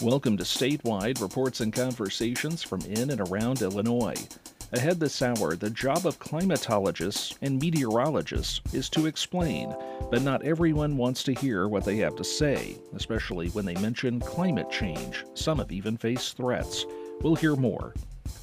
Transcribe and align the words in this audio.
Welcome 0.00 0.36
to 0.36 0.44
Statewide 0.44 1.20
Reports 1.20 1.58
and 1.58 1.72
Conversations 1.72 2.62
from 2.62 2.82
in 2.82 3.10
and 3.10 3.20
around 3.20 3.62
Illinois. 3.62 4.28
Ahead 4.72 5.00
this 5.00 5.20
hour, 5.22 5.56
the 5.56 5.70
job 5.70 6.06
of 6.06 6.20
climatologists 6.20 7.36
and 7.42 7.60
meteorologists 7.60 8.60
is 8.72 8.88
to 8.90 9.06
explain, 9.06 9.74
but 10.08 10.22
not 10.22 10.44
everyone 10.44 10.96
wants 10.96 11.24
to 11.24 11.34
hear 11.34 11.66
what 11.66 11.84
they 11.84 11.96
have 11.96 12.14
to 12.14 12.22
say, 12.22 12.78
especially 12.94 13.48
when 13.48 13.64
they 13.64 13.74
mention 13.74 14.20
climate 14.20 14.70
change. 14.70 15.24
Some 15.34 15.58
have 15.58 15.72
even 15.72 15.96
faced 15.96 16.36
threats. 16.36 16.86
We'll 17.20 17.34
hear 17.34 17.56
more. 17.56 17.92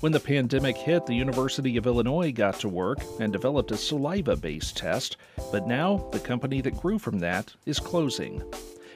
When 0.01 0.11
the 0.11 0.19
pandemic 0.19 0.75
hit, 0.75 1.05
the 1.05 1.15
University 1.15 1.77
of 1.77 1.87
Illinois 1.87 2.33
got 2.33 2.59
to 2.59 2.67
work 2.67 2.99
and 3.21 3.31
developed 3.31 3.71
a 3.71 3.77
saliva 3.77 4.35
based 4.35 4.75
test, 4.75 5.15
but 5.53 5.67
now 5.67 6.09
the 6.11 6.19
company 6.19 6.59
that 6.59 6.81
grew 6.81 6.99
from 6.99 7.19
that 7.19 7.53
is 7.65 7.79
closing. 7.79 8.43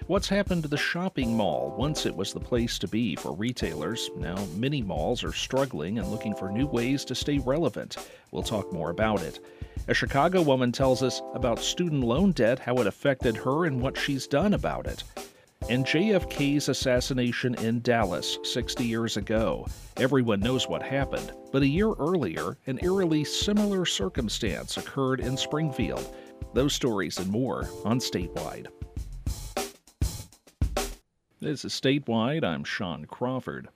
What's 0.09 0.27
happened 0.27 0.63
to 0.63 0.67
the 0.67 0.75
shopping 0.75 1.37
mall? 1.37 1.75
Once 1.77 2.07
it 2.07 2.15
was 2.15 2.33
the 2.33 2.39
place 2.39 2.79
to 2.79 2.87
be 2.87 3.15
for 3.15 3.35
retailers. 3.35 4.09
Now 4.17 4.43
many 4.55 4.81
malls 4.81 5.23
are 5.23 5.31
struggling 5.31 5.99
and 5.99 6.07
looking 6.07 6.33
for 6.33 6.49
new 6.49 6.65
ways 6.65 7.05
to 7.05 7.13
stay 7.13 7.37
relevant. 7.37 7.95
We'll 8.31 8.41
talk 8.41 8.73
more 8.73 8.89
about 8.89 9.21
it. 9.21 9.39
A 9.87 9.93
Chicago 9.93 10.41
woman 10.41 10.71
tells 10.71 11.03
us 11.03 11.21
about 11.35 11.59
student 11.59 12.03
loan 12.03 12.31
debt, 12.31 12.57
how 12.57 12.77
it 12.77 12.87
affected 12.87 13.37
her, 13.37 13.65
and 13.65 13.79
what 13.79 13.95
she's 13.95 14.25
done 14.25 14.55
about 14.55 14.87
it. 14.87 15.03
And 15.69 15.85
JFK's 15.85 16.69
assassination 16.69 17.53
in 17.63 17.79
Dallas 17.81 18.39
60 18.41 18.83
years 18.83 19.15
ago. 19.15 19.67
Everyone 19.97 20.39
knows 20.39 20.67
what 20.67 20.81
happened, 20.81 21.33
but 21.51 21.61
a 21.61 21.67
year 21.67 21.93
earlier, 21.99 22.57
an 22.65 22.79
eerily 22.81 23.23
similar 23.23 23.85
circumstance 23.85 24.75
occurred 24.75 25.19
in 25.19 25.37
Springfield. 25.37 26.15
Those 26.55 26.73
stories 26.73 27.19
and 27.19 27.29
more 27.29 27.69
on 27.85 27.99
Statewide. 27.99 28.69
This 31.41 31.63
is 31.63 31.71
Statewide. 31.71 32.43
I'm 32.43 32.65
Sean 32.65 33.05
Crawford. 33.05 33.69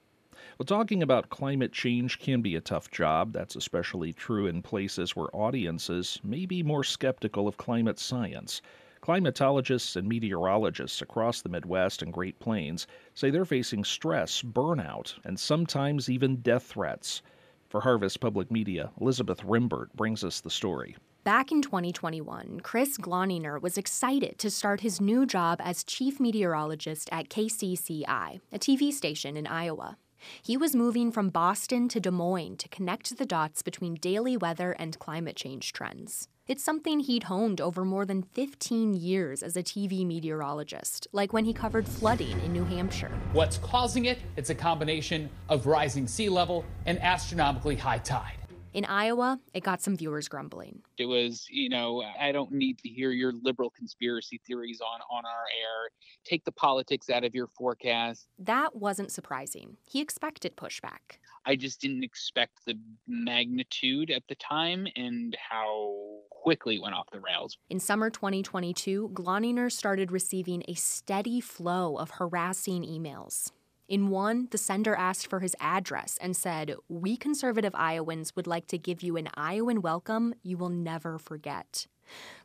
Well, 0.58 0.66
talking 0.66 1.02
about 1.02 1.30
climate 1.30 1.72
change 1.72 2.20
can 2.20 2.42
be 2.42 2.58
a 2.58 2.62
tough 2.62 2.92
job. 2.92 3.32
That's 3.32 3.56
especially 3.56 4.12
true 4.12 4.48
in 4.48 4.62
places 4.62 5.16
where 5.16 5.34
audiences 5.34 6.20
may 6.26 6.46
be 6.46 6.62
more 6.62 6.84
skeptical 6.84 7.48
of 7.48 7.56
climate 7.56 8.00
science. 8.00 8.62
Climatologists 9.02 9.96
and 9.96 10.10
meteorologists 10.10 11.02
across 11.02 11.42
the 11.42 11.48
Midwest 11.48 12.02
and 12.02 12.12
Great 12.12 12.38
Plains 12.38 12.86
say 13.14 13.30
they're 13.30 13.46
facing 13.46 13.86
stress, 13.86 14.42
burnout, 14.42 15.14
and 15.24 15.40
sometimes 15.40 16.10
even 16.10 16.42
death 16.42 16.64
threats. 16.64 17.22
For 17.70 17.80
Harvest 17.80 18.20
Public 18.20 18.52
Media, 18.52 18.92
Elizabeth 19.00 19.42
Rembert 19.42 19.94
brings 19.96 20.26
us 20.26 20.42
the 20.42 20.50
story. 20.50 20.98
Back 21.24 21.54
in 21.54 21.62
2021, 21.62 22.60
Chris 22.64 22.98
Gloninger 22.98 23.62
was 23.62 23.78
excited 23.78 24.38
to 24.40 24.52
start 24.52 24.82
his 24.82 25.00
new 25.00 25.26
job 25.26 25.62
as 25.64 25.86
chief 25.86 26.20
meteorologist 26.20 27.08
at 27.14 27.30
KCCI, 27.30 28.42
a 28.52 28.60
TV 28.60 28.92
station 28.92 29.38
in 29.38 29.48
Iowa. 29.48 29.98
He 30.42 30.58
was 30.58 30.76
moving 30.76 31.14
from 31.14 31.30
Boston 31.30 31.88
to 31.90 32.02
Des 32.02 32.12
Moines 32.12 32.58
to 32.58 32.68
connect 32.68 33.18
the 33.18 33.26
dots 33.26 33.62
between 33.62 33.96
daily 33.96 34.36
weather 34.36 34.74
and 34.74 35.00
climate 35.00 35.38
change 35.38 35.72
trends. 35.72 36.28
It's 36.46 36.64
something 36.64 37.00
he'd 37.00 37.24
honed 37.24 37.62
over 37.62 37.86
more 37.86 38.06
than 38.06 38.24
15 38.24 38.94
years 38.94 39.42
as 39.42 39.56
a 39.56 39.64
TV 39.64 40.06
meteorologist, 40.06 41.08
like 41.14 41.32
when 41.32 41.46
he 41.46 41.54
covered 41.54 41.88
flooding 41.88 42.38
in 42.42 42.52
New 42.52 42.66
Hampshire. 42.66 43.18
What's 43.32 43.60
causing 43.60 44.06
it? 44.06 44.18
It's 44.36 44.50
a 44.50 44.56
combination 44.56 45.30
of 45.48 45.68
rising 45.68 46.06
sea 46.06 46.28
level 46.28 46.66
and 46.86 47.02
astronomically 47.02 47.78
high 47.78 48.00
tide. 48.00 48.43
In 48.74 48.86
Iowa, 48.86 49.40
it 49.54 49.64
got 49.64 49.82
some 49.82 49.96
viewers 49.96 50.28
grumbling. 50.28 50.82
It 50.98 51.06
was, 51.06 51.46
you 51.50 51.70
know, 51.70 52.04
I 52.20 52.32
don't 52.32 52.52
need 52.52 52.80
to 52.80 52.90
hear 52.90 53.12
your 53.12 53.32
liberal 53.44 53.70
conspiracy 53.70 54.42
theories 54.48 54.82
on, 54.82 55.00
on 55.12 55.24
our 55.26 55.46
air. 55.62 55.92
Take 56.26 56.44
the 56.44 56.52
politics 56.52 57.12
out 57.12 57.24
of 57.24 57.36
your 57.36 57.48
forecast. 57.48 58.28
That 58.40 58.76
wasn't 58.76 59.12
surprising. 59.12 59.78
He 59.88 60.02
expected 60.02 60.56
pushback. 60.58 61.20
I 61.46 61.56
just 61.56 61.82
didn't 61.82 62.04
expect 62.04 62.66
the 62.66 62.80
magnitude 63.08 64.10
at 64.10 64.24
the 64.28 64.36
time 64.36 64.88
and 64.96 65.38
how 65.38 65.94
quickly 66.32 66.76
it 66.76 66.82
went 66.82 66.96
off 66.96 67.08
the 67.12 67.20
rails. 67.20 67.58
In 67.70 67.80
summer 67.80 68.10
2022, 68.10 69.12
Gloninger 69.14 69.72
started 69.72 70.12
receiving 70.12 70.64
a 70.68 70.74
steady 70.74 71.40
flow 71.40 71.96
of 71.98 72.12
harassing 72.12 72.84
emails. 72.84 73.52
In 73.94 74.08
one, 74.08 74.48
the 74.50 74.58
sender 74.58 74.96
asked 74.96 75.28
for 75.28 75.40
his 75.42 75.56
address 75.60 76.18
and 76.20 76.36
said, 76.36 76.74
We 76.90 77.16
conservative 77.16 77.76
Iowans 77.76 78.36
would 78.36 78.48
like 78.48 78.66
to 78.70 78.80
give 78.80 79.04
you 79.04 79.18
an 79.18 79.30
Iowan 79.36 79.84
welcome 79.84 80.34
you 80.42 80.58
will 80.58 80.70
never 80.70 81.20
forget. 81.20 81.86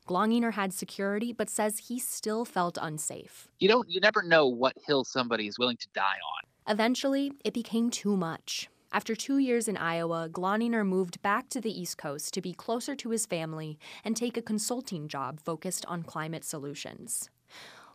Gloninger 0.07 0.53
had 0.53 0.75
security, 0.75 1.33
but 1.33 1.49
says 1.49 1.87
he 1.89 1.99
still 1.99 2.45
felt 2.45 2.77
unsafe. 2.79 3.49
You 3.61 3.69
don't 3.69 3.89
you 3.89 3.99
never 3.99 4.23
know 4.23 4.47
what 4.47 4.77
hill 4.87 5.05
somebody 5.05 5.47
is 5.47 5.59
willing 5.59 5.79
to 5.79 5.89
die 5.95 6.03
on. 6.03 6.71
Eventually, 6.71 7.33
it 7.43 7.55
became 7.55 7.89
too 7.89 8.15
much. 8.15 8.69
After 8.93 9.17
two 9.17 9.39
years 9.39 9.69
in 9.69 9.79
Iowa, 9.79 10.29
Gloninger 10.31 10.87
moved 10.87 11.23
back 11.23 11.49
to 11.49 11.63
the 11.63 11.73
East 11.73 11.97
Coast 11.97 12.35
to 12.35 12.43
be 12.43 12.53
closer 12.53 12.95
to 12.97 13.09
his 13.09 13.25
family 13.25 13.79
and 14.05 14.15
take 14.15 14.37
a 14.37 14.43
consulting 14.43 15.09
job 15.09 15.41
focused 15.41 15.87
on 15.87 16.03
climate 16.03 16.45
solutions. 16.45 17.31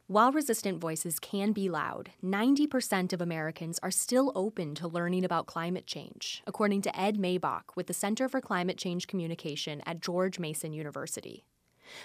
While 0.07 0.33
resistant 0.33 0.81
voices 0.81 1.17
can 1.17 1.53
be 1.53 1.69
loud, 1.69 2.11
90% 2.21 3.13
of 3.13 3.21
Americans 3.21 3.79
are 3.81 3.89
still 3.89 4.33
open 4.35 4.75
to 4.75 4.87
learning 4.87 5.23
about 5.23 5.45
climate 5.45 5.87
change, 5.87 6.43
according 6.45 6.81
to 6.81 6.99
Ed 6.99 7.15
Maibach 7.15 7.77
with 7.77 7.87
the 7.87 7.93
Center 7.93 8.27
for 8.27 8.41
Climate 8.41 8.77
Change 8.77 9.07
Communication 9.07 9.81
at 9.85 10.01
George 10.01 10.39
Mason 10.39 10.73
University. 10.73 11.45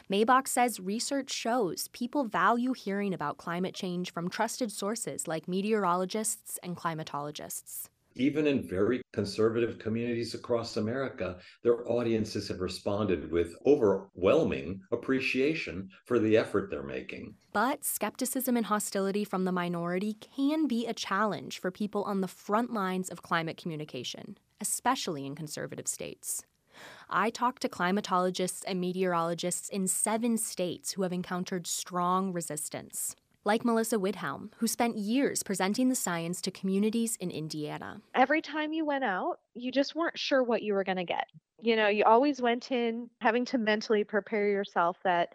Maibach 0.09 0.47
says 0.47 0.79
research 0.79 1.33
shows 1.33 1.89
people 1.89 2.23
value 2.23 2.73
hearing 2.73 3.13
about 3.13 3.37
climate 3.37 3.75
change 3.75 4.13
from 4.13 4.31
trusted 4.31 4.71
sources 4.71 5.27
like 5.27 5.49
meteorologists 5.49 6.57
and 6.63 6.77
climatologists 6.77 7.89
even 8.19 8.47
in 8.47 8.67
very 8.67 9.01
conservative 9.13 9.79
communities 9.79 10.35
across 10.35 10.77
America, 10.77 11.39
their 11.63 11.89
audiences 11.89 12.49
have 12.49 12.61
responded 12.61 13.31
with 13.31 13.55
overwhelming 13.65 14.81
appreciation 14.93 15.89
for 16.05 16.19
the 16.19 16.37
effort 16.37 16.71
they're 16.71 16.83
making. 16.83 17.35
But 17.53 17.85
skepticism 17.85 18.57
and 18.57 18.67
hostility 18.67 19.25
from 19.25 19.45
the 19.45 19.53
minority 19.53 20.15
can 20.15 20.67
be 20.67 20.87
a 20.87 20.95
challenge 20.95 21.61
for 21.61 21.71
people 21.71 22.03
on 22.05 22.21
the 22.21 22.29
front 22.29 22.73
lines 22.73 23.09
of 23.09 23.23
climate 23.23 23.57
communication, 23.57 24.37
especially 24.61 25.25
in 25.25 25.35
conservative 25.35 25.89
states. 25.89 26.45
I 27.11 27.31
talked 27.31 27.63
to 27.63 27.69
climatologists 27.69 28.63
and 28.67 28.81
meteorologists 28.81 29.69
in 29.69 29.89
seven 29.89 30.37
states 30.37 30.93
who 30.93 31.03
have 31.03 31.13
encountered 31.13 31.67
strong 31.67 32.33
resistance 32.33 33.17
like 33.49 33.65
Melissa 33.65 33.97
Widhalm, 33.97 34.51
who 34.59 34.67
spent 34.67 34.99
years 34.99 35.43
presenting 35.43 35.89
the 35.89 35.95
science 35.95 36.43
to 36.43 36.51
communities 36.51 37.17
in 37.17 37.31
Indiana. 37.31 38.03
Every 38.15 38.43
time 38.43 38.75
you 38.75 38.85
went 38.85 39.05
out, 39.05 39.41
you 39.55 39.73
just 39.73 39.97
weren't 39.97 40.19
sure 40.19 40.43
what 40.43 40.63
you 40.63 40.75
were 40.75 40.85
going 40.85 40.99
to 40.99 41.05
get. 41.05 41.25
You 41.59 41.75
know, 41.75 41.89
you 41.89 42.05
always 42.05 42.43
went 42.43 42.71
in 42.71 43.09
having 43.23 43.47
to 43.47 43.57
mentally 43.57 44.05
prepare 44.05 44.51
yourself 44.51 44.99
that 45.03 45.35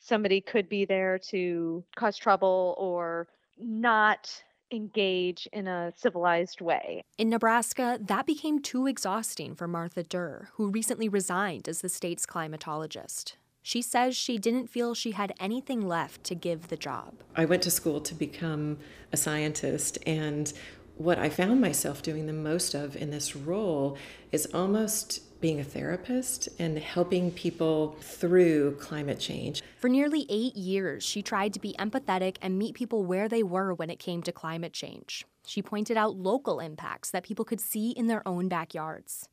somebody 0.00 0.40
could 0.40 0.68
be 0.68 0.84
there 0.84 1.20
to 1.30 1.84
cause 1.94 2.16
trouble 2.16 2.74
or 2.78 3.28
not 3.60 4.42
engage 4.72 5.48
in 5.52 5.68
a 5.68 5.92
civilized 5.96 6.60
way. 6.60 7.04
In 7.16 7.30
Nebraska, 7.30 7.96
that 8.00 8.26
became 8.26 8.60
too 8.60 8.88
exhausting 8.88 9.54
for 9.54 9.68
Martha 9.68 10.02
Durr, 10.02 10.48
who 10.54 10.68
recently 10.68 11.08
resigned 11.08 11.68
as 11.68 11.80
the 11.80 11.88
state's 11.88 12.26
climatologist. 12.26 13.34
She 13.62 13.80
says 13.80 14.16
she 14.16 14.38
didn't 14.38 14.68
feel 14.68 14.94
she 14.94 15.12
had 15.12 15.32
anything 15.38 15.86
left 15.86 16.24
to 16.24 16.34
give 16.34 16.68
the 16.68 16.76
job. 16.76 17.14
I 17.36 17.44
went 17.44 17.62
to 17.62 17.70
school 17.70 18.00
to 18.00 18.14
become 18.14 18.78
a 19.12 19.16
scientist, 19.16 19.98
and 20.06 20.52
what 20.96 21.18
I 21.18 21.30
found 21.30 21.60
myself 21.60 22.02
doing 22.02 22.26
the 22.26 22.32
most 22.32 22.74
of 22.74 22.96
in 22.96 23.10
this 23.10 23.36
role 23.36 23.96
is 24.30 24.46
almost 24.52 25.40
being 25.40 25.58
a 25.58 25.64
therapist 25.64 26.48
and 26.58 26.78
helping 26.78 27.30
people 27.32 27.96
through 28.00 28.76
climate 28.76 29.18
change. 29.18 29.62
For 29.78 29.88
nearly 29.88 30.24
eight 30.28 30.56
years, 30.56 31.02
she 31.02 31.20
tried 31.22 31.52
to 31.54 31.60
be 31.60 31.74
empathetic 31.78 32.36
and 32.40 32.58
meet 32.58 32.74
people 32.74 33.04
where 33.04 33.28
they 33.28 33.42
were 33.42 33.74
when 33.74 33.90
it 33.90 33.98
came 33.98 34.22
to 34.22 34.32
climate 34.32 34.72
change. 34.72 35.26
She 35.44 35.60
pointed 35.60 35.96
out 35.96 36.16
local 36.16 36.60
impacts 36.60 37.10
that 37.10 37.24
people 37.24 37.44
could 37.44 37.60
see 37.60 37.90
in 37.90 38.06
their 38.06 38.26
own 38.26 38.48
backyards. 38.48 39.28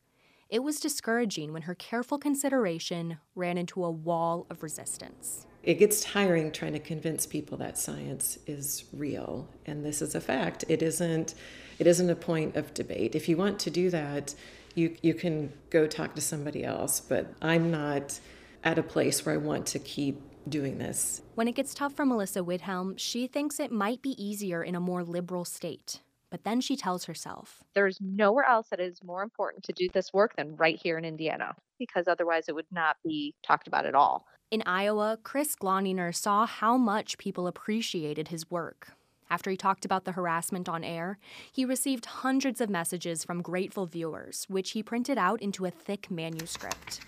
It 0.50 0.64
was 0.64 0.80
discouraging 0.80 1.54
when 1.54 1.64
her 1.64 1.76
careful 1.76 2.18
consideration 2.18 3.20
ran 3.36 3.60
into 3.60 3.86
a 3.86 3.92
wall 3.92 4.48
of 4.50 4.64
resistance. 4.64 5.46
It 5.62 5.76
gets 5.76 6.02
tiring 6.02 6.52
trying 6.52 6.74
to 6.74 6.80
convince 6.80 7.28
people 7.28 7.56
that 7.60 7.78
science 7.78 8.40
is 8.48 8.86
real 8.92 9.48
and 9.68 9.86
this 9.86 10.02
is 10.02 10.16
a 10.16 10.22
fact. 10.22 10.66
It 10.68 10.82
isn't 10.82 11.36
it 11.78 11.86
isn't 11.86 12.10
a 12.10 12.16
point 12.16 12.56
of 12.56 12.74
debate. 12.74 13.14
If 13.14 13.30
you 13.30 13.38
want 13.38 13.60
to 13.60 13.70
do 13.70 13.92
that, 13.92 14.34
you 14.74 14.96
you 15.04 15.14
can 15.14 15.54
go 15.70 15.86
talk 15.86 16.16
to 16.16 16.22
somebody 16.22 16.64
else, 16.64 17.00
but 17.00 17.32
I'm 17.44 17.70
not 17.70 18.20
at 18.64 18.80
a 18.80 18.84
place 18.84 19.24
where 19.26 19.36
I 19.36 19.38
want 19.38 19.68
to 19.68 19.80
keep 19.80 20.20
doing 20.48 20.80
this. 20.80 21.22
When 21.36 21.48
it 21.48 21.54
gets 21.54 21.76
tough 21.76 21.94
for 21.94 22.06
Melissa 22.08 22.40
Widhalm, 22.40 22.96
she 22.98 23.28
thinks 23.28 23.60
it 23.60 23.72
might 23.72 24.02
be 24.02 24.22
easier 24.22 24.64
in 24.64 24.74
a 24.74 24.80
more 24.80 25.04
liberal 25.04 25.46
state. 25.46 26.02
But 26.32 26.44
then 26.44 26.62
she 26.62 26.76
tells 26.76 27.06
herself 27.06 27.64
There's 27.74 27.98
nowhere 28.02 28.46
else 28.46 28.68
that 28.70 28.80
is 28.80 29.04
more 29.04 29.24
important 29.24 29.64
to 29.66 29.74
do 29.74 29.88
this 29.94 30.14
work 30.14 30.36
than 30.36 30.56
right 30.56 30.80
here 30.82 30.98
in 30.98 31.06
Indiana, 31.06 31.56
because 31.80 32.08
otherwise 32.08 32.46
it 32.48 32.56
would 32.56 32.72
not 32.72 32.98
be 33.04 33.34
talked 33.44 33.68
about 33.68 33.86
at 33.86 33.96
all. 33.96 34.26
In 34.52 34.64
Iowa, 34.66 35.18
Chris 35.24 35.56
Gloninger 35.56 36.16
saw 36.16 36.46
how 36.46 36.76
much 36.78 37.18
people 37.18 37.46
appreciated 37.48 38.30
his 38.30 38.50
work, 38.50 38.94
After 39.32 39.52
he 39.52 39.58
talked 39.58 39.86
about 39.86 40.06
the 40.06 40.14
harassment 40.14 40.68
on 40.68 40.84
air, 40.84 41.20
he 41.52 41.64
received 41.66 42.06
hundreds 42.08 42.62
of 42.62 42.70
messages 42.70 43.24
from 43.24 43.44
grateful 43.44 43.86
viewers, 43.86 44.46
which 44.50 44.72
he 44.72 44.82
printed 44.82 45.18
out 45.20 45.40
into 45.42 45.66
a 45.66 45.72
thick 45.72 46.10
manuscript. 46.10 47.02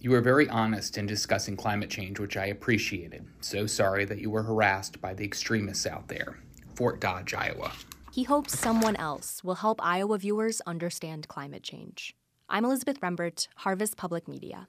You 0.00 0.12
were 0.12 0.20
very 0.20 0.48
honest 0.48 0.96
in 0.96 1.06
discussing 1.06 1.56
climate 1.56 1.90
change, 1.90 2.20
which 2.20 2.36
I 2.36 2.46
appreciated. 2.46 3.26
So 3.40 3.66
sorry 3.66 4.04
that 4.04 4.18
you 4.20 4.30
were 4.30 4.44
harassed 4.44 5.00
by 5.00 5.12
the 5.12 5.24
extremists 5.24 5.86
out 5.86 6.06
there. 6.06 6.38
Fort 6.76 7.00
Dodge, 7.00 7.34
Iowa. 7.34 7.72
He 8.18 8.24
hopes 8.24 8.58
someone 8.58 8.96
else 8.96 9.44
will 9.44 9.54
help 9.54 9.78
Iowa 9.80 10.18
viewers 10.18 10.60
understand 10.62 11.28
climate 11.28 11.62
change. 11.62 12.16
I'm 12.48 12.64
Elizabeth 12.64 13.00
Rembert, 13.00 13.46
Harvest 13.54 13.96
Public 13.96 14.26
Media. 14.26 14.66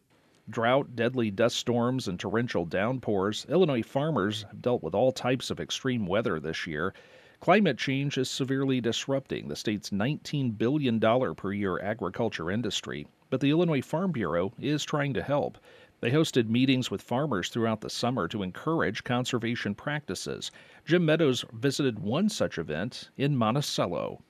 Drought, 0.47 0.95
deadly 0.95 1.31
dust 1.31 1.57
storms, 1.57 2.07
and 2.07 2.19
torrential 2.19 2.63
downpours, 2.63 3.47
Illinois 3.49 3.81
farmers 3.81 4.43
have 4.43 4.61
dealt 4.61 4.83
with 4.83 4.93
all 4.93 5.11
types 5.11 5.49
of 5.49 5.59
extreme 5.59 6.05
weather 6.05 6.39
this 6.39 6.67
year. 6.67 6.93
Climate 7.39 7.79
change 7.79 8.19
is 8.19 8.29
severely 8.29 8.81
disrupting 8.81 9.47
the 9.47 9.55
state's 9.55 9.89
$19 9.89 10.55
billion 10.55 10.99
per 10.99 11.51
year 11.51 11.79
agriculture 11.79 12.51
industry, 12.51 13.07
but 13.31 13.39
the 13.39 13.49
Illinois 13.49 13.81
Farm 13.81 14.11
Bureau 14.11 14.53
is 14.59 14.83
trying 14.83 15.15
to 15.15 15.23
help. 15.23 15.57
They 16.01 16.11
hosted 16.11 16.49
meetings 16.49 16.89
with 16.89 17.01
farmers 17.01 17.49
throughout 17.49 17.81
the 17.81 17.89
summer 17.89 18.27
to 18.29 18.43
encourage 18.43 19.03
conservation 19.03 19.75
practices. 19.75 20.51
Jim 20.85 21.05
Meadows 21.05 21.43
visited 21.51 21.99
one 21.99 22.29
such 22.29 22.57
event 22.57 23.09
in 23.17 23.35
Monticello. 23.35 24.21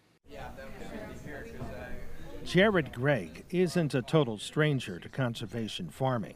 Jared 2.44 2.92
Gregg 2.92 3.46
isn't 3.52 3.94
a 3.94 4.02
total 4.02 4.40
stranger 4.40 4.98
to 4.98 5.08
conservation 5.10 5.90
farming. 5.90 6.34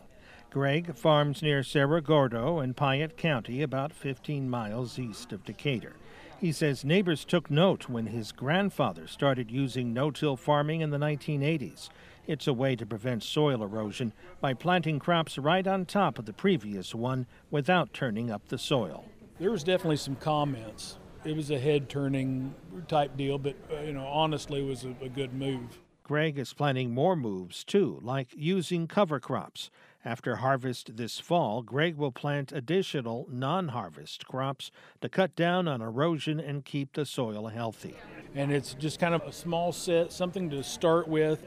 Gregg 0.52 0.94
farms 0.96 1.42
near 1.42 1.64
Cerro 1.64 2.00
Gordo 2.00 2.60
in 2.60 2.76
Piatt 2.76 3.18
County, 3.18 3.64
about 3.64 3.92
15 3.92 4.48
miles 4.48 5.00
east 5.00 5.34
of 5.34 5.44
Decatur. 5.44 5.94
He 6.40 6.52
says 6.52 6.86
neighbors 6.86 7.26
took 7.26 7.50
note 7.50 7.90
when 7.90 8.06
his 8.06 8.32
grandfather 8.32 9.08
started 9.08 9.50
using 9.50 9.94
no 9.94 10.12
till 10.12 10.38
farming 10.38 10.82
in 10.82 10.92
the 10.92 11.00
1980s. 11.00 11.90
It's 12.26 12.48
a 12.48 12.54
way 12.54 12.76
to 12.78 12.86
prevent 12.86 13.22
soil 13.22 13.62
erosion 13.62 14.14
by 14.40 14.54
planting 14.54 14.98
crops 14.98 15.38
right 15.38 15.68
on 15.68 15.86
top 15.86 16.18
of 16.18 16.26
the 16.26 16.32
previous 16.34 16.96
one 16.96 17.28
without 17.52 17.94
turning 17.94 18.32
up 18.32 18.48
the 18.48 18.58
soil. 18.58 19.06
There 19.40 19.52
was 19.52 19.64
definitely 19.64 19.98
some 19.98 20.16
comments. 20.16 20.98
It 21.26 21.36
was 21.36 21.52
a 21.52 21.60
head 21.60 21.90
turning 21.90 22.54
type 22.88 23.18
deal, 23.18 23.38
but 23.38 23.56
uh, 23.72 23.82
you 23.82 23.94
know, 23.94 24.06
honestly, 24.06 24.62
it 24.62 24.68
was 24.68 24.86
a, 24.86 24.96
a 25.02 25.10
good 25.10 25.34
move. 25.34 25.80
Gregg 26.04 26.38
is 26.38 26.54
planning 26.54 26.94
more 26.94 27.16
moves 27.16 27.64
too, 27.64 28.00
like 28.02 28.28
using 28.36 28.88
cover 28.88 29.20
crops. 29.20 29.70
After 30.06 30.38
harvest 30.38 30.98
this 30.98 31.20
fall, 31.20 31.62
Gregg 31.62 31.96
will 31.96 32.12
plant 32.12 32.52
additional 32.52 33.26
non 33.30 33.70
harvest 33.70 34.28
crops 34.28 34.70
to 35.00 35.08
cut 35.08 35.34
down 35.36 35.68
on 35.68 35.82
erosion 35.82 36.42
and 36.42 36.66
keep 36.66 36.94
the 36.94 37.06
soil 37.06 37.48
healthy. 37.48 37.96
And 38.36 38.52
it's 38.52 38.74
just 38.74 39.00
kind 39.00 39.14
of 39.14 39.24
a 39.24 39.32
small 39.32 39.72
set, 39.72 40.12
something 40.12 40.50
to 40.50 40.62
start 40.62 41.08
with. 41.08 41.46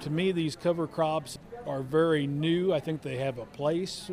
To 0.00 0.10
me, 0.10 0.32
these 0.32 0.56
cover 0.56 0.86
crops 0.86 1.38
are 1.66 1.82
very 1.82 2.26
new. 2.26 2.72
I 2.72 2.80
think 2.80 3.02
they 3.02 3.16
have 3.16 3.38
a 3.38 3.46
place, 3.46 4.10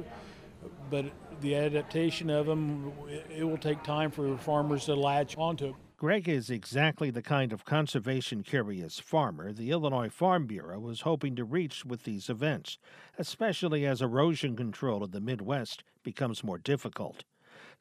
but 0.90 1.06
the 1.42 1.56
adaptation 1.56 2.30
of 2.30 2.46
them, 2.46 2.94
it 3.36 3.44
will 3.44 3.58
take 3.58 3.84
time 3.84 4.12
for 4.12 4.38
farmers 4.38 4.86
to 4.86 4.96
latch 4.96 5.38
onto 5.38 5.70
it. 5.70 5.76
Gregg 5.98 6.28
is 6.28 6.50
exactly 6.50 7.12
the 7.12 7.22
kind 7.22 7.54
of 7.54 7.64
conservation 7.64 8.42
curious 8.42 9.00
farmer 9.00 9.54
the 9.54 9.70
Illinois 9.70 10.10
Farm 10.10 10.48
Bureau 10.48 10.80
was 10.80 11.02
hoping 11.02 11.36
to 11.36 11.44
reach 11.44 11.86
with 11.86 12.06
these 12.06 12.28
events, 12.28 12.80
especially 13.20 13.86
as 13.86 14.02
erosion 14.02 14.56
control 14.56 15.04
in 15.04 15.12
the 15.12 15.22
Midwest 15.22 15.84
becomes 16.04 16.44
more 16.44 16.58
difficult. 16.58 17.24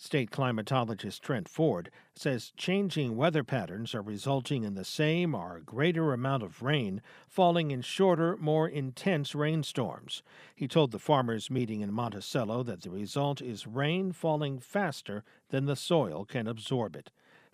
State 0.03 0.31
climatologist 0.31 1.21
Trent 1.21 1.47
Ford 1.47 1.91
says 2.15 2.55
changing 2.57 3.19
weather 3.19 3.45
patterns 3.45 3.95
are 3.95 4.01
resulting 4.01 4.65
in 4.65 4.73
the 4.73 4.83
same 4.83 5.35
or 5.35 5.61
greater 5.61 6.15
amount 6.15 6.43
of 6.43 6.63
rain 6.63 7.03
falling 7.29 7.71
in 7.71 7.83
shorter, 7.83 8.35
more 8.39 8.67
intense 8.67 9.35
rainstorms. 9.35 10.23
He 10.55 10.67
told 10.67 10.93
the 10.93 10.99
farmers 10.99 11.51
meeting 11.51 11.83
in 11.83 11.93
Monticello 11.93 12.63
that 12.63 12.81
the 12.81 12.89
result 12.89 13.43
is 13.43 13.67
rain 13.67 14.13
falling 14.13 14.59
faster 14.59 15.23
than 15.51 15.67
the 15.67 15.77
soil 15.77 16.25
can 16.25 16.47
absorb 16.47 16.97
it. 16.97 17.11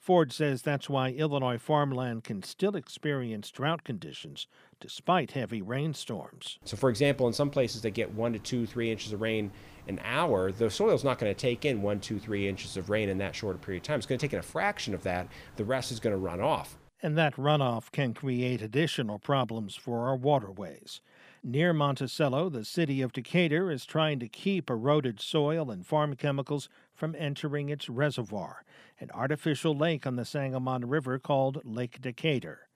Ford 0.07 0.33
says 0.33 0.63
that's 0.63 0.89
why 0.89 1.09
Illinois 1.09 1.59
farmland 1.59 2.23
can 2.23 2.41
still 2.41 2.77
experience 2.77 3.51
drought 3.51 3.83
conditions 3.83 4.47
despite 4.79 5.33
heavy 5.33 5.61
rainstorms. 5.61 6.61
So, 6.65 6.77
for 6.77 6.91
example, 6.91 7.27
in 7.27 7.33
some 7.33 7.51
places 7.51 7.83
they 7.83 7.91
get 7.91 8.15
one 8.15 8.33
to 8.33 8.39
two, 8.39 8.67
three 8.67 8.93
inches 8.93 9.13
of 9.13 9.21
rain 9.21 9.51
an 9.89 10.01
hour. 10.05 10.53
The 10.53 10.71
soil's 10.71 11.03
not 11.03 11.19
going 11.19 11.35
to 11.35 11.37
take 11.37 11.65
in 11.65 11.83
one, 11.83 11.99
two, 11.99 12.21
three 12.21 12.47
inches 12.47 12.77
of 12.77 12.89
rain 12.89 13.09
in 13.09 13.19
that 13.19 13.35
short 13.35 13.61
period 13.61 13.83
of 13.83 13.87
time. 13.89 13.99
It's 13.99 14.07
going 14.07 14.21
to 14.21 14.25
take 14.25 14.33
in 14.33 14.39
a 14.39 14.45
fraction 14.45 14.95
of 14.95 15.03
that. 15.03 15.27
The 15.57 15.65
rest 15.65 15.91
is 15.91 15.99
going 15.99 16.15
to 16.15 16.19
run 16.19 16.41
off. 16.41 16.79
And 17.03 17.19
that 17.19 17.35
runoff 17.35 17.91
can 17.91 18.15
create 18.15 18.63
additional 18.63 19.19
problems 19.19 19.75
for 19.75 20.07
our 20.07 20.17
waterways. 20.17 21.01
Near 21.43 21.73
Monticello, 21.73 22.49
the 22.49 22.65
city 22.65 23.03
of 23.03 23.13
Decatur 23.13 23.71
is 23.73 23.85
trying 23.85 24.21
to 24.21 24.29
keep 24.29 24.71
eroded 24.71 25.21
soil 25.21 25.71
and 25.71 25.85
farm 25.85 26.15
chemicals 26.15 26.69
from 26.97 27.15
entering 27.19 27.69
its 27.69 27.89
reservoir, 27.89 28.65
an 28.99 29.11
artificial 29.13 29.77
lake 29.77 30.07
on 30.07 30.17
the 30.17 30.25
Sangamon 30.25 30.89
River 30.89 31.19
called 31.19 31.61
Lake 31.65 32.01
Decatur. 32.01 32.69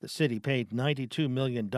The 0.00 0.08
city 0.08 0.38
paid 0.40 0.70
$92 0.70 1.30
million 1.30 1.70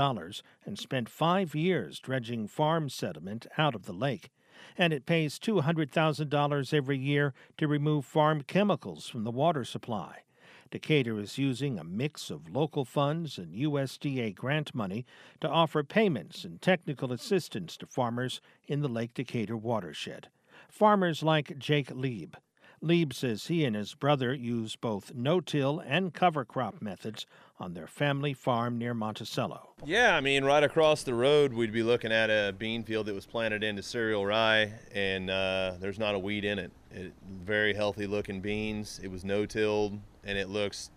and 0.64 0.78
spent 0.78 1.08
five 1.08 1.54
years 1.54 1.98
dredging 1.98 2.48
farm 2.48 2.88
sediment 2.88 3.46
out 3.58 3.74
of 3.74 3.84
the 3.84 3.92
lake. 3.92 4.30
And 4.76 4.92
it 4.92 5.06
pays 5.06 5.38
$200,000 5.38 6.74
every 6.74 6.98
year 6.98 7.34
to 7.58 7.68
remove 7.68 8.04
farm 8.04 8.42
chemicals 8.42 9.08
from 9.08 9.24
the 9.24 9.30
water 9.30 9.64
supply. 9.64 10.22
Decatur 10.70 11.18
is 11.18 11.38
using 11.38 11.78
a 11.78 11.84
mix 11.84 12.30
of 12.30 12.50
local 12.50 12.84
funds 12.84 13.38
and 13.38 13.54
USDA 13.54 14.34
grant 14.34 14.74
money 14.74 15.06
to 15.40 15.48
offer 15.48 15.82
payments 15.82 16.44
and 16.44 16.60
technical 16.60 17.12
assistance 17.12 17.76
to 17.78 17.86
farmers 17.86 18.40
in 18.66 18.82
the 18.82 18.88
Lake 18.88 19.14
Decatur 19.14 19.56
watershed. 19.56 20.28
Farmers 20.68 21.22
like 21.22 21.58
Jake 21.58 21.90
Lieb. 21.90 22.36
Lieb 22.80 23.12
says 23.12 23.48
he 23.48 23.64
and 23.64 23.74
his 23.74 23.94
brother 23.94 24.32
use 24.32 24.76
both 24.76 25.12
no 25.14 25.40
till 25.40 25.80
and 25.80 26.14
cover 26.14 26.44
crop 26.44 26.80
methods 26.80 27.26
on 27.58 27.74
their 27.74 27.88
family 27.88 28.32
farm 28.32 28.78
near 28.78 28.94
Monticello. 28.94 29.70
Yeah, 29.84 30.14
I 30.14 30.20
mean, 30.20 30.44
right 30.44 30.62
across 30.62 31.02
the 31.02 31.14
road, 31.14 31.52
we'd 31.52 31.72
be 31.72 31.82
looking 31.82 32.12
at 32.12 32.30
a 32.30 32.54
bean 32.56 32.84
field 32.84 33.06
that 33.06 33.14
was 33.14 33.26
planted 33.26 33.64
into 33.64 33.82
cereal 33.82 34.24
rye, 34.24 34.72
and 34.94 35.28
uh, 35.28 35.72
there's 35.80 35.98
not 35.98 36.14
a 36.14 36.18
weed 36.18 36.44
in 36.44 36.58
it. 36.60 36.70
it. 36.92 37.12
Very 37.28 37.74
healthy 37.74 38.06
looking 38.06 38.40
beans. 38.40 39.00
It 39.02 39.10
was 39.10 39.24
no 39.24 39.44
tilled, 39.44 39.98
and 40.22 40.38
it 40.38 40.48
looks 40.48 40.90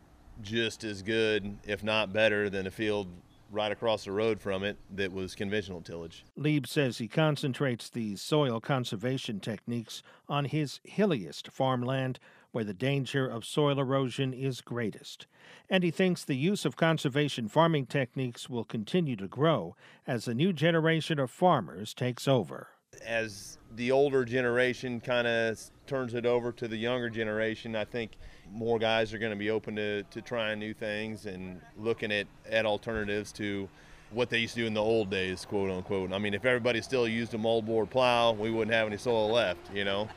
just 0.43 0.83
as 0.83 1.01
good, 1.01 1.57
if 1.65 1.83
not 1.83 2.13
better, 2.13 2.49
than 2.49 2.67
a 2.67 2.71
field 2.71 3.07
right 3.51 3.71
across 3.71 4.05
the 4.05 4.11
road 4.11 4.39
from 4.39 4.63
it 4.63 4.77
that 4.95 5.11
was 5.11 5.35
conventional 5.35 5.81
tillage. 5.81 6.23
Lieb 6.35 6.65
says 6.65 6.97
he 6.97 7.07
concentrates 7.07 7.89
these 7.89 8.21
soil 8.21 8.59
conservation 8.59 9.39
techniques 9.39 10.01
on 10.29 10.45
his 10.45 10.79
hilliest 10.83 11.49
farmland 11.51 12.19
where 12.51 12.63
the 12.63 12.73
danger 12.73 13.27
of 13.27 13.45
soil 13.45 13.79
erosion 13.79 14.33
is 14.33 14.61
greatest. 14.61 15.25
And 15.69 15.83
he 15.83 15.91
thinks 15.91 16.23
the 16.23 16.35
use 16.35 16.65
of 16.65 16.75
conservation 16.75 17.47
farming 17.47 17.85
techniques 17.85 18.49
will 18.49 18.65
continue 18.65 19.15
to 19.17 19.27
grow 19.27 19.75
as 20.05 20.27
a 20.27 20.33
new 20.33 20.51
generation 20.51 21.19
of 21.19 21.31
farmers 21.31 21.93
takes 21.93 22.27
over. 22.27 22.67
As 23.05 23.57
the 23.73 23.91
older 23.91 24.25
generation 24.25 24.99
kind 24.99 25.27
of 25.27 25.59
turns 25.87 26.13
it 26.13 26.25
over 26.25 26.51
to 26.51 26.67
the 26.67 26.75
younger 26.75 27.09
generation, 27.09 27.75
I 27.75 27.85
think 27.85 28.17
more 28.51 28.79
guys 28.79 29.13
are 29.13 29.17
going 29.17 29.31
to 29.31 29.37
be 29.37 29.49
open 29.49 29.75
to, 29.75 30.03
to 30.03 30.21
trying 30.21 30.59
new 30.59 30.73
things 30.73 31.25
and 31.25 31.61
looking 31.77 32.11
at, 32.11 32.27
at 32.49 32.65
alternatives 32.65 33.31
to 33.33 33.67
what 34.11 34.29
they 34.29 34.39
used 34.39 34.55
to 34.55 34.61
do 34.61 34.67
in 34.67 34.73
the 34.73 34.81
old 34.81 35.09
days, 35.09 35.45
quote 35.45 35.71
unquote. 35.71 36.11
I 36.11 36.17
mean, 36.17 36.33
if 36.33 36.45
everybody 36.45 36.81
still 36.81 37.07
used 37.07 37.33
a 37.33 37.37
moldboard 37.37 37.89
plow, 37.89 38.33
we 38.33 38.51
wouldn't 38.51 38.73
have 38.73 38.87
any 38.87 38.97
soil 38.97 39.31
left, 39.31 39.73
you 39.73 39.85
know? 39.85 40.09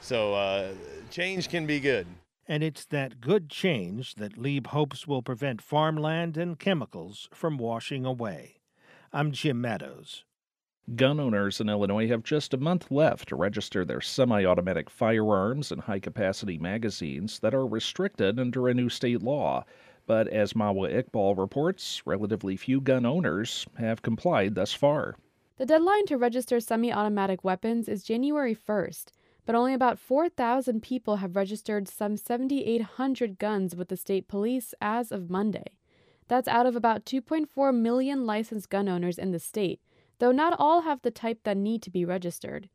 So 0.00 0.34
uh, 0.34 0.72
change 1.10 1.48
can 1.48 1.66
be 1.66 1.80
good. 1.80 2.06
And 2.46 2.62
it's 2.62 2.84
that 2.86 3.20
good 3.20 3.48
change 3.48 4.16
that 4.16 4.36
Lieb 4.36 4.68
hopes 4.68 5.06
will 5.06 5.22
prevent 5.22 5.62
farmland 5.62 6.36
and 6.36 6.58
chemicals 6.58 7.28
from 7.32 7.56
washing 7.56 8.04
away. 8.04 8.56
I'm 9.12 9.32
Jim 9.32 9.60
Meadows. 9.60 10.24
Gun 10.96 11.18
owners 11.18 11.62
in 11.62 11.70
Illinois 11.70 12.08
have 12.08 12.22
just 12.22 12.52
a 12.52 12.58
month 12.58 12.90
left 12.90 13.28
to 13.28 13.36
register 13.36 13.86
their 13.86 14.02
semi 14.02 14.44
automatic 14.44 14.90
firearms 14.90 15.72
and 15.72 15.80
high 15.80 15.98
capacity 15.98 16.58
magazines 16.58 17.38
that 17.38 17.54
are 17.54 17.66
restricted 17.66 18.38
under 18.38 18.68
a 18.68 18.74
new 18.74 18.90
state 18.90 19.22
law. 19.22 19.64
But 20.06 20.28
as 20.28 20.52
Mawa 20.52 20.92
Iqbal 20.92 21.38
reports, 21.38 22.02
relatively 22.04 22.54
few 22.58 22.82
gun 22.82 23.06
owners 23.06 23.66
have 23.78 24.02
complied 24.02 24.56
thus 24.56 24.74
far. 24.74 25.16
The 25.56 25.64
deadline 25.64 26.04
to 26.06 26.18
register 26.18 26.60
semi 26.60 26.92
automatic 26.92 27.42
weapons 27.42 27.88
is 27.88 28.04
January 28.04 28.54
1st, 28.54 29.06
but 29.46 29.54
only 29.54 29.72
about 29.72 29.98
4,000 29.98 30.82
people 30.82 31.16
have 31.16 31.34
registered 31.34 31.88
some 31.88 32.18
7,800 32.18 33.38
guns 33.38 33.74
with 33.74 33.88
the 33.88 33.96
state 33.96 34.28
police 34.28 34.74
as 34.82 35.10
of 35.10 35.30
Monday. 35.30 35.78
That's 36.28 36.48
out 36.48 36.66
of 36.66 36.76
about 36.76 37.06
2.4 37.06 37.74
million 37.74 38.26
licensed 38.26 38.68
gun 38.68 38.86
owners 38.86 39.18
in 39.18 39.30
the 39.30 39.38
state, 39.38 39.80
though 40.18 40.32
not 40.32 40.56
all 40.58 40.82
have 40.82 41.02
the 41.02 41.10
type 41.10 41.40
that 41.44 41.56
need 41.56 41.82
to 41.82 41.90
be 41.90 42.04
registered. 42.04 42.68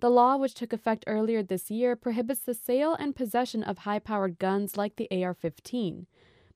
The 0.00 0.10
law, 0.10 0.36
which 0.36 0.54
took 0.54 0.72
effect 0.72 1.04
earlier 1.06 1.42
this 1.42 1.70
year, 1.70 1.94
prohibits 1.94 2.40
the 2.40 2.54
sale 2.54 2.94
and 2.94 3.14
possession 3.14 3.62
of 3.62 3.78
high 3.78 4.00
powered 4.00 4.38
guns 4.38 4.76
like 4.76 4.96
the 4.96 5.08
AR 5.10 5.32
15. 5.32 6.06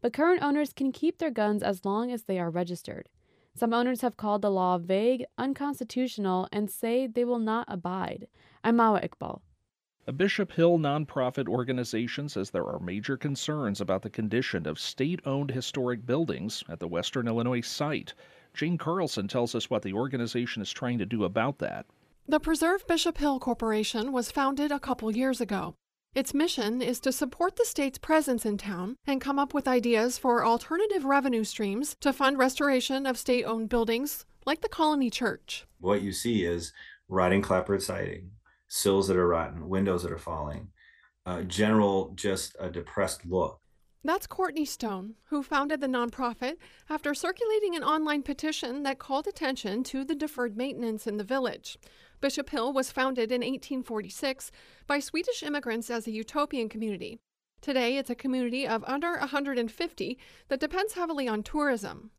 But 0.01 0.13
current 0.13 0.43
owners 0.43 0.73
can 0.73 0.93
keep 0.93 1.19
their 1.19 1.31
guns 1.31 1.63
as 1.63 1.85
long 1.85 2.11
as 2.11 2.25
they 2.25 2.39
are 2.39 2.51
registered. 2.51 3.09
Some 3.55 3.73
owners 3.73 4.03
have 4.03 4.17
called 4.17 4.43
the 4.43 4.51
law 4.51 4.77
vague, 4.79 5.25
unconstitutional, 5.39 6.49
and 6.53 6.71
say 6.71 7.07
they 7.07 7.25
will 7.25 7.39
not 7.39 7.67
abide. 7.69 8.29
I'm 8.63 8.77
Mawa 8.77 9.09
Iqbal. 9.09 9.41
A 10.09 10.13
Bishop 10.13 10.53
Hill 10.53 10.79
nonprofit 10.79 11.49
organization 11.49 12.29
says 12.29 12.51
there 12.51 12.67
are 12.67 12.79
major 12.79 13.17
concerns 13.17 13.81
about 13.81 14.03
the 14.03 14.11
condition 14.11 14.67
of 14.67 14.79
state 14.79 15.21
owned 15.25 15.51
historic 15.51 16.05
buildings 16.05 16.63
at 16.69 16.81
the 16.81 16.87
Western 16.87 17.27
Illinois 17.27 17.61
site. 17.61 18.15
Jane 18.57 18.79
Carlson 18.79 19.29
tells 19.29 19.55
us 19.55 19.69
what 19.69 19.83
the 19.83 19.93
organization 19.93 20.63
is 20.63 20.73
trying 20.73 20.99
to 20.99 21.07
do 21.07 21.25
about 21.25 21.59
that. 21.59 21.85
The 22.27 22.41
Preserve 22.41 22.87
Bishop 22.87 23.19
Hill 23.19 23.39
Corporation 23.39 24.13
was 24.13 24.33
founded 24.33 24.73
a 24.73 24.81
couple 24.81 25.15
years 25.15 25.41
ago. 25.41 25.75
Its 26.15 26.33
mission 26.33 26.81
is 26.81 26.99
to 27.01 27.13
support 27.13 27.57
the 27.57 27.67
state's 27.67 27.99
presence 27.99 28.47
in 28.47 28.57
town 28.57 28.97
and 29.07 29.21
come 29.21 29.39
up 29.39 29.53
with 29.53 29.69
ideas 29.69 30.17
for 30.17 30.45
alternative 30.45 31.05
revenue 31.05 31.45
streams 31.45 31.95
to 32.01 32.15
fund 32.15 32.39
restoration 32.39 33.05
of 33.05 33.19
state 33.19 33.45
owned 33.45 33.69
buildings 33.69 34.25
like 34.47 34.63
the 34.63 34.69
Colony 34.69 35.11
Church. 35.11 35.67
What 35.79 36.01
you 36.01 36.13
see 36.13 36.45
is 36.45 36.73
rotting 37.09 37.43
clapboard 37.43 37.83
siding, 37.83 38.31
sills 38.67 39.09
that 39.09 39.19
are 39.19 39.29
rotten, 39.29 39.69
windows 39.69 40.03
that 40.05 40.13
are 40.13 40.19
falling, 40.19 40.69
uh, 41.27 41.43
general, 41.43 42.13
just 42.15 42.57
a 42.59 42.71
depressed 42.71 43.27
look. 43.27 43.61
That's 44.07 44.29
Courtney 44.29 44.65
Stone, 44.65 45.17
who 45.31 45.43
founded 45.43 45.81
the 45.81 45.89
nonprofit 45.89 46.59
after 46.89 47.13
circulating 47.13 47.75
an 47.75 47.83
online 47.83 48.23
petition 48.23 48.85
that 48.85 49.01
called 49.01 49.27
attention 49.27 49.83
to 49.83 50.05
the 50.05 50.15
deferred 50.15 50.57
maintenance 50.57 51.09
in 51.09 51.17
the 51.17 51.25
village. 51.25 51.77
Bishop 52.21 52.51
Hill 52.51 52.73
was 52.73 52.93
founded 52.93 53.33
in 53.33 53.41
1846 53.41 54.53
by 54.87 55.01
Swedish 55.01 55.43
immigrants 55.43 55.91
as 55.91 56.07
a 56.07 56.13
utopian 56.13 56.69
community. 56.69 57.19
Today, 57.61 57.97
it's 57.97 58.09
a 58.09 58.15
community 58.15 58.65
of 58.65 58.85
under 58.87 59.19
150 59.19 60.19
that 60.47 60.61
depends 60.61 60.93
heavily 60.93 61.27
on 61.27 61.43
tourism. 61.43 62.13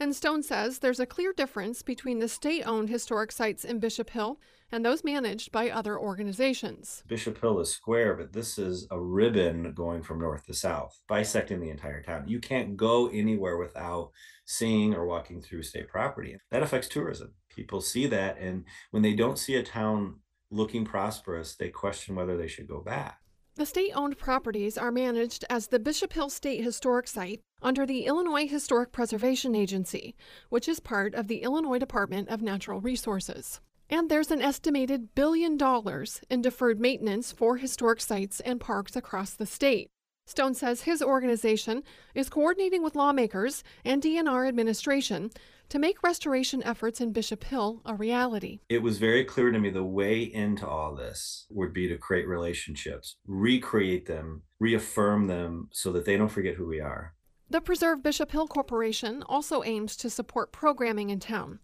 And 0.00 0.14
Stone 0.14 0.42
says 0.42 0.80
there's 0.80 0.98
a 0.98 1.06
clear 1.06 1.32
difference 1.32 1.82
between 1.82 2.18
the 2.18 2.28
state 2.28 2.64
owned 2.66 2.88
historic 2.88 3.30
sites 3.30 3.64
in 3.64 3.78
Bishop 3.78 4.10
Hill 4.10 4.40
and 4.72 4.84
those 4.84 5.04
managed 5.04 5.52
by 5.52 5.70
other 5.70 5.96
organizations. 5.96 7.04
Bishop 7.06 7.40
Hill 7.40 7.60
is 7.60 7.70
square, 7.70 8.14
but 8.14 8.32
this 8.32 8.58
is 8.58 8.88
a 8.90 9.00
ribbon 9.00 9.72
going 9.72 10.02
from 10.02 10.18
north 10.18 10.46
to 10.46 10.54
south, 10.54 11.00
bisecting 11.06 11.60
the 11.60 11.70
entire 11.70 12.02
town. 12.02 12.24
You 12.26 12.40
can't 12.40 12.76
go 12.76 13.08
anywhere 13.08 13.56
without 13.56 14.10
seeing 14.44 14.94
or 14.94 15.06
walking 15.06 15.40
through 15.40 15.62
state 15.62 15.88
property. 15.88 16.36
That 16.50 16.64
affects 16.64 16.88
tourism. 16.88 17.34
People 17.48 17.80
see 17.80 18.06
that, 18.08 18.36
and 18.38 18.64
when 18.90 19.04
they 19.04 19.14
don't 19.14 19.38
see 19.38 19.54
a 19.54 19.62
town 19.62 20.16
looking 20.50 20.84
prosperous, 20.84 21.54
they 21.54 21.68
question 21.68 22.16
whether 22.16 22.36
they 22.36 22.48
should 22.48 22.66
go 22.66 22.80
back. 22.80 23.20
The 23.56 23.66
state 23.66 23.92
owned 23.94 24.18
properties 24.18 24.76
are 24.76 24.90
managed 24.90 25.44
as 25.48 25.68
the 25.68 25.78
Bishop 25.78 26.12
Hill 26.12 26.28
State 26.28 26.64
Historic 26.64 27.06
Site 27.06 27.40
under 27.62 27.86
the 27.86 28.04
Illinois 28.04 28.48
Historic 28.48 28.90
Preservation 28.90 29.54
Agency, 29.54 30.16
which 30.48 30.68
is 30.68 30.80
part 30.80 31.14
of 31.14 31.28
the 31.28 31.42
Illinois 31.42 31.78
Department 31.78 32.28
of 32.30 32.42
Natural 32.42 32.80
Resources. 32.80 33.60
And 33.88 34.10
there's 34.10 34.32
an 34.32 34.42
estimated 34.42 35.14
billion 35.14 35.56
dollars 35.56 36.20
in 36.28 36.42
deferred 36.42 36.80
maintenance 36.80 37.30
for 37.30 37.58
historic 37.58 38.00
sites 38.00 38.40
and 38.40 38.60
parks 38.60 38.96
across 38.96 39.34
the 39.34 39.46
state. 39.46 39.88
Stone 40.26 40.54
says 40.54 40.82
his 40.82 41.02
organization 41.02 41.82
is 42.14 42.30
coordinating 42.30 42.82
with 42.82 42.96
lawmakers 42.96 43.62
and 43.84 44.02
DNR 44.02 44.48
administration 44.48 45.30
to 45.68 45.78
make 45.78 46.02
restoration 46.02 46.62
efforts 46.62 47.00
in 47.00 47.12
Bishop 47.12 47.44
Hill 47.44 47.82
a 47.84 47.94
reality. 47.94 48.60
It 48.70 48.82
was 48.82 48.98
very 48.98 49.24
clear 49.24 49.50
to 49.50 49.58
me 49.58 49.68
the 49.68 49.84
way 49.84 50.22
into 50.22 50.66
all 50.66 50.94
this 50.94 51.46
would 51.50 51.74
be 51.74 51.88
to 51.88 51.98
create 51.98 52.26
relationships, 52.26 53.16
recreate 53.26 54.06
them, 54.06 54.42
reaffirm 54.60 55.26
them 55.26 55.68
so 55.72 55.92
that 55.92 56.06
they 56.06 56.16
don't 56.16 56.28
forget 56.28 56.54
who 56.54 56.66
we 56.66 56.80
are. 56.80 57.14
The 57.50 57.60
Preserve 57.60 58.02
Bishop 58.02 58.30
Hill 58.30 58.48
Corporation 58.48 59.22
also 59.26 59.62
aims 59.62 59.94
to 59.98 60.08
support 60.08 60.52
programming 60.52 61.10
in 61.10 61.20
town. 61.20 61.58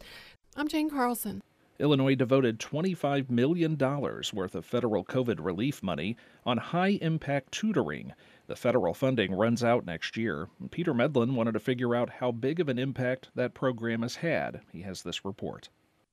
I'm 0.55 0.69
Jane 0.69 0.91
Carlson. 0.91 1.43
Illinois 1.79 2.15
devoted 2.15 2.61
$25 2.61 3.31
million 3.31 3.79
worth 3.79 4.55
of 4.55 4.67
federal 4.67 5.03
COVID 5.03 5.43
relief 5.43 5.83
money 5.83 6.15
on 6.45 6.59
high 6.59 6.99
impact 7.01 7.53
tutoring. 7.53 8.13
The 8.51 8.57
federal 8.57 8.95
funding 8.95 9.33
runs 9.33 9.63
out 9.63 9.87
next 9.87 10.17
year. 10.17 10.49
Peter 10.73 10.93
Medlin 10.93 11.37
wanted 11.37 11.53
to 11.53 11.61
figure 11.61 11.95
out 11.95 12.11
how 12.19 12.33
big 12.33 12.59
of 12.59 12.69
an 12.69 12.81
impact 12.81 13.31
that 13.37 13.55
program 13.55 14.03
has 14.03 14.17
had. 14.17 14.63
He 14.73 14.83
has 14.83 15.05
this 15.05 15.25
report. 15.25 15.69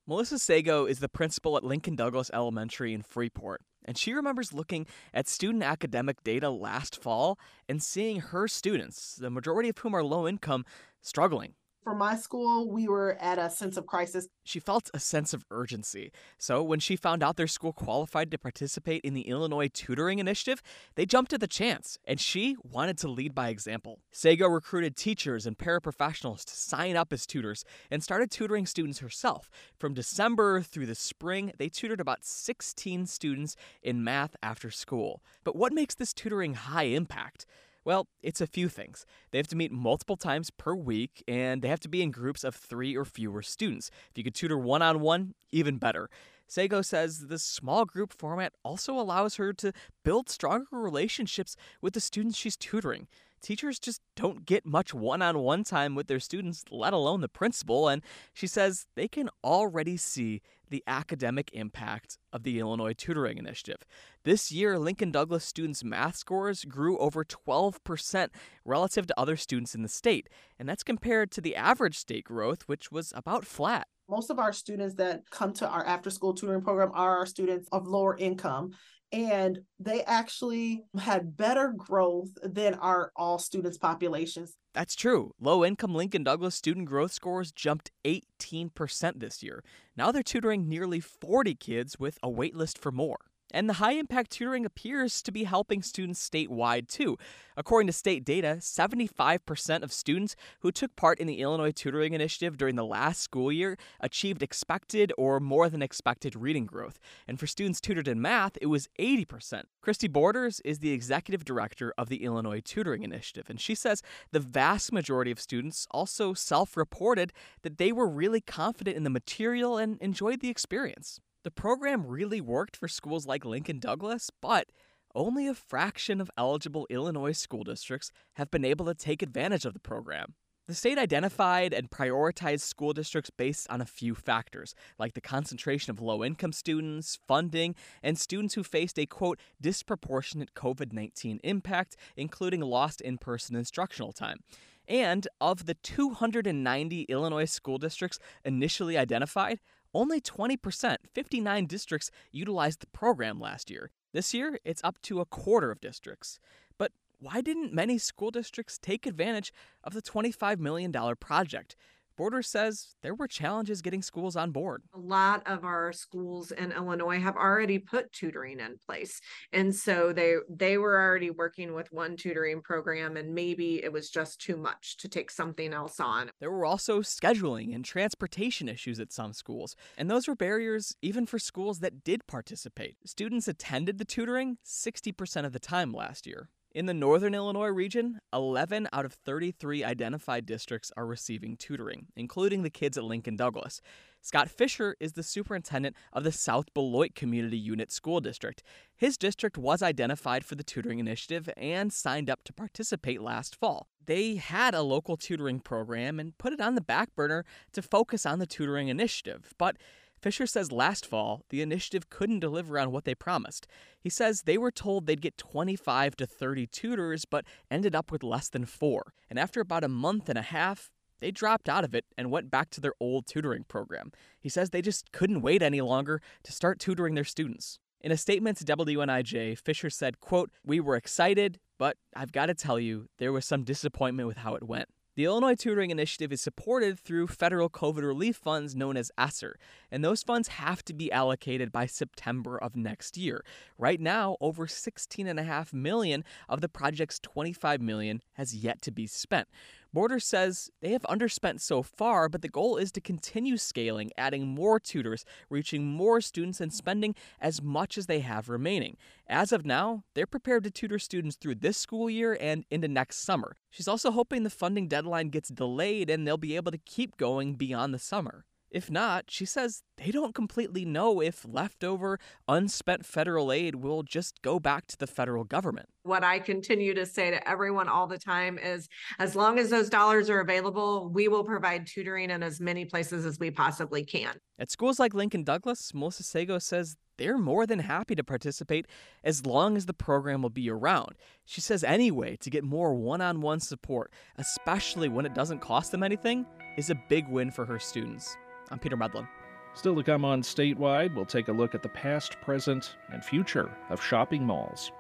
Melissa 0.06 0.38
Sago 0.38 0.86
is 0.86 1.00
the 1.00 1.10
principal 1.10 1.58
at 1.58 1.64
Lincoln 1.64 1.96
Douglas 1.96 2.30
Elementary 2.32 2.94
in 2.94 3.02
Freeport, 3.02 3.64
and 3.84 3.98
she 3.98 4.14
remembers 4.14 4.54
looking 4.54 4.86
at 5.16 5.28
student 5.28 5.64
academic 5.64 6.24
data 6.24 6.52
last 6.52 7.02
fall 7.02 7.40
and 7.68 7.82
seeing 7.82 8.20
her 8.20 8.48
students, 8.48 9.16
the 9.16 9.32
majority 9.32 9.70
of 9.70 9.80
whom 9.80 9.96
are 9.96 10.04
low 10.04 10.28
income, 10.28 10.64
struggling 11.02 11.56
for 11.88 11.96
my 11.96 12.18
school, 12.18 12.70
we 12.70 12.86
were 12.86 13.18
at 13.22 13.40
a 13.40 13.50
sense 13.50 13.78
of 13.78 13.88
crisis. 13.88 14.28
She 14.44 14.60
felt 14.60 14.92
a 14.94 15.00
sense 15.00 15.34
of 15.34 15.46
urgency. 15.50 16.12
So 16.38 16.62
when 16.62 16.82
she 16.82 16.98
found 16.98 17.24
out 17.24 17.38
their 17.38 17.48
school 17.48 17.72
qualified 17.72 18.30
to 18.32 18.38
participate 18.38 19.06
in 19.06 19.14
the 19.14 19.22
Illinois 19.22 19.70
Tutoring 19.70 20.20
Initiative, 20.20 20.62
they 20.96 21.06
jumped 21.06 21.32
at 21.32 21.40
the 21.40 21.48
chance, 21.48 21.98
and 22.04 22.20
she 22.20 22.58
wanted 22.62 22.98
to 22.98 23.08
lead 23.08 23.34
by 23.34 23.48
example. 23.48 24.02
Sago 24.12 24.50
recruited 24.50 24.98
teachers 24.98 25.46
and 25.46 25.58
paraprofessionals 25.58 26.44
to 26.44 26.58
sign 26.58 26.98
up 26.98 27.14
as 27.14 27.26
tutors 27.26 27.64
and 27.90 28.04
started 28.04 28.32
tutoring 28.32 28.66
students 28.66 29.00
herself. 29.00 29.50
From 29.80 29.94
December 29.94 30.62
through 30.62 30.88
the 30.88 30.94
spring, 30.94 31.54
they 31.58 31.70
tutored 31.70 32.02
about 32.02 32.26
16 32.26 33.06
students 33.06 33.56
in 33.82 34.04
math 34.04 34.36
after 34.44 34.72
school. 34.72 35.24
But 35.46 35.56
what 35.56 35.72
makes 35.72 35.96
this 35.96 36.12
tutoring 36.12 36.56
high 36.56 36.84
impact? 36.84 37.46
Well, 37.88 38.10
it's 38.22 38.42
a 38.42 38.48
few 38.48 38.68
things. 38.68 39.06
They 39.32 39.38
have 39.38 39.48
to 39.48 39.56
meet 39.56 39.72
multiple 39.72 40.18
times 40.18 40.52
per 40.52 40.76
week, 40.76 41.24
and 41.26 41.62
they 41.62 41.70
have 41.70 41.80
to 41.80 41.88
be 41.88 42.02
in 42.02 42.12
groups 42.12 42.44
of 42.44 42.54
three 42.54 42.98
or 42.98 43.06
fewer 43.06 43.42
students. 43.42 43.90
If 44.12 44.18
you 44.18 44.26
could 44.26 44.36
tutor 44.36 44.58
one 44.58 44.82
on 44.82 45.00
one, 45.00 45.36
even 45.54 45.78
better. 45.78 46.10
Sago 46.48 46.82
says 46.82 47.28
the 47.28 47.40
small 47.40 47.86
group 47.86 48.12
format 48.12 48.52
also 48.62 49.00
allows 49.00 49.36
her 49.36 49.54
to 49.54 49.72
build 50.04 50.30
stronger 50.30 50.66
relationships 50.72 51.56
with 51.82 51.94
the 51.94 52.02
students 52.02 52.38
she's 52.38 52.58
tutoring. 52.58 53.08
Teachers 53.42 53.80
just 53.80 54.02
don't 54.16 54.46
get 54.46 54.66
much 54.66 54.94
one 54.94 55.22
on 55.22 55.40
one 55.40 55.64
time 55.64 55.96
with 55.96 56.08
their 56.08 56.20
students, 56.20 56.66
let 56.72 56.94
alone 56.94 57.22
the 57.22 57.30
principal, 57.30 57.88
and 57.88 58.02
she 58.34 58.48
says 58.48 58.88
they 58.96 59.08
can 59.08 59.30
already 59.44 59.98
see 59.98 60.42
the 60.70 60.84
academic 60.88 61.50
impact 61.54 62.18
of 62.34 62.44
the 62.44 62.60
Illinois 62.60 62.94
Tutoring 62.94 63.38
Initiative. 63.38 63.78
This 64.24 64.52
year, 64.52 64.78
Lincoln 64.78 65.12
Douglas 65.12 65.46
students' 65.46 65.84
math 65.84 66.18
scores 66.18 66.66
grew 66.66 66.98
over 66.98 67.24
12% 67.24 68.30
relative 68.66 69.08
to 69.08 69.20
other 69.20 69.38
students 69.38 69.76
in 69.76 69.82
the 69.82 69.88
state, 69.88 70.30
and 70.60 70.68
that's 70.68 70.84
compared 70.84 71.32
to 71.32 71.42
the 71.42 71.56
average 71.56 71.98
state 71.98 72.26
growth, 72.26 72.64
which 72.64 72.92
was 72.92 73.14
about 73.16 73.46
flat. 73.46 73.88
Most 74.10 74.30
of 74.30 74.40
our 74.40 74.54
students 74.54 74.96
that 74.96 75.30
come 75.32 75.54
to 75.54 75.68
our 75.68 75.86
after 75.86 76.10
school 76.10 76.34
tutoring 76.34 76.62
program 76.62 76.92
are 76.94 77.18
our 77.18 77.26
students 77.26 77.68
of 77.72 77.88
lower 77.88 78.18
income 78.18 78.72
and 79.12 79.60
they 79.80 80.04
actually 80.04 80.84
had 81.00 81.38
better 81.38 81.74
growth 81.76 82.30
than 82.44 82.74
our 82.76 83.12
all 83.16 83.40
students 83.40 83.78
populations. 83.78 84.56
That's 84.74 84.96
true. 84.96 85.32
Low 85.40 85.66
income 85.66 85.96
Lincoln 85.96 86.24
Douglas 86.24 86.56
student 86.56 86.88
growth 86.88 87.12
scores 87.12 87.52
jumped 87.52 87.92
18% 88.06 89.20
this 89.20 89.42
year. 89.42 89.64
Now 89.96 90.12
they're 90.12 90.24
tutoring 90.24 90.68
nearly 90.68 91.00
40 91.00 91.56
kids 91.56 91.98
with 91.98 92.20
a 92.22 92.30
waitlist 92.30 92.78
for 92.78 92.92
more. 92.92 93.27
And 93.54 93.70
the 93.70 93.76
high 93.76 93.94
impact 93.94 94.32
tutoring 94.32 94.66
appears 94.66 95.22
to 95.22 95.32
be 95.32 95.46
helping 95.46 95.82
students 95.82 96.28
statewide 96.28 96.88
too. 96.88 97.18
According 97.56 97.88
to 97.88 97.94
state 97.94 98.26
data, 98.26 98.58
75% 98.60 99.84
of 99.84 99.94
students 99.94 100.36
who 100.60 100.72
took 100.72 100.96
part 100.96 101.18
in 101.20 101.28
the 101.28 101.40
Illinois 101.40 101.72
Tutoring 101.72 102.14
Initiative 102.14 102.58
during 102.58 102.76
the 102.76 102.86
last 102.86 103.22
school 103.22 103.52
year 103.52 103.78
achieved 104.00 104.44
expected 104.44 105.14
or 105.18 105.40
more 105.40 105.70
than 105.70 105.82
expected 105.82 106.36
reading 106.36 106.66
growth. 106.66 107.00
And 107.28 107.40
for 107.40 107.48
students 107.48 107.80
tutored 107.80 108.08
in 108.08 108.22
math, 108.22 108.58
it 108.62 108.68
was 108.68 108.90
80%. 109.00 109.64
Christy 109.82 110.08
Borders 110.08 110.60
is 110.66 110.80
the 110.80 110.92
executive 110.92 111.46
director 111.46 111.94
of 111.98 112.10
the 112.10 112.24
Illinois 112.24 112.60
Tutoring 112.60 113.04
Initiative, 113.04 113.50
and 113.50 113.60
she 113.60 113.74
says 113.74 114.04
the 114.32 114.40
vast 114.40 114.92
majority 114.92 115.32
of 115.32 115.40
students 115.40 115.88
also 115.90 116.34
self 116.34 116.76
reported 116.76 117.32
that 117.62 117.78
they 117.78 117.94
were 117.94 118.08
really 118.08 118.42
confident 118.42 118.98
in 118.98 119.04
the 119.04 119.10
material 119.10 119.78
and 119.78 119.98
enjoyed 120.02 120.42
the 120.42 120.50
experience. 120.50 121.22
The 121.48 121.52
program 121.52 122.06
really 122.06 122.42
worked 122.42 122.76
for 122.76 122.90
schools 122.90 123.26
like 123.26 123.46
Lincoln 123.46 123.80
Douglas, 123.80 124.30
but 124.42 124.68
only 125.16 125.48
a 125.48 125.54
fraction 125.54 126.20
of 126.20 126.30
eligible 126.38 126.86
Illinois 126.90 127.32
school 127.32 127.64
districts 127.64 128.12
have 128.34 128.52
been 128.52 128.66
able 128.66 128.86
to 128.88 128.94
take 128.94 129.22
advantage 129.22 129.64
of 129.64 129.74
the 129.74 129.80
program. 129.80 130.34
The 130.68 130.74
state 130.74 130.98
identified 130.98 131.72
and 131.72 131.90
prioritized 131.90 132.64
school 132.64 132.92
districts 132.92 133.30
based 133.30 133.66
on 133.70 133.80
a 133.80 133.86
few 133.86 134.14
factors, 134.14 134.76
like 135.00 135.14
the 135.14 135.22
concentration 135.22 135.90
of 135.90 136.02
low 136.02 136.22
income 136.22 136.52
students, 136.52 137.18
funding, 137.30 137.76
and 138.04 138.20
students 138.20 138.56
who 138.56 138.64
faced 138.64 139.00
a 139.00 139.06
quote, 139.06 139.40
disproportionate 139.62 140.54
COVID 140.54 140.92
19 140.92 141.40
impact, 141.46 141.96
including 142.18 142.60
lost 142.60 143.00
in 143.00 143.18
person 143.18 143.56
instructional 143.56 144.12
time. 144.12 144.40
And 144.86 145.30
of 145.40 145.66
the 145.66 145.76
290 145.76 147.04
Illinois 147.04 147.46
school 147.46 147.78
districts 147.78 148.20
initially 148.44 148.98
identified, 148.98 149.60
only 149.94 150.22
20%, 150.22 150.98
59 151.14 151.66
districts, 151.66 152.12
utilized 152.32 152.82
the 152.82 152.88
program 152.88 153.40
last 153.40 153.70
year. 153.70 153.92
This 154.14 154.34
year, 154.34 154.60
it's 154.64 154.84
up 154.84 155.02
to 155.04 155.20
a 155.20 155.26
quarter 155.26 155.72
of 155.72 155.82
districts. 155.82 156.40
But 156.78 156.92
why 157.20 157.42
didn't 157.42 157.74
many 157.74 157.98
school 157.98 158.32
districts 158.32 158.78
take 158.78 159.06
advantage 159.06 159.52
of 159.84 159.94
the 159.94 160.02
$25 160.02 160.60
million 160.60 160.92
project? 161.20 161.76
Borders 162.18 162.50
says 162.50 162.96
there 163.04 163.14
were 163.14 163.28
challenges 163.28 163.82
getting 163.82 164.02
schools 164.02 164.36
on 164.36 164.52
board. 164.52 164.82
A 164.94 165.00
lot 165.00 165.44
of 165.46 165.64
our 165.64 165.94
schools 165.94 166.52
in 166.52 166.72
Illinois 166.72 167.20
have 167.20 167.36
already 167.36 167.78
put 167.78 168.12
tutoring 168.12 168.60
in 168.60 168.78
place. 168.86 169.22
And 169.54 169.74
so 169.74 170.12
they 170.12 170.36
they 170.50 170.78
were 170.78 171.00
already 171.00 171.30
working 171.30 171.74
with 171.74 171.92
one 171.92 172.18
tutoring 172.18 172.62
program 172.62 173.18
and 173.18 173.36
maybe 173.36 173.84
it 173.84 173.94
was 173.94 174.10
just 174.10 174.42
too 174.42 174.58
much 174.58 174.98
to 174.98 175.08
take 175.08 175.30
something 175.30 175.74
else 175.74 176.00
on. 176.00 176.32
There 176.40 176.52
were 176.52 176.66
also 176.66 177.02
scheduling 177.02 177.76
and 177.76 177.86
transportation 177.86 178.68
issues 178.68 179.00
at 179.00 179.14
some 179.14 179.34
schools, 179.34 179.76
and 179.98 180.10
those 180.10 180.28
were 180.28 180.36
barriers 180.36 180.96
even 181.02 181.28
for 181.28 181.38
schools 181.38 181.80
that 181.80 182.04
did 182.04 182.26
participate. 182.28 182.98
Students 183.06 183.48
attended 183.48 184.00
the 184.00 184.06
tutoring 184.06 184.58
60% 184.66 185.46
of 185.46 185.54
the 185.54 185.60
time 185.60 185.92
last 185.92 186.26
year. 186.26 186.50
In 186.74 186.86
the 186.86 186.94
northern 186.94 187.34
Illinois 187.34 187.70
region, 187.70 188.20
11 188.34 188.90
out 188.92 189.06
of 189.06 189.14
33 189.14 189.84
identified 189.84 190.46
districts 190.46 190.92
are 190.98 191.06
receiving 191.06 191.56
tutoring, 191.56 192.08
including 192.16 192.62
the 192.62 192.70
kids 192.70 192.98
at 192.98 193.06
Lincoln 193.06 193.38
Douglas. 193.38 193.82
Scott 194.22 194.50
Fisher 194.50 194.96
is 195.00 195.14
the 195.14 195.24
superintendent 195.24 195.96
of 196.12 196.26
the 196.26 196.32
South 196.32 196.74
Beloit 196.74 197.16
Community 197.16 197.58
Unit 197.58 197.92
School 197.92 198.20
District. 198.20 198.62
His 198.96 199.18
district 199.18 199.58
was 199.58 199.82
identified 199.82 200.44
for 200.44 200.56
the 200.56 200.64
tutoring 200.64 201.00
initiative 201.00 201.50
and 201.56 201.94
signed 201.94 202.30
up 202.30 202.44
to 202.44 202.54
participate 202.54 203.22
last 203.22 203.56
fall. 203.56 203.88
They 204.06 204.36
had 204.36 204.74
a 204.74 204.82
local 204.82 205.16
tutoring 205.16 205.62
program 205.62 206.20
and 206.20 206.38
put 206.38 206.54
it 206.54 206.62
on 206.62 206.76
the 206.76 206.82
back 206.82 207.16
burner 207.16 207.46
to 207.72 207.82
focus 207.82 208.26
on 208.26 208.40
the 208.40 208.48
tutoring 208.48 208.90
initiative, 208.90 209.54
but 209.58 209.78
Fisher 210.22 210.48
says 210.48 210.72
last 210.72 211.06
fall, 211.06 211.44
the 211.50 211.62
initiative 211.62 212.10
couldn't 212.10 212.40
deliver 212.40 212.80
on 212.80 212.92
what 212.92 213.06
they 213.06 213.16
promised. 213.16 213.68
He 214.00 214.10
says 214.10 214.42
they 214.42 214.58
were 214.58 214.72
told 214.72 215.06
they'd 215.06 215.22
get 215.22 215.38
25 215.38 216.16
to 216.18 216.26
30 216.26 216.68
tutors, 216.68 217.26
but 217.26 217.46
ended 217.70 217.96
up 217.96 218.12
with 218.12 218.24
less 218.24 218.50
than 218.50 218.66
four. 218.66 219.14
And 219.30 219.38
after 219.38 219.62
about 219.62 219.84
a 219.84 219.90
month 219.90 220.30
and 220.30 220.38
a 220.38 220.44
half, 220.44 220.92
they 221.20 221.32
dropped 221.32 221.68
out 221.70 221.84
of 221.84 221.96
it 221.96 222.06
and 222.18 222.32
went 222.32 222.52
back 222.52 222.70
to 222.72 222.82
their 222.82 222.94
old 223.00 223.26
tutoring 223.28 223.64
program. 223.64 224.12
He 224.40 224.50
says 224.50 224.70
they 224.70 224.82
just 224.82 225.12
couldn't 225.12 225.42
wait 225.42 225.62
any 225.62 225.82
longer 225.82 226.22
to 226.44 226.52
start 226.52 226.80
tutoring 226.80 227.16
their 227.16 227.24
students. 227.24 227.80
In 228.02 228.12
a 228.12 228.18
statement 228.18 228.58
to 228.60 228.66
WNIJ, 228.66 229.58
Fisher 229.58 229.90
said, 229.90 230.20
quote, 230.20 230.52
We 230.64 230.80
were 230.80 230.96
excited, 230.96 231.60
but 231.80 231.98
I've 232.16 232.32
got 232.32 232.46
to 232.46 232.54
tell 232.54 232.80
you, 232.80 233.10
there 233.18 233.32
was 233.32 233.46
some 233.46 233.64
disappointment 233.64 234.28
with 234.28 234.38
how 234.38 234.56
it 234.56 234.64
went. 234.64 234.90
The 235.18 235.26
Illinois 235.26 235.56
Tutoring 235.56 235.90
Initiative 235.90 236.32
is 236.32 236.42
supported 236.42 237.00
through 237.00 237.26
federal 237.26 237.72
COVID 237.72 238.04
relief 238.04 238.36
funds 238.38 238.76
known 238.76 238.96
as 238.96 239.12
ESSER, 239.18 239.58
and 239.92 240.06
those 240.06 240.22
funds 240.22 240.48
have 240.48 240.86
to 240.86 240.94
be 240.94 241.12
allocated 241.12 241.72
by 241.72 241.88
September 241.88 242.56
of 242.56 242.76
next 242.76 243.18
year. 243.18 243.44
Right 243.80 244.00
now, 244.00 244.38
over 244.40 244.68
16.5 244.68 245.74
million 245.74 246.24
of 246.48 246.62
the 246.62 246.70
project's 246.70 247.20
25 247.20 247.82
million 247.82 248.22
has 248.34 248.54
yet 248.54 248.80
to 248.84 248.92
be 248.92 249.08
spent. 249.08 249.48
Borders 249.94 250.26
says 250.26 250.70
they 250.82 250.92
have 250.92 251.04
underspent 251.04 251.62
so 251.62 251.82
far, 251.82 252.30
but 252.30 252.42
the 252.42 252.50
goal 252.50 252.78
is 252.78 252.92
to 252.94 253.02
continue 253.02 253.58
scaling, 253.58 254.12
adding 254.18 254.48
more 254.48 254.80
tutors, 254.80 255.26
reaching 255.50 255.86
more 255.86 256.22
students, 256.22 256.62
and 256.62 256.74
spending 256.74 257.16
as 257.40 257.62
much 257.62 257.98
as 257.98 258.06
they 258.06 258.20
have 258.20 258.50
remaining. 258.50 258.98
As 259.28 259.52
of 259.52 259.66
now, 259.66 260.04
they're 260.14 260.28
prepared 260.28 260.64
to 260.66 260.72
tutor 260.72 261.00
students 261.00 261.36
through 261.36 261.56
this 261.56 261.78
school 261.78 262.10
year 262.10 262.38
and 262.40 262.66
into 262.70 262.88
next 262.88 263.18
summer. 263.18 263.56
She's 263.70 263.88
also 263.88 264.12
hoping 264.12 264.44
the 264.44 264.50
funding 264.50 264.88
deadline 264.88 265.30
gets 265.30 265.50
delayed 265.50 266.10
and 266.10 266.28
they'll 266.28 266.38
be 266.38 266.56
able 266.56 266.72
to 266.72 266.78
keep 266.78 267.18
going 267.18 267.56
beyond 267.56 267.94
the 267.94 268.00
summer. 268.00 268.46
If 268.70 268.92
not, 268.92 269.26
she 269.30 269.46
says 269.46 269.84
they 269.98 270.12
don't 270.12 270.36
completely 270.36 270.84
know 270.84 271.22
if 271.22 271.46
leftover, 271.48 272.20
unspent 272.48 273.06
federal 273.06 273.52
aid 273.52 273.76
will 273.76 274.04
just 274.04 274.42
go 274.42 274.60
back 274.60 274.88
to 274.88 274.98
the 274.98 275.08
federal 275.08 275.46
government. 275.46 275.88
What 276.04 276.24
I 276.24 276.40
continue 276.40 276.94
to 276.94 277.06
say 277.06 277.32
to 277.32 277.50
everyone 277.50 277.88
all 277.88 278.08
the 278.08 278.18
time 278.18 278.58
is 278.58 278.88
as 279.20 279.36
long 279.36 279.58
as 279.58 279.70
those 279.70 279.90
dollars 279.90 280.30
are 280.30 280.42
available, 280.42 281.10
we 281.10 281.28
will 281.28 281.44
provide 281.44 281.88
tutoring 281.88 282.30
in 282.30 282.44
as 282.44 282.60
many 282.60 282.86
places 282.86 283.26
as 283.26 283.40
we 283.40 283.52
possibly 283.52 284.04
can. 284.04 284.36
At 284.60 284.70
schools 284.70 285.00
like 285.00 285.14
Lincoln 285.14 285.44
Douglas, 285.44 285.94
Melissa 285.94 286.24
Sago 286.24 286.60
says 286.60 286.98
they're 287.18 287.38
more 287.38 287.66
than 287.66 287.80
happy 287.80 288.16
to 288.16 288.24
participate 288.24 288.86
as 289.24 289.46
long 289.46 289.76
as 289.76 289.86
the 289.86 289.94
program 289.94 290.42
will 290.42 290.50
be 290.50 290.70
around. 290.70 291.16
She 291.46 291.62
says, 291.62 291.84
anyway, 291.84 292.36
to 292.38 292.50
get 292.50 292.64
more 292.64 292.94
one 292.94 293.22
on 293.22 293.42
one 293.42 293.60
support, 293.60 294.12
especially 294.38 295.10
when 295.10 295.26
it 295.26 295.34
doesn't 295.34 295.60
cost 295.60 295.92
them 295.92 296.04
anything, 296.04 296.46
is 296.78 296.90
a 296.90 297.02
big 297.10 297.28
win 297.28 297.50
for 297.50 297.66
her 297.66 297.80
students. 297.80 298.38
I'm 298.70 298.80
Peter 298.80 298.98
Medlin. 298.98 299.28
Still 299.74 299.96
to 299.96 300.04
come 300.04 300.26
on 300.26 300.42
Statewide, 300.42 301.16
we'll 301.16 301.26
take 301.26 301.48
a 301.48 301.54
look 301.54 301.76
at 301.76 301.84
the 301.84 301.90
past, 301.90 302.40
present, 302.42 302.98
and 303.12 303.24
future 303.24 303.72
of 303.90 304.04
shopping 304.04 304.44
malls. 304.44 304.92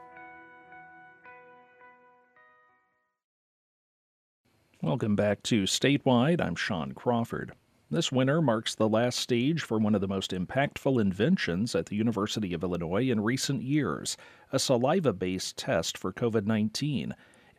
Welcome 4.81 5.15
back 5.15 5.41
to 5.43 5.63
Statewide. 5.63 6.39
I'm 6.39 6.55
Sean 6.55 6.93
Crawford. 6.93 7.51
This 7.89 8.11
winter 8.11 8.41
marks 8.41 8.75
the 8.75 8.87
last 8.87 9.19
stage 9.19 9.61
for 9.61 9.79
one 9.79 9.95
of 9.95 10.01
the 10.01 10.07
most 10.07 10.31
impactful 10.31 11.01
inventions 11.01 11.73
at 11.73 11.87
the 11.87 11.95
University 11.95 12.53
of 12.53 12.63
Illinois 12.63 13.09
in 13.09 13.21
recent 13.21 13.63
years 13.63 14.17
a 14.51 14.59
saliva 14.59 15.13
based 15.13 15.57
test 15.57 15.97
for 15.97 16.13
COVID 16.13 16.45
19. 16.45 17.15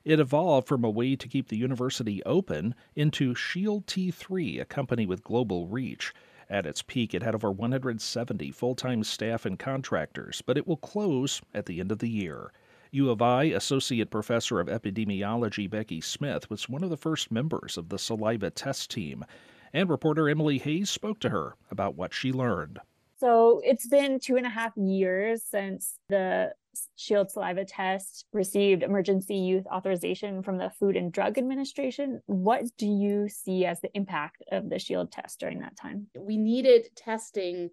It 0.09 0.21
evolved 0.21 0.67
from 0.67 0.85
a 0.85 0.91
way 0.91 1.17
to 1.17 1.29
keep 1.29 1.49
the 1.49 1.59
university 1.59 2.23
open 2.25 2.75
into 2.97 3.35
Shield 3.35 3.87
T3, 3.87 4.59
a 4.59 4.65
company 4.65 5.05
with 5.05 5.23
global 5.23 5.67
reach. 5.67 6.15
At 6.49 6.65
its 6.65 6.81
peak, 6.81 7.13
it 7.13 7.23
had 7.23 7.35
over 7.35 7.53
170 7.53 8.51
full 8.53 8.75
time 8.75 9.05
staff 9.05 9.45
and 9.45 9.59
contractors, 9.59 10.41
but 10.41 10.57
it 10.57 10.67
will 10.67 10.79
close 10.79 11.43
at 11.53 11.67
the 11.67 11.79
end 11.79 11.93
of 11.93 11.99
the 11.99 12.09
year. 12.09 12.55
U 12.91 13.11
of 13.11 13.21
I 13.21 13.45
Associate 13.45 14.11
Professor 14.11 14.61
of 14.61 14.69
Epidemiology 14.69 15.69
Becky 15.69 16.01
Smith 16.01 16.49
was 16.49 16.71
one 16.71 16.83
of 16.83 16.89
the 16.89 16.97
first 16.97 17.31
members 17.31 17.77
of 17.77 17.91
the 17.91 17.99
saliva 17.99 18.49
test 18.49 18.91
team, 18.91 19.27
and 19.75 19.91
reporter 19.91 20.27
Emily 20.27 20.57
Hayes 20.57 20.89
spoke 20.89 21.21
to 21.21 21.29
her 21.29 21.55
about 21.71 21.97
what 21.97 22.15
she 22.15 22.33
learned. 22.33 22.79
So 23.21 23.61
it's 23.63 23.87
been 23.87 24.21
two 24.21 24.37
and 24.37 24.47
a 24.47 24.51
half 24.51 24.75
years 24.75 25.43
since 25.43 25.99
the 26.09 26.55
Shield 26.97 27.31
saliva 27.31 27.65
test 27.65 28.27
received 28.33 28.83
emergency 28.83 29.37
use 29.37 29.65
authorization 29.73 30.43
from 30.43 30.59
the 30.59 30.71
Food 30.79 30.97
and 30.97 31.13
Drug 31.13 31.39
Administration. 31.39 32.21
What 32.27 32.65
do 32.77 32.87
you 32.87 33.29
see 33.29 33.65
as 33.65 33.81
the 33.81 33.91
impact 33.95 34.43
of 34.53 34.69
the 34.69 34.79
Shield 34.79 35.13
test 35.13 35.41
during 35.41 35.61
that 35.61 35.77
time? 35.77 36.09
We 36.19 36.37
needed 36.37 36.89
testing 36.97 37.71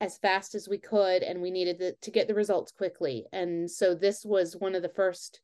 as 0.00 0.18
fast 0.18 0.54
as 0.54 0.68
we 0.68 0.78
could, 0.78 1.22
and 1.22 1.42
we 1.42 1.50
needed 1.50 1.78
the, 1.78 1.96
to 2.02 2.10
get 2.10 2.28
the 2.28 2.34
results 2.34 2.72
quickly. 2.72 3.26
And 3.32 3.70
so 3.70 3.94
this 3.94 4.24
was 4.24 4.56
one 4.56 4.74
of 4.74 4.82
the 4.82 4.88
first 4.88 5.40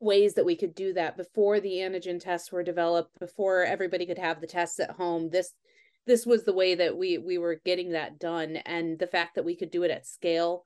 ways 0.00 0.34
that 0.34 0.46
we 0.46 0.56
could 0.56 0.74
do 0.74 0.94
that 0.94 1.16
before 1.16 1.60
the 1.60 1.74
antigen 1.74 2.18
tests 2.18 2.50
were 2.50 2.62
developed, 2.62 3.18
before 3.20 3.64
everybody 3.64 4.06
could 4.06 4.18
have 4.18 4.40
the 4.40 4.46
tests 4.46 4.80
at 4.80 4.92
home. 4.92 5.30
This 5.30 5.52
this 6.06 6.24
was 6.24 6.44
the 6.44 6.54
way 6.54 6.74
that 6.74 6.96
we 6.96 7.18
we 7.18 7.36
were 7.36 7.60
getting 7.64 7.92
that 7.92 8.18
done 8.18 8.56
and 8.56 8.98
the 8.98 9.06
fact 9.06 9.34
that 9.34 9.44
we 9.44 9.54
could 9.54 9.70
do 9.70 9.82
it 9.82 9.90
at 9.90 10.06
scale 10.06 10.64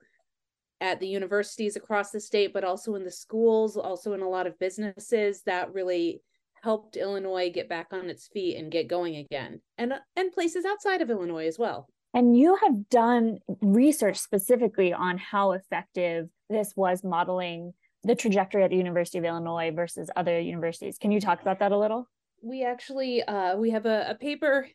at 0.81 0.99
the 0.99 1.07
universities 1.07 1.75
across 1.75 2.11
the 2.11 2.19
state 2.19 2.53
but 2.53 2.63
also 2.63 2.95
in 2.95 3.03
the 3.03 3.11
schools 3.11 3.77
also 3.77 4.13
in 4.13 4.21
a 4.21 4.29
lot 4.29 4.47
of 4.47 4.59
businesses 4.59 5.41
that 5.45 5.73
really 5.73 6.21
helped 6.63 6.97
Illinois 6.97 7.49
get 7.49 7.69
back 7.69 7.87
on 7.91 8.09
its 8.09 8.27
feet 8.27 8.57
and 8.57 8.71
get 8.71 8.87
going 8.87 9.15
again 9.15 9.61
and 9.77 9.93
and 10.15 10.31
places 10.31 10.65
outside 10.65 11.01
of 11.01 11.09
Illinois 11.09 11.47
as 11.47 11.59
well 11.59 11.87
and 12.13 12.37
you 12.37 12.55
have 12.63 12.89
done 12.89 13.39
research 13.61 14.17
specifically 14.17 14.93
on 14.93 15.17
how 15.17 15.51
effective 15.51 16.29
this 16.49 16.73
was 16.75 17.03
modeling 17.03 17.73
the 18.05 18.15
trajectory 18.15 18.63
at 18.63 18.69
the 18.69 18.77
University 18.77 19.17
of 19.17 19.25
Illinois 19.25 19.71
versus 19.75 20.09
other 20.15 20.39
universities. 20.39 20.97
Can 20.97 21.11
you 21.11 21.19
talk 21.19 21.41
about 21.41 21.59
that 21.59 21.71
a 21.71 21.77
little? 21.77 22.07
We 22.41 22.63
actually 22.63 23.23
uh, 23.23 23.57
we 23.57 23.71
have 23.71 23.85
a, 23.85 24.11
a 24.11 24.15
paper 24.15 24.67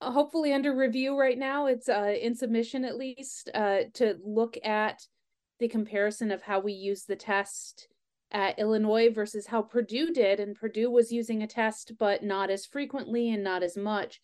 hopefully 0.00 0.52
under 0.52 0.74
review 0.74 1.18
right 1.18 1.38
now. 1.38 1.66
It's 1.66 1.88
uh, 1.88 2.14
in 2.20 2.34
submission 2.34 2.84
at 2.84 2.96
least 2.96 3.50
uh, 3.54 3.80
to 3.94 4.16
look 4.24 4.56
at 4.64 5.06
the 5.58 5.68
comparison 5.68 6.30
of 6.30 6.42
how 6.42 6.60
we 6.60 6.72
use 6.72 7.04
the 7.04 7.16
test 7.16 7.88
at 8.32 8.58
Illinois 8.58 9.12
versus 9.12 9.46
how 9.46 9.62
Purdue 9.62 10.12
did. 10.12 10.40
And 10.40 10.56
Purdue 10.56 10.90
was 10.90 11.12
using 11.12 11.42
a 11.42 11.46
test, 11.46 11.92
but 11.98 12.22
not 12.22 12.50
as 12.50 12.66
frequently 12.66 13.30
and 13.30 13.44
not 13.44 13.62
as 13.62 13.76
much. 13.76 14.20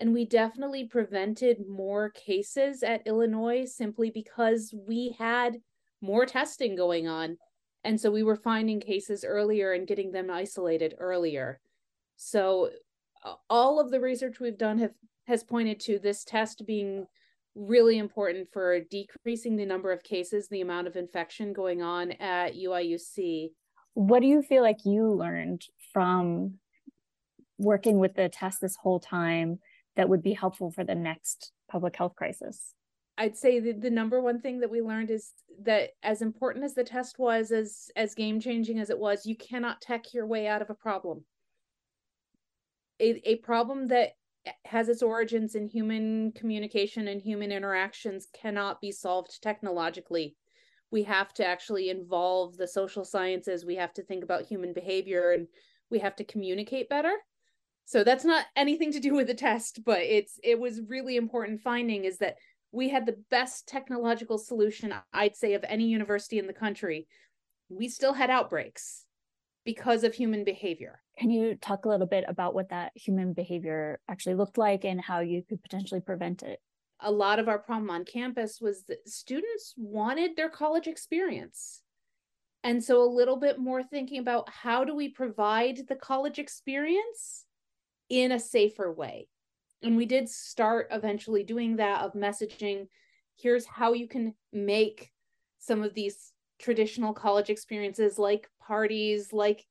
And 0.00 0.12
we 0.12 0.24
definitely 0.24 0.84
prevented 0.84 1.66
more 1.68 2.10
cases 2.10 2.82
at 2.82 3.06
Illinois 3.06 3.64
simply 3.64 4.10
because 4.10 4.72
we 4.86 5.16
had 5.18 5.58
more 6.00 6.24
testing 6.24 6.76
going 6.76 7.08
on. 7.08 7.36
And 7.84 8.00
so 8.00 8.10
we 8.10 8.22
were 8.22 8.36
finding 8.36 8.80
cases 8.80 9.24
earlier 9.24 9.72
and 9.72 9.86
getting 9.86 10.12
them 10.12 10.30
isolated 10.30 10.94
earlier. 10.98 11.60
So 12.16 12.70
all 13.50 13.80
of 13.80 13.90
the 13.90 14.00
research 14.00 14.40
we've 14.40 14.58
done 14.58 14.78
have 14.78 14.92
has 15.28 15.44
pointed 15.44 15.78
to 15.80 15.98
this 15.98 16.24
test 16.24 16.66
being 16.66 17.06
really 17.54 17.98
important 17.98 18.48
for 18.52 18.80
decreasing 18.80 19.56
the 19.56 19.66
number 19.66 19.92
of 19.92 20.02
cases, 20.02 20.48
the 20.48 20.60
amount 20.60 20.86
of 20.86 20.96
infection 20.96 21.52
going 21.52 21.82
on 21.82 22.12
at 22.12 22.54
UIUC. 22.54 23.50
What 23.94 24.20
do 24.20 24.26
you 24.26 24.42
feel 24.42 24.62
like 24.62 24.84
you 24.84 25.12
learned 25.12 25.62
from 25.92 26.54
working 27.58 27.98
with 27.98 28.14
the 28.14 28.28
test 28.28 28.60
this 28.60 28.76
whole 28.76 29.00
time 29.00 29.58
that 29.96 30.08
would 30.08 30.22
be 30.22 30.32
helpful 30.32 30.70
for 30.70 30.84
the 30.84 30.94
next 30.94 31.52
public 31.68 31.96
health 31.96 32.14
crisis? 32.16 32.74
I'd 33.18 33.36
say 33.36 33.58
the, 33.58 33.72
the 33.72 33.90
number 33.90 34.20
one 34.20 34.40
thing 34.40 34.60
that 34.60 34.70
we 34.70 34.80
learned 34.80 35.10
is 35.10 35.32
that 35.62 35.90
as 36.04 36.22
important 36.22 36.64
as 36.64 36.74
the 36.74 36.84
test 36.84 37.18
was, 37.18 37.50
as 37.50 37.90
as 37.96 38.14
game 38.14 38.38
changing 38.38 38.78
as 38.78 38.90
it 38.90 38.98
was, 38.98 39.26
you 39.26 39.36
cannot 39.36 39.80
tech 39.80 40.14
your 40.14 40.26
way 40.26 40.46
out 40.46 40.62
of 40.62 40.70
a 40.70 40.74
problem. 40.74 41.24
A, 43.00 43.20
a 43.28 43.36
problem 43.36 43.88
that 43.88 44.12
has 44.64 44.88
its 44.88 45.02
origins 45.02 45.54
in 45.54 45.68
human 45.68 46.32
communication 46.32 47.08
and 47.08 47.20
human 47.20 47.52
interactions 47.52 48.26
cannot 48.32 48.80
be 48.80 48.92
solved 48.92 49.42
technologically. 49.42 50.36
We 50.90 51.02
have 51.04 51.32
to 51.34 51.46
actually 51.46 51.90
involve 51.90 52.56
the 52.56 52.66
social 52.68 53.04
sciences. 53.04 53.64
We 53.64 53.76
have 53.76 53.92
to 53.94 54.02
think 54.02 54.24
about 54.24 54.46
human 54.46 54.72
behavior 54.72 55.32
and 55.32 55.46
we 55.90 55.98
have 56.00 56.16
to 56.16 56.24
communicate 56.24 56.88
better. 56.88 57.12
So 57.84 58.04
that's 58.04 58.24
not 58.24 58.44
anything 58.54 58.92
to 58.92 59.00
do 59.00 59.14
with 59.14 59.26
the 59.26 59.34
test, 59.34 59.82
but 59.84 60.00
it's 60.00 60.38
it 60.42 60.60
was 60.60 60.82
really 60.88 61.16
important 61.16 61.62
finding 61.62 62.04
is 62.04 62.18
that 62.18 62.36
we 62.70 62.90
had 62.90 63.06
the 63.06 63.16
best 63.30 63.66
technological 63.66 64.36
solution 64.36 64.92
I'd 65.12 65.36
say 65.36 65.54
of 65.54 65.64
any 65.66 65.86
university 65.86 66.38
in 66.38 66.46
the 66.46 66.52
country. 66.52 67.06
We 67.70 67.88
still 67.88 68.12
had 68.12 68.28
outbreaks 68.28 69.06
because 69.64 70.04
of 70.04 70.14
human 70.14 70.44
behavior. 70.44 71.00
Can 71.18 71.30
you 71.30 71.56
talk 71.56 71.84
a 71.84 71.88
little 71.88 72.06
bit 72.06 72.24
about 72.28 72.54
what 72.54 72.70
that 72.70 72.92
human 72.94 73.32
behavior 73.32 74.00
actually 74.08 74.36
looked 74.36 74.56
like 74.56 74.84
and 74.84 75.00
how 75.00 75.20
you 75.20 75.42
could 75.42 75.62
potentially 75.62 76.00
prevent 76.00 76.42
it? 76.42 76.60
A 77.00 77.10
lot 77.10 77.38
of 77.38 77.48
our 77.48 77.58
problem 77.58 77.90
on 77.90 78.04
campus 78.04 78.60
was 78.60 78.84
that 78.84 79.08
students 79.08 79.74
wanted 79.76 80.36
their 80.36 80.48
college 80.48 80.86
experience. 80.86 81.82
And 82.62 82.82
so 82.82 83.02
a 83.02 83.14
little 83.14 83.36
bit 83.36 83.58
more 83.58 83.82
thinking 83.82 84.18
about 84.18 84.48
how 84.48 84.84
do 84.84 84.94
we 84.94 85.08
provide 85.08 85.80
the 85.88 85.96
college 85.96 86.38
experience 86.38 87.44
in 88.08 88.32
a 88.32 88.40
safer 88.40 88.92
way. 88.92 89.28
And 89.82 89.96
we 89.96 90.06
did 90.06 90.28
start 90.28 90.88
eventually 90.90 91.44
doing 91.44 91.76
that 91.76 92.02
of 92.02 92.14
messaging 92.14 92.88
here's 93.36 93.66
how 93.66 93.92
you 93.92 94.08
can 94.08 94.34
make 94.52 95.12
some 95.58 95.82
of 95.82 95.94
these 95.94 96.32
traditional 96.58 97.12
college 97.12 97.50
experiences 97.50 98.18
like 98.18 98.48
parties, 98.60 99.32
like 99.32 99.64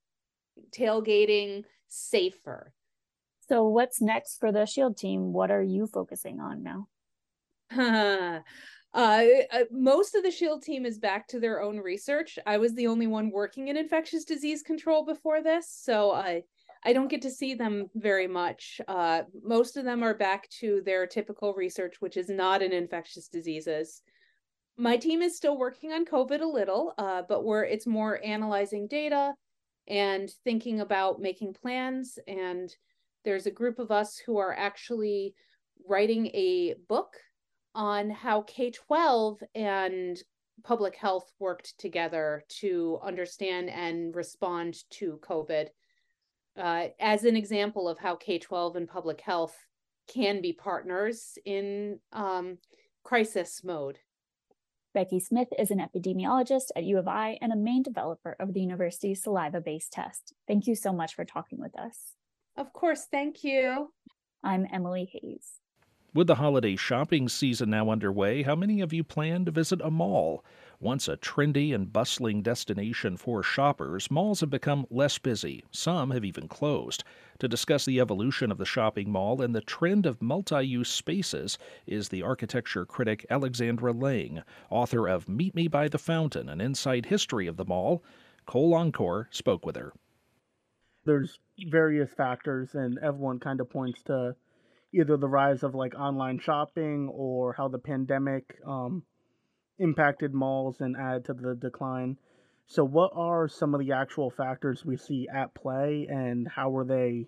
tailgating 0.71 1.63
safer. 1.87 2.73
So, 3.47 3.67
what's 3.67 4.01
next 4.01 4.39
for 4.39 4.51
the 4.51 4.65
Shield 4.65 4.97
team? 4.97 5.33
What 5.33 5.51
are 5.51 5.63
you 5.63 5.87
focusing 5.87 6.39
on 6.39 6.63
now? 6.63 6.87
uh, 7.77 8.39
uh, 8.93 9.23
most 9.71 10.15
of 10.15 10.23
the 10.23 10.31
Shield 10.31 10.63
team 10.63 10.85
is 10.85 10.99
back 10.99 11.27
to 11.29 11.39
their 11.39 11.61
own 11.61 11.77
research. 11.77 12.37
I 12.45 12.57
was 12.57 12.73
the 12.73 12.87
only 12.87 13.07
one 13.07 13.31
working 13.31 13.69
in 13.69 13.77
infectious 13.77 14.25
disease 14.25 14.63
control 14.63 15.05
before 15.05 15.41
this, 15.41 15.69
so 15.69 16.11
I 16.11 16.43
I 16.83 16.93
don't 16.93 17.09
get 17.09 17.23
to 17.23 17.31
see 17.31 17.55
them 17.55 17.87
very 17.95 18.27
much. 18.27 18.79
Uh, 18.87 19.23
most 19.43 19.77
of 19.77 19.85
them 19.85 20.03
are 20.03 20.13
back 20.13 20.47
to 20.59 20.81
their 20.85 21.07
typical 21.07 21.53
research, 21.53 21.95
which 21.99 22.17
is 22.17 22.29
not 22.29 22.61
in 22.61 22.71
infectious 22.71 23.27
diseases 23.27 24.01
my 24.77 24.95
team 24.95 25.21
is 25.21 25.35
still 25.35 25.57
working 25.57 25.91
on 25.91 26.05
COVID 26.05 26.41
a 26.41 26.45
little, 26.45 26.93
uh, 26.97 27.23
but 27.27 27.43
we're 27.43 27.63
it's 27.63 27.87
more 27.87 28.23
analyzing 28.23 28.87
data 28.87 29.33
and 29.87 30.29
thinking 30.43 30.81
about 30.81 31.21
making 31.21 31.53
plans. 31.53 32.19
And 32.27 32.73
there's 33.23 33.45
a 33.45 33.51
group 33.51 33.79
of 33.79 33.91
us 33.91 34.17
who 34.17 34.37
are 34.37 34.55
actually 34.55 35.33
writing 35.87 36.27
a 36.27 36.75
book 36.87 37.15
on 37.75 38.09
how 38.09 38.41
K 38.41 38.71
12 38.71 39.41
and 39.55 40.17
public 40.63 40.95
health 40.95 41.31
worked 41.39 41.77
together 41.77 42.43
to 42.49 42.99
understand 43.03 43.69
and 43.69 44.15
respond 44.15 44.77
to 44.89 45.19
COVID. 45.21 45.67
Uh, 46.57 46.87
as 46.99 47.23
an 47.23 47.35
example 47.35 47.87
of 47.87 47.99
how 47.99 48.15
K 48.15 48.39
12 48.39 48.75
and 48.77 48.87
public 48.87 49.21
health 49.21 49.55
can 50.07 50.41
be 50.41 50.53
partners 50.53 51.37
in 51.45 51.99
um, 52.13 52.57
crisis 53.03 53.63
mode. 53.63 53.99
Becky 54.97 55.19
Smith 55.19 55.49
is 55.59 55.69
an 55.69 55.77
epidemiologist 55.77 56.69
at 56.75 56.83
U 56.85 56.97
of 56.97 57.07
I 57.07 57.37
and 57.39 57.53
a 57.53 57.55
main 57.55 57.83
developer 57.83 58.35
of 58.39 58.55
the 58.55 58.61
university's 58.61 59.21
saliva 59.21 59.61
based 59.61 59.91
test. 59.91 60.33
Thank 60.47 60.65
you 60.65 60.73
so 60.73 60.91
much 60.91 61.13
for 61.13 61.23
talking 61.23 61.59
with 61.59 61.77
us. 61.77 62.15
Of 62.55 62.73
course, 62.73 63.05
thank 63.11 63.43
you. 63.43 63.93
I'm 64.43 64.65
Emily 64.73 65.07
Hayes. 65.13 65.59
With 66.13 66.27
the 66.27 66.35
holiday 66.35 66.77
shopping 66.77 67.27
season 67.27 67.69
now 67.69 67.89
underway, 67.89 68.41
how 68.43 68.55
many 68.55 68.79
of 68.79 68.93
you 68.93 69.03
plan 69.03 69.43
to 69.43 69.51
visit 69.51 69.81
a 69.81 69.91
mall? 69.91 70.43
Once 70.79 71.09
a 71.09 71.17
trendy 71.17 71.75
and 71.75 71.91
bustling 71.91 72.41
destination 72.41 73.17
for 73.17 73.43
shoppers, 73.43 74.09
malls 74.09 74.39
have 74.39 74.49
become 74.49 74.87
less 74.89 75.17
busy. 75.17 75.65
Some 75.69 76.11
have 76.11 76.23
even 76.23 76.47
closed. 76.47 77.03
To 77.39 77.47
discuss 77.47 77.83
the 77.83 77.99
evolution 77.99 78.51
of 78.51 78.57
the 78.57 78.65
shopping 78.65 79.11
mall 79.11 79.41
and 79.41 79.53
the 79.53 79.61
trend 79.61 80.05
of 80.05 80.21
multi 80.21 80.65
use 80.65 80.89
spaces 80.89 81.57
is 81.85 82.07
the 82.07 82.23
architecture 82.23 82.85
critic 82.85 83.25
Alexandra 83.29 83.91
Lange, 83.91 84.43
author 84.69 85.07
of 85.09 85.27
Meet 85.27 85.55
Me 85.55 85.67
by 85.67 85.89
the 85.89 85.99
Fountain 85.99 86.47
An 86.47 86.61
Inside 86.61 87.07
History 87.07 87.47
of 87.47 87.57
the 87.57 87.65
Mall. 87.65 88.01
Cole 88.45 88.73
Encore 88.73 89.27
spoke 89.29 89.65
with 89.65 89.75
her. 89.75 89.91
There's 91.03 91.37
various 91.67 92.11
factors, 92.13 92.75
and 92.75 92.97
everyone 92.99 93.39
kind 93.39 93.59
of 93.59 93.69
points 93.69 94.01
to 94.03 94.35
either 94.93 95.17
the 95.17 95.27
rise 95.27 95.63
of 95.63 95.75
like 95.75 95.95
online 95.95 96.39
shopping 96.39 97.09
or 97.11 97.53
how 97.53 97.67
the 97.67 97.79
pandemic 97.79 98.57
um, 98.65 99.03
impacted 99.79 100.33
malls 100.33 100.77
and 100.79 100.95
added 100.97 101.25
to 101.25 101.33
the 101.33 101.55
decline. 101.55 102.17
So, 102.67 102.83
what 102.83 103.11
are 103.15 103.47
some 103.47 103.73
of 103.73 103.79
the 103.79 103.93
actual 103.93 104.29
factors 104.29 104.83
we 104.83 104.97
see 104.97 105.27
at 105.33 105.53
play, 105.53 106.07
and 106.09 106.47
how 106.47 106.69
were 106.69 106.83
they? 106.83 107.27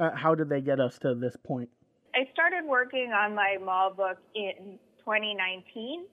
Uh, 0.00 0.10
how 0.14 0.34
did 0.34 0.48
they 0.48 0.60
get 0.60 0.80
us 0.80 0.98
to 1.00 1.14
this 1.14 1.36
point? 1.44 1.68
I 2.14 2.30
started 2.32 2.66
working 2.66 3.12
on 3.12 3.34
my 3.34 3.58
mall 3.62 3.94
book 3.94 4.18
in 4.34 4.78
2019. 4.98 6.04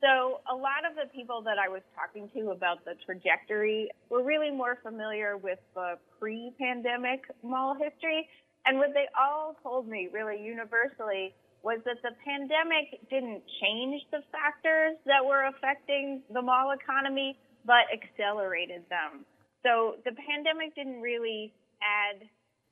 So, 0.00 0.40
a 0.50 0.54
lot 0.54 0.84
of 0.88 0.94
the 0.96 1.08
people 1.14 1.42
that 1.42 1.56
I 1.58 1.68
was 1.68 1.80
talking 1.94 2.28
to 2.34 2.50
about 2.50 2.84
the 2.84 2.92
trajectory 3.06 3.88
were 4.10 4.22
really 4.22 4.50
more 4.50 4.78
familiar 4.82 5.38
with 5.38 5.58
the 5.74 5.94
pre 6.18 6.52
pandemic 6.58 7.22
mall 7.42 7.74
history. 7.74 8.28
And 8.66 8.78
what 8.78 8.92
they 8.92 9.06
all 9.18 9.56
told 9.62 9.88
me, 9.88 10.08
really 10.12 10.42
universally, 10.42 11.34
was 11.62 11.80
that 11.84 12.00
the 12.02 12.16
pandemic 12.24 13.00
didn't 13.10 13.42
change 13.60 14.02
the 14.10 14.22
factors 14.32 14.96
that 15.06 15.24
were 15.24 15.44
affecting 15.48 16.22
the 16.32 16.40
mall 16.40 16.72
economy, 16.72 17.38
but 17.64 17.84
accelerated 17.92 18.82
them. 18.88 19.24
So 19.62 19.96
the 20.04 20.12
pandemic 20.12 20.74
didn't 20.74 21.00
really 21.00 21.52
add 21.84 22.24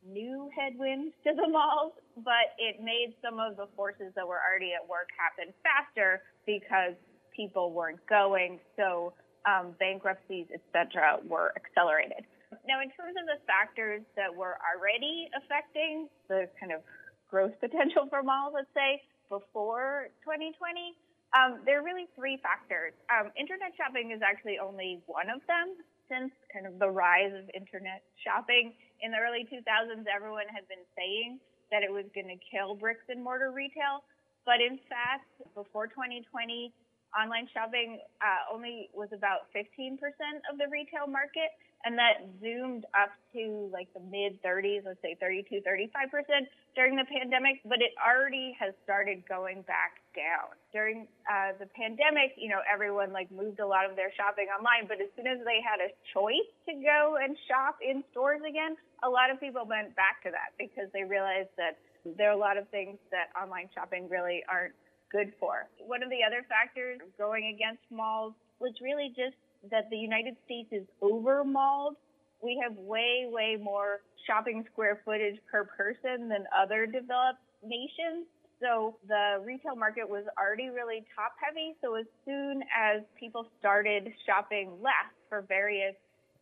new 0.06 0.48
headwinds 0.56 1.12
to 1.24 1.34
the 1.34 1.48
malls, 1.48 1.92
but 2.16 2.56
it 2.56 2.80
made 2.82 3.12
some 3.22 3.38
of 3.38 3.56
the 3.56 3.66
forces 3.76 4.12
that 4.14 4.26
were 4.26 4.40
already 4.40 4.72
at 4.72 4.88
work 4.88 5.08
happen 5.18 5.52
faster 5.62 6.22
because 6.46 6.94
people 7.34 7.72
weren't 7.72 8.00
going. 8.08 8.58
So 8.76 9.12
um, 9.44 9.74
bankruptcies, 9.78 10.46
et 10.52 10.62
cetera, 10.72 11.18
were 11.28 11.52
accelerated. 11.56 12.24
Now, 12.68 12.84
in 12.84 12.92
terms 12.92 13.16
of 13.16 13.24
the 13.24 13.40
factors 13.48 14.04
that 14.12 14.28
were 14.28 14.60
already 14.60 15.32
affecting 15.32 16.12
the 16.28 16.52
kind 16.60 16.68
of 16.68 16.84
growth 17.32 17.56
potential 17.64 18.04
for 18.12 18.20
malls, 18.20 18.52
let's 18.52 18.68
say, 18.76 19.00
before 19.32 20.12
2020, 20.20 20.92
um, 21.32 21.64
there 21.64 21.80
are 21.80 21.84
really 21.84 22.12
three 22.12 22.36
factors. 22.44 22.92
Um, 23.08 23.32
internet 23.40 23.72
shopping 23.72 24.12
is 24.12 24.20
actually 24.20 24.60
only 24.60 25.00
one 25.08 25.32
of 25.32 25.40
them. 25.48 25.80
Since 26.12 26.32
kind 26.52 26.64
of 26.64 26.80
the 26.80 26.88
rise 26.88 27.32
of 27.36 27.48
internet 27.52 28.00
shopping 28.24 28.72
in 29.04 29.12
the 29.12 29.20
early 29.20 29.44
2000s, 29.44 30.08
everyone 30.08 30.48
had 30.48 30.64
been 30.64 30.84
saying 30.96 31.36
that 31.68 31.84
it 31.84 31.92
was 31.92 32.08
going 32.16 32.32
to 32.32 32.40
kill 32.48 32.76
bricks 32.76 33.04
and 33.12 33.20
mortar 33.20 33.52
retail. 33.52 34.04
But 34.48 34.64
in 34.64 34.80
fact, 34.88 35.28
before 35.52 35.84
2020, 35.84 36.72
online 37.12 37.44
shopping 37.52 38.00
uh, 38.24 38.48
only 38.48 38.88
was 38.96 39.12
about 39.12 39.52
15% 39.52 40.00
of 40.48 40.56
the 40.56 40.64
retail 40.72 41.04
market 41.04 41.52
and 41.84 41.94
that 41.98 42.26
zoomed 42.42 42.84
up 42.90 43.14
to 43.34 43.70
like 43.72 43.86
the 43.94 44.02
mid 44.02 44.42
30s, 44.42 44.82
let's 44.84 45.00
say 45.02 45.16
32, 45.20 45.62
35% 45.62 46.46
during 46.74 46.96
the 46.96 47.06
pandemic, 47.06 47.62
but 47.64 47.78
it 47.78 47.94
already 48.02 48.56
has 48.58 48.74
started 48.82 49.22
going 49.28 49.62
back 49.62 50.02
down. 50.14 50.58
During 50.72 51.06
uh, 51.30 51.54
the 51.58 51.70
pandemic, 51.78 52.34
you 52.34 52.50
know, 52.50 52.58
everyone 52.66 53.12
like 53.12 53.30
moved 53.30 53.60
a 53.60 53.66
lot 53.66 53.88
of 53.88 53.94
their 53.94 54.10
shopping 54.18 54.50
online, 54.50 54.90
but 54.90 54.98
as 54.98 55.06
soon 55.14 55.30
as 55.30 55.38
they 55.46 55.62
had 55.62 55.78
a 55.78 55.94
choice 56.10 56.50
to 56.66 56.74
go 56.74 57.18
and 57.22 57.38
shop 57.46 57.78
in 57.78 58.02
stores 58.10 58.42
again, 58.42 58.74
a 59.06 59.08
lot 59.08 59.30
of 59.30 59.38
people 59.38 59.62
went 59.62 59.94
back 59.94 60.18
to 60.26 60.30
that 60.34 60.58
because 60.58 60.90
they 60.90 61.06
realized 61.06 61.54
that 61.54 61.78
there 62.04 62.30
are 62.30 62.34
a 62.34 62.40
lot 62.40 62.58
of 62.58 62.66
things 62.74 62.98
that 63.14 63.30
online 63.38 63.70
shopping 63.74 64.10
really 64.10 64.42
aren't 64.50 64.74
good 65.10 65.32
for. 65.40 65.70
One 65.78 66.02
of 66.02 66.10
the 66.10 66.26
other 66.26 66.44
factors 66.48 67.00
going 67.16 67.54
against 67.54 67.82
malls 67.90 68.34
was 68.60 68.74
really 68.82 69.14
just 69.14 69.38
that 69.70 69.90
the 69.90 69.96
United 69.96 70.36
States 70.44 70.68
is 70.72 70.86
over 71.02 71.44
malled. 71.44 71.96
We 72.42 72.60
have 72.62 72.76
way, 72.76 73.26
way 73.26 73.56
more 73.60 74.00
shopping 74.26 74.64
square 74.72 75.00
footage 75.04 75.38
per 75.50 75.64
person 75.64 76.28
than 76.28 76.44
other 76.54 76.86
developed 76.86 77.42
nations. 77.62 78.26
So 78.60 78.96
the 79.06 79.42
retail 79.44 79.76
market 79.76 80.08
was 80.08 80.24
already 80.38 80.68
really 80.68 81.06
top 81.14 81.32
heavy. 81.38 81.74
So 81.82 81.94
as 81.94 82.06
soon 82.24 82.62
as 82.74 83.02
people 83.18 83.46
started 83.58 84.12
shopping 84.26 84.78
less 84.82 85.10
for 85.28 85.42
various 85.42 85.94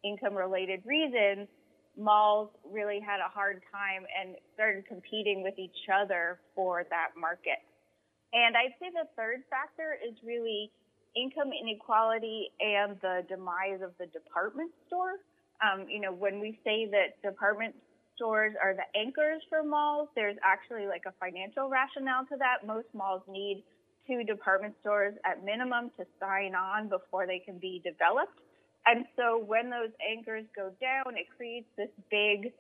income 0.05 0.35
related 0.35 0.81
reasons, 0.85 1.49
malls 1.97 2.51
really 2.65 3.01
had 3.01 3.21
a 3.21 3.29
hard 3.33 3.63
time 3.73 4.05
and 4.13 4.37
started 4.55 4.87
competing 4.87 5.43
with 5.43 5.59
each 5.59 5.89
other 5.93 6.41
for 6.55 6.85
that 6.91 7.17
market. 7.19 7.61
And 8.33 8.57
I'd 8.57 8.77
say 8.81 8.93
the 8.93 9.09
third 9.17 9.45
factor 9.49 9.97
is 9.97 10.17
really 10.25 10.71
income 11.17 11.51
inequality 11.53 12.51
and 12.61 12.97
the 13.01 13.25
demise 13.29 13.81
of 13.83 13.93
the 13.99 14.07
department 14.07 14.71
store. 14.87 15.17
Um, 15.65 15.87
you 15.89 16.01
know, 16.01 16.13
when 16.13 16.41
we 16.41 16.59
say 16.63 16.87
that 16.91 17.21
department 17.23 17.75
stores 18.15 18.55
are 18.63 18.75
the 18.75 18.87
anchors 18.99 19.43
for 19.49 19.63
malls, 19.63 20.09
there's 20.15 20.37
actually 20.45 20.87
like 20.87 21.05
a 21.07 21.13
financial 21.19 21.69
rationale 21.69 22.27
to 22.27 22.37
that. 22.37 22.67
Most 22.67 22.89
malls 22.95 23.23
need 23.29 23.65
two 24.07 24.23
department 24.25 24.75
stores 24.81 25.15
at 25.25 25.45
minimum 25.45 25.91
to 25.99 26.05
sign 26.21 26.55
on 26.55 26.89
before 26.89 27.27
they 27.27 27.39
can 27.39 27.59
be 27.59 27.81
developed. 27.85 28.39
And 28.87 29.05
so 29.17 29.43
when 29.45 29.69
those 29.69 29.91
anchors 30.01 30.45
go 30.55 30.71
down, 30.81 31.17
it 31.17 31.27
creates 31.37 31.67
this 31.77 31.91
big 32.11 32.53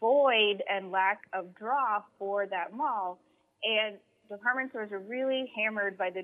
void 0.00 0.62
and 0.70 0.90
lack 0.90 1.20
of 1.32 1.54
draw 1.54 2.02
for 2.18 2.46
that 2.46 2.72
mall. 2.72 3.18
And 3.62 3.96
department 4.30 4.70
stores 4.70 4.92
are 4.92 5.00
really 5.00 5.52
hammered 5.54 5.98
by 5.98 6.10
the 6.10 6.22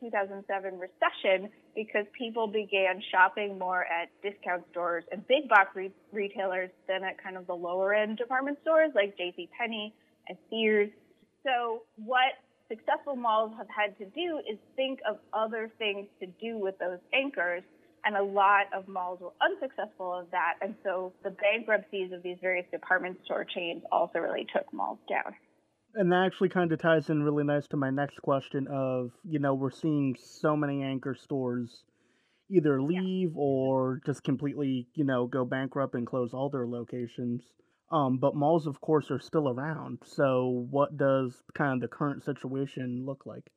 2007 0.00 0.78
recession 0.78 1.50
because 1.74 2.04
people 2.16 2.46
began 2.46 3.02
shopping 3.10 3.58
more 3.58 3.84
at 3.84 4.08
discount 4.22 4.64
stores 4.70 5.04
and 5.12 5.26
big 5.28 5.48
box 5.48 5.70
re- 5.74 5.92
retailers 6.12 6.70
than 6.86 7.04
at 7.04 7.22
kind 7.22 7.36
of 7.36 7.46
the 7.46 7.54
lower 7.54 7.94
end 7.94 8.18
department 8.18 8.58
stores 8.62 8.90
like 8.94 9.16
J.C. 9.16 9.48
Penney 9.58 9.94
and 10.28 10.38
Sears. 10.50 10.90
So 11.44 11.82
what 11.96 12.34
successful 12.68 13.16
malls 13.16 13.52
have 13.56 13.68
had 13.68 13.96
to 13.98 14.04
do 14.06 14.40
is 14.50 14.58
think 14.76 15.00
of 15.08 15.18
other 15.32 15.70
things 15.78 16.06
to 16.20 16.26
do 16.40 16.58
with 16.58 16.78
those 16.78 16.98
anchors. 17.12 17.62
And 18.04 18.16
a 18.16 18.22
lot 18.22 18.66
of 18.74 18.86
malls 18.88 19.20
were 19.20 19.32
unsuccessful 19.42 20.14
of 20.14 20.30
that. 20.30 20.54
And 20.62 20.74
so 20.84 21.12
the 21.24 21.30
bankruptcies 21.30 22.12
of 22.12 22.22
these 22.22 22.36
various 22.40 22.66
department 22.70 23.18
store 23.24 23.44
chains 23.44 23.82
also 23.90 24.20
really 24.20 24.46
took 24.54 24.72
malls 24.72 24.98
down. 25.08 25.34
And 25.98 26.12
that 26.12 26.26
actually 26.26 26.50
kind 26.50 26.70
of 26.70 26.78
ties 26.78 27.10
in 27.10 27.24
really 27.24 27.42
nice 27.42 27.66
to 27.68 27.76
my 27.76 27.90
next 27.90 28.22
question 28.22 28.68
of, 28.70 29.10
you 29.24 29.40
know, 29.40 29.54
we're 29.54 29.72
seeing 29.72 30.14
so 30.16 30.54
many 30.54 30.84
anchor 30.84 31.16
stores 31.20 31.82
either 32.48 32.80
leave 32.80 33.30
yeah. 33.30 33.40
or 33.40 34.00
just 34.06 34.22
completely, 34.22 34.86
you 34.94 35.02
know, 35.02 35.26
go 35.26 35.44
bankrupt 35.44 35.96
and 35.96 36.06
close 36.06 36.32
all 36.32 36.50
their 36.50 36.68
locations. 36.68 37.42
Um, 37.90 38.18
but 38.18 38.36
malls, 38.36 38.68
of 38.68 38.80
course, 38.80 39.10
are 39.10 39.18
still 39.18 39.48
around. 39.48 39.98
So, 40.04 40.68
what 40.70 40.96
does 40.96 41.34
kind 41.56 41.74
of 41.74 41.80
the 41.80 41.88
current 41.88 42.24
situation 42.24 43.04
look 43.04 43.26
like? 43.26 43.50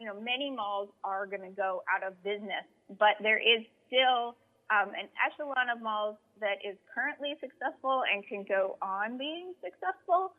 You 0.00 0.06
know, 0.06 0.18
many 0.18 0.50
malls 0.50 0.88
are 1.04 1.26
going 1.26 1.42
to 1.42 1.54
go 1.54 1.82
out 1.94 2.06
of 2.06 2.16
business, 2.24 2.64
but 2.88 3.20
there 3.20 3.38
is 3.38 3.66
still 3.86 4.36
um, 4.72 4.94
an 4.96 5.12
echelon 5.20 5.68
of 5.68 5.82
malls 5.82 6.16
that 6.40 6.56
is 6.66 6.78
currently 6.94 7.34
successful 7.38 8.00
and 8.10 8.26
can 8.26 8.46
go 8.48 8.78
on 8.80 9.18
being 9.18 9.52
successful. 9.60 10.32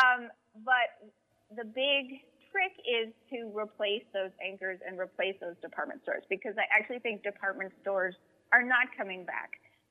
Um, 0.00 0.28
but 0.64 1.12
the 1.54 1.64
big 1.64 2.24
trick 2.50 2.74
is 2.82 3.12
to 3.30 3.50
replace 3.56 4.02
those 4.12 4.30
anchors 4.42 4.78
and 4.86 4.98
replace 4.98 5.36
those 5.40 5.54
department 5.62 6.02
stores 6.02 6.24
because 6.28 6.54
I 6.58 6.66
actually 6.76 6.98
think 6.98 7.22
department 7.22 7.72
stores 7.82 8.14
are 8.52 8.62
not 8.62 8.90
coming 8.96 9.24
back. 9.24 9.50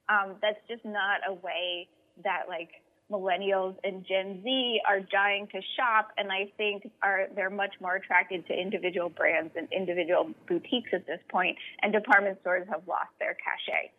Um, 0.10 0.36
that's 0.41 0.60
just 0.67 0.84
not 0.84 1.22
a 1.28 1.34
way 1.34 1.88
that 2.24 2.50
like 2.50 2.69
millennials 3.12 3.76
and 3.84 4.06
Gen 4.06 4.41
Z 4.43 4.82
are 4.88 5.00
dying 5.00 5.48
to 5.52 5.60
shop, 5.78 6.10
and 6.17 6.32
I 6.32 6.52
think 6.58 6.89
are 7.02 7.28
they're 7.36 7.50
much 7.50 7.74
more 7.82 7.95
attracted 7.95 8.45
to 8.48 8.54
individual 8.54 9.10
brands 9.10 9.54
and 9.56 9.67
individual 9.72 10.32
boutiques 10.48 10.89
at 10.93 11.08
this 11.08 11.19
point, 11.32 11.58
and 11.82 11.91
department 11.91 12.39
stores 12.41 12.67
have 12.69 12.82
lost 12.88 13.10
their 13.19 13.36
cachet. 13.36 13.91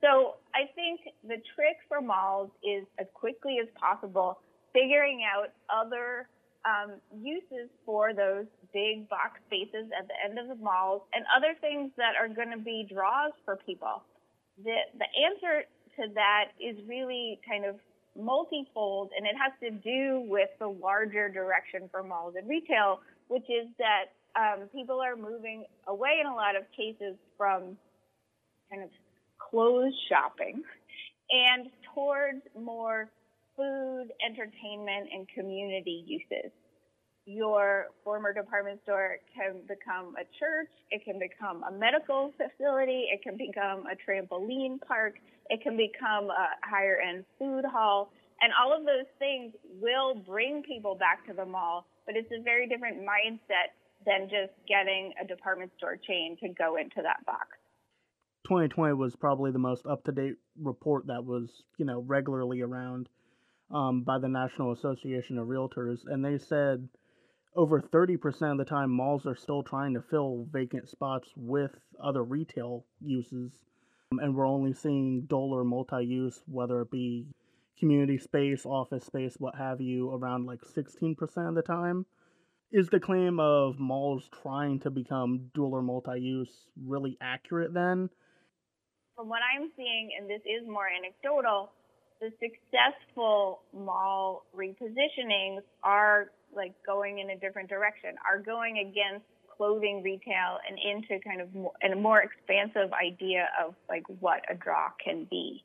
So 0.00 0.34
I 0.54 0.66
think 0.74 1.00
the 1.22 1.36
trick 1.54 1.76
for 1.88 2.00
malls 2.00 2.50
is 2.64 2.86
as 2.98 3.06
quickly 3.14 3.58
as 3.60 3.68
possible 3.78 4.38
figuring 4.72 5.22
out 5.24 5.50
other 5.68 6.28
um, 6.64 7.00
uses 7.16 7.70
for 7.86 8.12
those 8.12 8.46
big 8.72 9.08
box 9.08 9.40
spaces 9.46 9.90
at 9.98 10.06
the 10.06 10.14
end 10.24 10.38
of 10.38 10.48
the 10.48 10.62
malls 10.62 11.02
and 11.14 11.24
other 11.34 11.56
things 11.60 11.90
that 11.96 12.12
are 12.20 12.28
going 12.28 12.50
to 12.50 12.62
be 12.62 12.86
draws 12.92 13.32
for 13.44 13.56
people. 13.56 14.02
The 14.62 14.76
the 14.98 15.08
answer 15.24 15.64
to 15.96 16.14
that 16.14 16.52
is 16.60 16.76
really 16.86 17.40
kind 17.48 17.64
of 17.64 17.76
multifold, 18.18 19.10
and 19.16 19.26
it 19.26 19.34
has 19.40 19.52
to 19.62 19.70
do 19.70 20.24
with 20.28 20.50
the 20.58 20.68
larger 20.68 21.28
direction 21.28 21.88
for 21.90 22.02
malls 22.02 22.34
and 22.36 22.48
retail, 22.48 23.00
which 23.28 23.48
is 23.48 23.68
that 23.78 24.12
um, 24.36 24.68
people 24.68 25.00
are 25.00 25.16
moving 25.16 25.64
away 25.86 26.18
in 26.20 26.26
a 26.26 26.34
lot 26.34 26.56
of 26.56 26.64
cases 26.76 27.16
from 27.36 27.76
kind 28.70 28.82
of 28.82 28.90
clothes 29.38 29.94
shopping 30.08 30.62
and 31.30 31.70
towards 31.94 32.42
more 32.58 33.08
food, 33.60 34.08
entertainment, 34.24 35.08
and 35.12 35.28
community 35.28 36.04
uses. 36.06 36.50
Your 37.26 37.88
former 38.02 38.32
department 38.32 38.80
store 38.82 39.18
can 39.34 39.60
become 39.68 40.14
a 40.16 40.24
church, 40.38 40.72
it 40.90 41.04
can 41.04 41.18
become 41.18 41.62
a 41.64 41.70
medical 41.70 42.32
facility, 42.38 43.04
it 43.12 43.22
can 43.22 43.36
become 43.36 43.84
a 43.86 43.94
trampoline 43.94 44.80
park, 44.80 45.14
it 45.50 45.62
can 45.62 45.76
become 45.76 46.30
a 46.30 46.48
higher 46.64 46.98
end 47.06 47.24
food 47.38 47.64
hall. 47.66 48.10
And 48.40 48.52
all 48.58 48.74
of 48.74 48.86
those 48.86 49.06
things 49.18 49.52
will 49.80 50.14
bring 50.14 50.62
people 50.62 50.94
back 50.94 51.26
to 51.26 51.34
the 51.34 51.44
mall, 51.44 51.86
but 52.06 52.16
it's 52.16 52.32
a 52.32 52.42
very 52.42 52.66
different 52.66 53.00
mindset 53.00 53.76
than 54.06 54.30
just 54.30 54.56
getting 54.66 55.12
a 55.22 55.26
department 55.26 55.70
store 55.76 55.96
chain 55.96 56.38
to 56.40 56.48
go 56.48 56.76
into 56.76 57.02
that 57.02 57.24
box. 57.26 57.48
2020 58.44 58.94
was 58.94 59.14
probably 59.14 59.52
the 59.52 59.58
most 59.58 59.84
up 59.84 60.02
to 60.04 60.12
date 60.12 60.36
report 60.60 61.06
that 61.08 61.22
was, 61.22 61.62
you 61.76 61.84
know, 61.84 62.00
regularly 62.00 62.62
around 62.62 63.10
um, 63.72 64.02
by 64.02 64.18
the 64.18 64.28
National 64.28 64.72
Association 64.72 65.38
of 65.38 65.48
Realtors. 65.48 66.00
And 66.06 66.24
they 66.24 66.38
said 66.38 66.88
over 67.54 67.80
30% 67.80 68.52
of 68.52 68.58
the 68.58 68.64
time, 68.64 68.90
malls 68.90 69.26
are 69.26 69.36
still 69.36 69.62
trying 69.62 69.94
to 69.94 70.02
fill 70.02 70.46
vacant 70.52 70.88
spots 70.88 71.28
with 71.36 71.72
other 72.02 72.22
retail 72.22 72.84
uses 73.00 73.52
and 74.18 74.34
we're 74.34 74.46
only 74.46 74.72
seeing 74.72 75.26
dual 75.28 75.62
multi-use, 75.64 76.42
whether 76.46 76.80
it 76.80 76.90
be 76.90 77.26
community 77.78 78.18
space, 78.18 78.66
office 78.66 79.04
space, 79.04 79.36
what 79.38 79.54
have 79.54 79.80
you, 79.80 80.12
around 80.12 80.46
like 80.46 80.60
16% 80.62 81.16
of 81.48 81.54
the 81.54 81.62
time. 81.62 82.06
Is 82.72 82.88
the 82.88 83.00
claim 83.00 83.40
of 83.40 83.78
malls 83.78 84.28
trying 84.42 84.80
to 84.80 84.90
become 84.90 85.50
dual 85.54 85.74
or 85.74 85.82
multi-use 85.82 86.50
really 86.84 87.16
accurate 87.20 87.72
then? 87.72 88.10
From 89.16 89.28
what 89.28 89.40
I'm 89.42 89.70
seeing, 89.76 90.10
and 90.18 90.28
this 90.28 90.42
is 90.42 90.68
more 90.68 90.86
anecdotal, 90.88 91.70
the 92.20 92.30
successful 92.38 93.62
mall 93.72 94.44
repositionings 94.54 95.62
are 95.82 96.30
like 96.54 96.74
going 96.84 97.18
in 97.18 97.30
a 97.30 97.36
different 97.36 97.68
direction, 97.68 98.10
are 98.30 98.38
going 98.38 98.78
against 98.78 99.24
clothing 99.56 100.02
retail 100.02 100.58
and 100.68 100.78
into 100.78 101.22
kind 101.24 101.40
of 101.40 101.54
more, 101.54 101.72
and 101.82 101.92
a 101.92 101.96
more 101.96 102.22
expansive 102.22 102.92
idea 102.92 103.48
of 103.64 103.74
like 103.88 104.04
what 104.20 104.40
a 104.50 104.54
draw 104.54 104.88
can 105.02 105.26
be. 105.30 105.62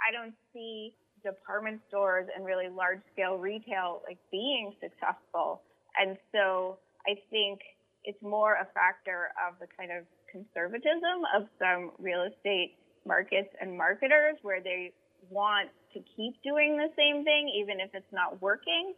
I 0.00 0.12
don't 0.12 0.34
see 0.52 0.94
department 1.22 1.80
stores 1.88 2.28
and 2.36 2.44
really 2.44 2.68
large 2.68 3.00
scale 3.12 3.36
retail 3.36 4.02
like 4.06 4.18
being 4.30 4.74
successful. 4.80 5.62
And 5.98 6.18
so 6.32 6.78
I 7.06 7.14
think 7.30 7.60
it's 8.04 8.20
more 8.22 8.54
a 8.54 8.66
factor 8.74 9.28
of 9.48 9.58
the 9.60 9.66
kind 9.78 9.90
of 9.90 10.04
conservatism 10.30 11.24
of 11.34 11.48
some 11.58 11.92
real 11.98 12.24
estate 12.24 12.76
markets 13.06 13.48
and 13.60 13.76
marketers 13.76 14.36
where 14.42 14.60
they 14.60 14.92
want 15.30 15.70
to 15.92 16.00
keep 16.16 16.34
doing 16.42 16.76
the 16.76 16.88
same 16.96 17.24
thing 17.24 17.50
even 17.54 17.80
if 17.80 17.90
it's 17.94 18.12
not 18.12 18.40
working 18.42 18.94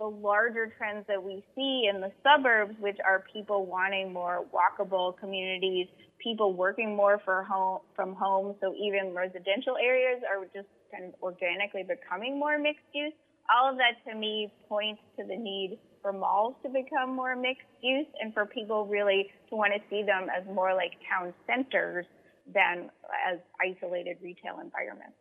the 0.00 0.06
larger 0.06 0.72
trends 0.78 1.04
that 1.06 1.22
we 1.22 1.44
see 1.54 1.88
in 1.92 2.00
the 2.00 2.10
suburbs, 2.24 2.74
which 2.80 2.96
are 3.06 3.22
people 3.32 3.66
wanting 3.66 4.12
more 4.12 4.46
walkable 4.48 5.16
communities, 5.18 5.86
people 6.18 6.54
working 6.54 6.96
more 6.96 7.20
for 7.22 7.44
home 7.44 7.80
from 7.94 8.14
home. 8.14 8.56
So 8.62 8.74
even 8.74 9.14
residential 9.14 9.76
areas 9.76 10.22
are 10.24 10.42
just 10.46 10.68
kind 10.90 11.04
of 11.04 11.14
organically 11.22 11.84
becoming 11.84 12.40
more 12.40 12.58
mixed 12.58 12.88
use. 12.94 13.12
All 13.54 13.70
of 13.70 13.76
that 13.76 14.00
to 14.10 14.16
me 14.16 14.50
points 14.68 15.02
to 15.18 15.24
the 15.26 15.36
need 15.36 15.78
for 16.00 16.14
malls 16.14 16.54
to 16.62 16.70
become 16.70 17.14
more 17.14 17.36
mixed 17.36 17.68
use 17.82 18.06
and 18.22 18.32
for 18.32 18.46
people 18.46 18.86
really 18.86 19.28
to 19.50 19.56
want 19.56 19.74
to 19.74 19.80
see 19.90 20.02
them 20.02 20.28
as 20.32 20.46
more 20.46 20.72
like 20.72 20.92
town 21.12 21.34
centers 21.46 22.06
than 22.54 22.88
as 23.30 23.38
isolated 23.60 24.16
retail 24.22 24.60
environments. 24.64 25.16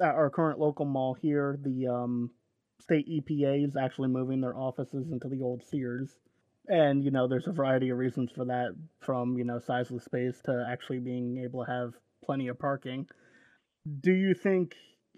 Our 0.00 0.30
current 0.30 0.58
local 0.58 0.84
mall 0.84 1.14
here, 1.14 1.58
the 1.62 1.88
um, 1.88 2.30
state 2.80 3.08
EPA 3.08 3.66
is 3.66 3.76
actually 3.76 4.08
moving 4.08 4.40
their 4.40 4.56
offices 4.56 5.10
into 5.10 5.28
the 5.28 5.42
old 5.42 5.62
Sears. 5.64 6.10
And, 6.68 7.02
you 7.02 7.10
know, 7.10 7.26
there's 7.26 7.46
a 7.46 7.52
variety 7.52 7.88
of 7.88 7.98
reasons 7.98 8.30
for 8.30 8.44
that, 8.44 8.76
from, 9.00 9.38
you 9.38 9.44
know, 9.44 9.58
size 9.58 9.90
of 9.90 9.96
the 9.96 10.02
space 10.02 10.40
to 10.44 10.66
actually 10.70 10.98
being 10.98 11.38
able 11.42 11.64
to 11.64 11.70
have 11.70 11.94
plenty 12.24 12.48
of 12.48 12.58
parking. 12.58 13.06
Do 14.00 14.12
you 14.12 14.34
think, 14.34 14.74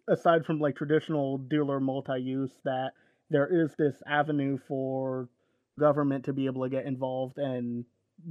aside 0.09 0.47
from 0.47 0.61
like 0.61 0.77
traditional 0.77 1.39
dealer 1.39 1.81
multi 1.81 2.21
use, 2.21 2.53
that 2.65 2.93
there 3.31 3.49
is 3.51 3.75
this 3.77 4.01
avenue 4.07 4.59
for 4.69 5.29
government 5.79 6.25
to 6.27 6.33
be 6.33 6.47
able 6.47 6.63
to 6.63 6.71
get 6.71 6.87
involved 6.87 7.39
and 7.39 7.85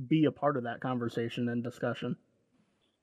be 0.08 0.26
a 0.26 0.32
part 0.32 0.56
of 0.56 0.64
that 0.64 0.80
conversation 0.80 1.50
and 1.50 1.64
discussion? 1.64 2.16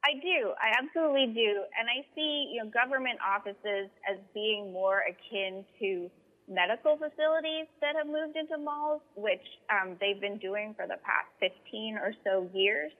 I 0.07 0.23
do. 0.23 0.55
I 0.63 0.71
absolutely 0.79 1.35
do. 1.35 1.67
And 1.75 1.91
I 1.91 2.07
see, 2.15 2.55
you 2.55 2.63
know, 2.63 2.71
government 2.71 3.19
offices 3.19 3.91
as 4.07 4.23
being 4.31 4.71
more 4.71 5.03
akin 5.03 5.67
to 5.83 6.07
medical 6.47 6.95
facilities 6.95 7.67
that 7.83 7.99
have 7.99 8.07
moved 8.07 8.39
into 8.39 8.55
malls, 8.55 9.03
which 9.19 9.43
um, 9.67 9.99
they've 9.99 10.23
been 10.23 10.39
doing 10.39 10.79
for 10.79 10.87
the 10.87 11.03
past 11.03 11.27
15 11.43 11.99
or 11.99 12.15
so 12.23 12.47
years. 12.55 12.95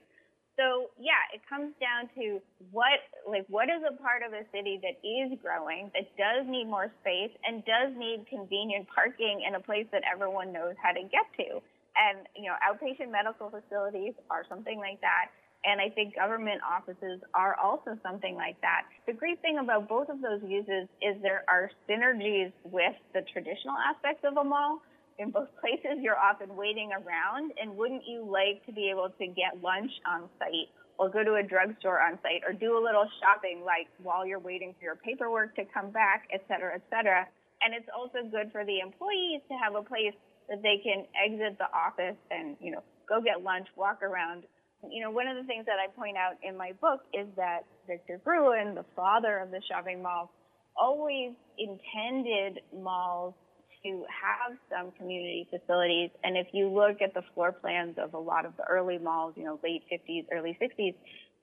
So 0.59 0.91
yeah, 0.99 1.21
it 1.31 1.47
comes 1.47 1.79
down 1.79 2.11
to 2.19 2.43
what, 2.75 2.99
like, 3.23 3.47
what 3.47 3.71
is 3.71 3.87
a 3.87 3.95
part 4.03 4.27
of 4.27 4.35
a 4.35 4.43
city 4.51 4.83
that 4.83 4.99
is 5.07 5.39
growing, 5.39 5.93
that 5.95 6.11
does 6.19 6.43
need 6.49 6.67
more 6.67 6.91
space 7.07 7.31
and 7.47 7.63
does 7.63 7.95
need 7.95 8.27
convenient 8.27 8.91
parking 8.91 9.47
in 9.47 9.55
a 9.55 9.63
place 9.63 9.87
that 9.95 10.03
everyone 10.03 10.51
knows 10.51 10.75
how 10.83 10.91
to 10.91 11.05
get 11.07 11.29
to. 11.39 11.63
And, 11.95 12.27
you 12.35 12.51
know, 12.51 12.57
outpatient 12.67 13.13
medical 13.13 13.53
facilities 13.53 14.17
are 14.27 14.43
something 14.49 14.81
like 14.81 14.99
that. 15.07 15.31
And 15.65 15.81
I 15.81 15.89
think 15.89 16.15
government 16.15 16.61
offices 16.63 17.21
are 17.35 17.57
also 17.57 17.99
something 18.03 18.37
like 18.37 18.61
that. 18.61 18.83
The 19.07 19.13
great 19.13 19.41
thing 19.43 19.59
about 19.59 19.89
both 19.89 20.09
of 20.09 20.21
those 20.21 20.41
uses 20.47 20.89
is 21.03 21.21
there 21.23 21.45
are 21.49 21.71
synergies 21.89 22.53
with 22.65 22.95
the 23.15 23.23
traditional 23.33 23.75
aspects 23.77 24.23
of 24.25 24.37
a 24.37 24.45
mall 24.45 24.81
in 25.19 25.31
both 25.31 25.49
places 25.61 25.99
you're 26.03 26.19
often 26.19 26.55
waiting 26.57 26.91
around 26.93 27.53
and 27.61 27.77
wouldn't 27.77 28.03
you 28.07 28.23
like 28.23 28.65
to 28.67 28.73
be 28.73 28.91
able 28.91 29.09
to 29.19 29.27
get 29.27 29.63
lunch 29.63 29.91
on 30.07 30.29
site 30.39 30.69
or 30.99 31.09
go 31.09 31.25
to 31.25 31.35
a 31.35 31.43
drugstore 31.43 32.01
on 32.01 32.19
site 32.23 32.43
or 32.47 32.53
do 32.53 32.79
a 32.79 32.83
little 32.83 33.09
shopping 33.21 33.63
like 33.65 33.89
while 34.03 34.27
you're 34.27 34.39
waiting 34.39 34.75
for 34.79 34.85
your 34.85 34.97
paperwork 34.97 35.55
to 35.57 35.65
come 35.73 35.91
back, 35.91 36.29
et 36.33 36.45
cetera, 36.49 36.75
et 36.75 36.83
cetera. 36.91 37.27
And 37.63 37.75
it's 37.75 37.89
also 37.97 38.29
good 38.29 38.53
for 38.53 38.65
the 38.65 38.81
employees 38.81 39.41
to 39.49 39.55
have 39.57 39.75
a 39.75 39.83
place 39.83 40.15
that 40.49 40.63
they 40.63 40.79
can 40.85 41.05
exit 41.17 41.59
the 41.59 41.69
office 41.75 42.17
and, 42.31 42.57
you 42.61 42.71
know, 42.71 42.83
go 43.09 43.21
get 43.21 43.43
lunch, 43.43 43.67
walk 43.77 44.03
around. 44.03 44.45
You 44.91 45.03
know, 45.03 45.11
one 45.11 45.27
of 45.27 45.37
the 45.37 45.45
things 45.45 45.67
that 45.67 45.77
I 45.83 45.89
point 45.95 46.17
out 46.17 46.35
in 46.43 46.57
my 46.57 46.73
book 46.81 47.01
is 47.13 47.27
that 47.37 47.65
Victor 47.87 48.21
Gruen, 48.25 48.75
the 48.75 48.85
father 48.95 49.39
of 49.39 49.51
the 49.51 49.61
shopping 49.69 50.03
mall, 50.03 50.31
always 50.77 51.33
intended 51.59 52.61
malls 52.75 53.35
to 53.85 54.05
have 54.11 54.57
some 54.71 54.93
community 54.99 55.47
facilities. 55.51 56.11
And 56.25 56.37
if 56.37 56.49
you 56.53 56.69
look 56.69 57.01
at 57.03 57.15
the 57.15 57.23
floor 57.35 57.53
plans 57.53 57.97
of 57.99 58.15
a 58.15 58.19
lot 58.19 58.45
of 58.45 58.57
the 58.57 58.65
early 58.65 58.99
malls, 58.99 59.35
you 59.37 59.45
know, 59.45 59.59
late 59.63 59.83
50s, 59.93 60.27
early 60.33 60.59
60s, 60.61 60.95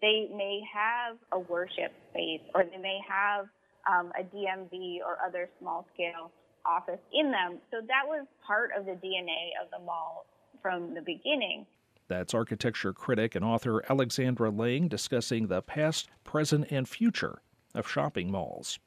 they 0.01 0.27
may 0.35 0.61
have 0.73 1.17
a 1.31 1.39
worship 1.39 1.93
space 2.11 2.41
or 2.53 2.63
they 2.65 2.77
may 2.77 2.99
have 3.07 3.45
um, 3.87 4.11
a 4.19 4.23
DMV 4.23 4.99
or 4.99 5.17
other 5.25 5.49
small 5.59 5.87
scale 5.93 6.31
office 6.65 6.99
in 7.13 7.31
them. 7.31 7.59
So 7.71 7.77
that 7.87 8.03
was 8.05 8.25
part 8.45 8.71
of 8.77 8.85
the 8.85 8.93
DNA 8.93 9.55
of 9.63 9.71
the 9.71 9.83
mall 9.85 10.25
from 10.61 10.93
the 10.93 11.01
beginning. 11.01 11.65
That's 12.07 12.33
architecture 12.33 12.93
critic 12.93 13.35
and 13.35 13.45
author 13.45 13.83
Alexandra 13.89 14.49
Lange 14.49 14.87
discussing 14.87 15.47
the 15.47 15.61
past, 15.61 16.09
present, 16.23 16.67
and 16.71 16.87
future 16.87 17.41
of 17.73 17.89
shopping 17.89 18.29
malls. 18.29 18.79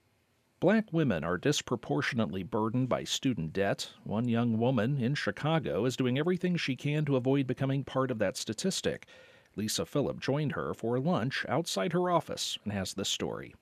Black 0.58 0.92
women 0.92 1.22
are 1.22 1.36
disproportionately 1.36 2.42
burdened 2.42 2.88
by 2.88 3.04
student 3.04 3.52
debt. 3.52 3.90
One 4.04 4.26
young 4.26 4.58
woman 4.58 4.96
in 4.98 5.14
Chicago 5.14 5.84
is 5.84 5.96
doing 5.96 6.18
everything 6.18 6.56
she 6.56 6.76
can 6.76 7.04
to 7.04 7.16
avoid 7.16 7.46
becoming 7.46 7.84
part 7.84 8.10
of 8.10 8.18
that 8.20 8.36
statistic. 8.36 9.06
Lisa 9.54 9.84
Philip 9.84 10.20
joined 10.20 10.52
her 10.52 10.72
for 10.72 10.98
lunch 10.98 11.44
outside 11.48 11.92
her 11.92 12.10
office 12.10 12.58
and 12.64 12.72
has 12.72 12.94
this 12.94 13.08
story. 13.08 13.54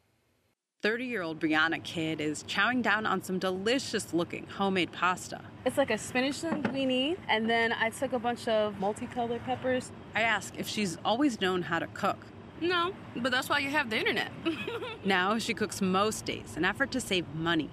30 0.84 1.06
year 1.06 1.22
old 1.22 1.40
Brianna 1.40 1.82
Kidd 1.82 2.20
is 2.20 2.42
chowing 2.42 2.82
down 2.82 3.06
on 3.06 3.22
some 3.22 3.38
delicious 3.38 4.12
looking 4.12 4.46
homemade 4.48 4.92
pasta. 4.92 5.40
It's 5.64 5.78
like 5.78 5.90
a 5.90 5.96
spinach 5.96 6.42
linguine, 6.42 7.16
and 7.26 7.48
then 7.48 7.72
I 7.72 7.88
took 7.88 8.12
a 8.12 8.18
bunch 8.18 8.46
of 8.48 8.78
multicolored 8.78 9.42
peppers. 9.44 9.90
I 10.14 10.20
ask 10.20 10.52
if 10.58 10.68
she's 10.68 10.98
always 11.02 11.40
known 11.40 11.62
how 11.62 11.78
to 11.78 11.86
cook. 11.86 12.18
No, 12.60 12.92
but 13.16 13.32
that's 13.32 13.48
why 13.48 13.60
you 13.60 13.70
have 13.70 13.88
the 13.88 13.98
internet. 13.98 14.30
now 15.06 15.38
she 15.38 15.54
cooks 15.54 15.80
most 15.80 16.26
days, 16.26 16.52
an 16.54 16.66
effort 16.66 16.90
to 16.90 17.00
save 17.00 17.34
money. 17.34 17.70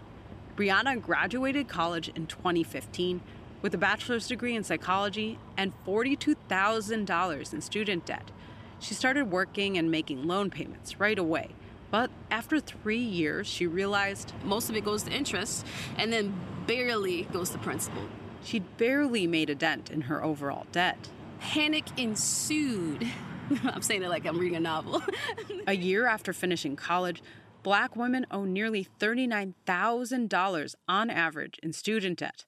Brianna 0.56 1.02
graduated 1.02 1.68
college 1.68 2.08
in 2.16 2.28
2015 2.28 3.20
with 3.62 3.74
a 3.74 3.78
bachelor's 3.78 4.26
degree 4.26 4.56
in 4.56 4.64
psychology 4.64 5.38
and 5.58 5.74
$42,000 5.86 7.54
in 7.54 7.60
student 7.60 8.06
debt. 8.06 8.32
She 8.80 8.94
started 8.94 9.30
working 9.30 9.78
and 9.78 9.92
making 9.92 10.26
loan 10.26 10.50
payments 10.50 10.98
right 10.98 11.20
away. 11.20 11.50
But 11.92 12.10
after 12.32 12.60
three 12.60 12.98
years, 12.98 13.48
she 13.48 13.68
realized 13.68 14.34
most 14.46 14.70
of 14.70 14.78
it 14.78 14.86
goes 14.86 15.04
to 15.04 15.12
interest 15.12 15.66
and 15.98 16.12
then 16.12 16.34
barely 16.66 17.24
goes 17.24 17.50
to 17.52 17.58
principal. 17.58 18.04
She'd 18.44 18.78
barely 18.78 19.28
made 19.28 19.50
a 19.50 19.56
dent 19.56 19.92
in 19.92 20.02
her 20.02 20.24
overall 20.24 20.66
debt. 20.72 21.10
Panic 21.40 21.86
ensued. 21.98 23.08
I'm 23.66 23.82
saying 23.82 24.04
it 24.04 24.10
like 24.10 24.26
I'm 24.26 24.40
reading 24.40 24.56
a 24.56 24.62
novel. 24.62 25.04
a 25.68 25.76
year 25.76 26.08
after 26.08 26.32
finishing 26.32 26.78
college, 26.78 27.22
black 27.62 27.96
women 27.96 28.26
owe 28.32 28.46
nearly 28.46 28.88
$39,000 29.00 30.76
on 30.88 31.10
average 31.10 31.60
in 31.62 31.74
student 31.74 32.20
debt. 32.20 32.46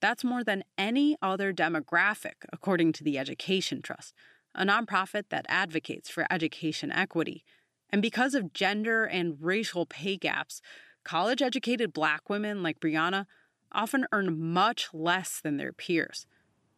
That's 0.00 0.24
more 0.24 0.44
than 0.44 0.64
any 0.76 1.16
other 1.22 1.52
demographic, 1.52 2.44
according 2.52 2.92
to 2.94 3.04
the 3.04 3.18
Education 3.18 3.80
Trust, 3.82 4.12
a 4.54 4.64
nonprofit 4.64 5.24
that 5.30 5.46
advocates 5.48 6.10
for 6.10 6.26
education 6.30 6.92
equity. 6.92 7.44
And 7.92 8.00
because 8.00 8.34
of 8.34 8.54
gender 8.54 9.04
and 9.04 9.36
racial 9.38 9.84
pay 9.84 10.16
gaps, 10.16 10.62
college 11.04 11.42
educated 11.42 11.92
black 11.92 12.30
women 12.30 12.62
like 12.62 12.80
Brianna 12.80 13.26
often 13.70 14.06
earn 14.12 14.40
much 14.52 14.88
less 14.94 15.40
than 15.40 15.58
their 15.58 15.72
peers. 15.72 16.26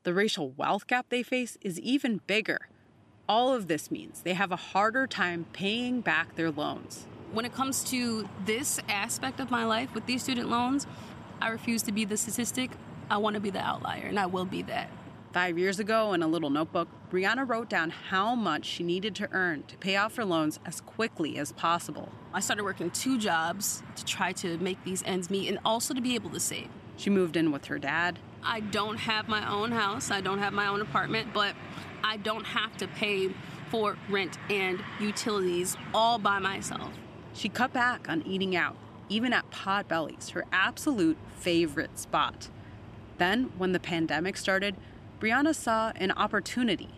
The 0.03 0.13
racial 0.13 0.51
wealth 0.51 0.87
gap 0.87 1.07
they 1.09 1.23
face 1.23 1.57
is 1.61 1.79
even 1.81 2.21
bigger. 2.27 2.69
All 3.29 3.55
of 3.55 3.69
this 3.69 3.91
means 3.91 4.23
they 4.23 4.35
have 4.35 4.53
a 4.53 4.57
harder 4.57 5.07
time 5.07 5.47
paying 5.53 6.01
back 6.01 6.35
their 6.35 6.51
loans. 6.51 7.07
When 7.33 7.45
it 7.45 7.55
comes 7.55 7.83
to 7.85 8.29
this 8.45 8.81
aspect 8.89 9.41
of 9.41 9.51
my 9.51 9.65
life 9.65 9.95
with 9.95 10.07
these 10.07 10.23
student 10.23 10.51
loans, 10.51 10.87
I 11.41 11.49
refuse 11.49 11.83
to 11.85 11.93
be 11.93 12.05
the 12.05 12.17
statistic. 12.17 12.71
I 13.11 13.17
want 13.19 13.35
to 13.35 13.41
be 13.41 13.51
the 13.51 13.61
outlier, 13.61 14.07
and 14.07 14.19
I 14.19 14.27
will 14.27 14.45
be 14.45 14.63
that. 14.63 14.91
Five 15.35 15.59
years 15.59 15.81
ago, 15.81 16.13
in 16.13 16.23
a 16.23 16.29
little 16.29 16.49
notebook, 16.49 16.87
Brianna 17.11 17.45
wrote 17.49 17.69
down 17.69 17.91
how 17.91 18.37
much 18.37 18.65
she 18.65 18.85
needed 18.85 19.17
to 19.17 19.29
earn 19.33 19.65
to 19.65 19.77
pay 19.79 19.97
off 19.97 20.15
her 20.15 20.25
loans 20.25 20.61
as 20.65 20.81
quickly 20.81 21.39
as 21.39 21.51
possible. 21.51 22.13
I 22.33 22.39
started 22.39 22.63
working 22.63 22.89
two 22.93 23.19
jobs 23.19 23.83
to 23.97 24.05
try 24.05 24.31
to 24.35 24.57
make 24.59 24.85
these 24.85 25.03
ends 25.03 25.31
meet 25.31 25.49
and 25.49 25.59
also 25.65 25.93
to 25.93 26.01
be 26.01 26.15
able 26.15 26.31
to 26.31 26.39
save. 26.39 26.69
She 26.97 27.11
moved 27.11 27.37
in 27.37 27.51
with 27.51 27.65
her 27.65 27.81
dad. 27.81 28.21
I 28.45 28.61
don't 28.61 28.97
have 28.97 29.27
my 29.27 29.53
own 29.53 29.73
house, 29.73 30.13
I 30.13 30.21
don't 30.21 30.39
have 30.39 30.53
my 30.53 30.69
own 30.69 30.81
apartment, 30.81 31.31
but 31.35 31.57
I 32.05 32.17
don't 32.19 32.47
have 32.47 32.77
to 32.77 32.87
pay 32.87 33.31
for 33.71 33.97
rent 34.09 34.39
and 34.49 34.85
utilities 35.01 35.77
all 35.93 36.17
by 36.21 36.39
myself. 36.39 36.93
She 37.33 37.49
cut 37.49 37.73
back 37.73 38.09
on 38.09 38.23
eating 38.23 38.55
out, 38.55 38.77
even 39.09 39.33
at 39.33 39.51
Potbelly's, 39.51 40.29
her 40.29 40.45
absolute 40.53 41.19
favorite 41.39 41.99
spot. 41.99 42.51
Then, 43.19 43.53
when 43.59 43.73
the 43.73 43.81
pandemic 43.81 44.37
started, 44.37 44.77
Brianna 45.25 45.55
saw 45.55 45.91
an 45.97 46.11
opportunity. 46.11 46.91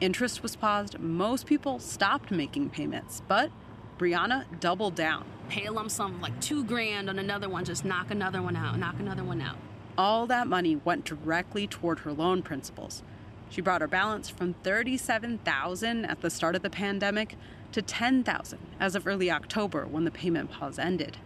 Interest 0.00 0.42
was 0.42 0.56
paused, 0.56 0.98
most 0.98 1.44
people 1.44 1.78
stopped 1.78 2.30
making 2.30 2.70
payments, 2.70 3.20
but 3.28 3.50
Brianna 3.98 4.46
doubled 4.60 4.94
down. 4.94 5.26
Pay 5.50 5.66
a 5.66 5.72
lump 5.72 5.90
sum 5.90 6.18
like 6.22 6.40
two 6.40 6.64
grand 6.64 7.10
on 7.10 7.18
another 7.18 7.50
one, 7.50 7.66
just 7.66 7.84
knock 7.84 8.10
another 8.10 8.40
one 8.40 8.56
out, 8.56 8.78
knock 8.78 8.94
another 8.98 9.22
one 9.22 9.42
out. 9.42 9.58
All 9.98 10.26
that 10.26 10.46
money 10.46 10.76
went 10.76 11.04
directly 11.04 11.66
toward 11.66 11.98
her 11.98 12.14
loan 12.14 12.40
principals. 12.40 13.02
She 13.50 13.60
brought 13.60 13.82
her 13.82 13.86
balance 13.86 14.30
from 14.30 14.54
37,000 14.62 16.06
at 16.06 16.22
the 16.22 16.30
start 16.30 16.56
of 16.56 16.62
the 16.62 16.70
pandemic 16.70 17.36
to 17.72 17.82
10,000 17.82 18.58
as 18.80 18.94
of 18.94 19.06
early 19.06 19.30
October 19.30 19.86
when 19.86 20.04
the 20.04 20.10
payment 20.10 20.50
pause 20.50 20.78
ended. 20.78 21.18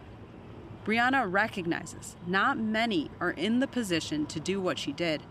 Brianna 0.83 1.31
recognizes 1.31 2.17
not 2.27 2.57
many 2.57 3.09
are 3.21 3.31
in 3.31 3.61
the 3.61 3.67
position 3.67 4.25
to 4.25 4.39
do 4.41 4.59
what 4.59 4.79
she 4.79 4.91
did, 4.91 5.21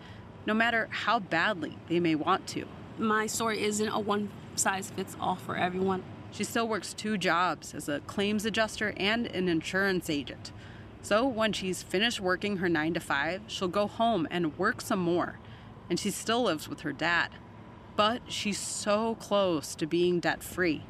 no 0.47 0.55
matter 0.55 0.89
how 0.91 1.19
badly 1.19 1.77
they 1.89 2.01
may 2.01 2.15
want 2.15 2.47
to. 2.49 2.67
My 2.99 3.27
story 3.27 3.63
isn't 3.63 3.89
a 3.89 3.99
one 3.99 4.31
size 4.55 4.91
fits 4.91 5.17
all 5.21 5.37
for 5.37 5.57
everyone. 5.57 6.03
She 6.33 6.45
still 6.45 6.69
works 6.69 6.93
two 6.93 7.19
jobs 7.19 7.75
as 7.75 7.89
a 7.89 8.01
claims 8.01 8.45
adjuster 8.45 8.95
and 8.97 9.27
an 9.27 9.49
insurance 9.49 10.09
agent. 10.11 10.53
So 11.03 11.27
when 11.27 11.53
she's 11.53 11.83
finished 11.83 12.21
working 12.21 12.59
her 12.59 12.69
9 12.69 12.95
to 12.95 13.01
5, 13.01 13.43
she'll 13.47 13.69
go 13.69 13.87
home 13.87 14.29
and 14.31 14.59
work 14.59 14.81
some 14.81 14.99
more 14.99 15.39
and 15.91 15.99
she 15.99 16.11
still 16.11 16.45
lives 16.45 16.69
with 16.69 16.81
her 16.81 16.93
dad. 16.93 17.31
But 17.97 18.23
she's 18.29 18.59
so 18.59 19.17
close 19.17 19.75
to 19.75 19.87
being 19.87 20.21
debt 20.21 20.43
free. 20.43 20.85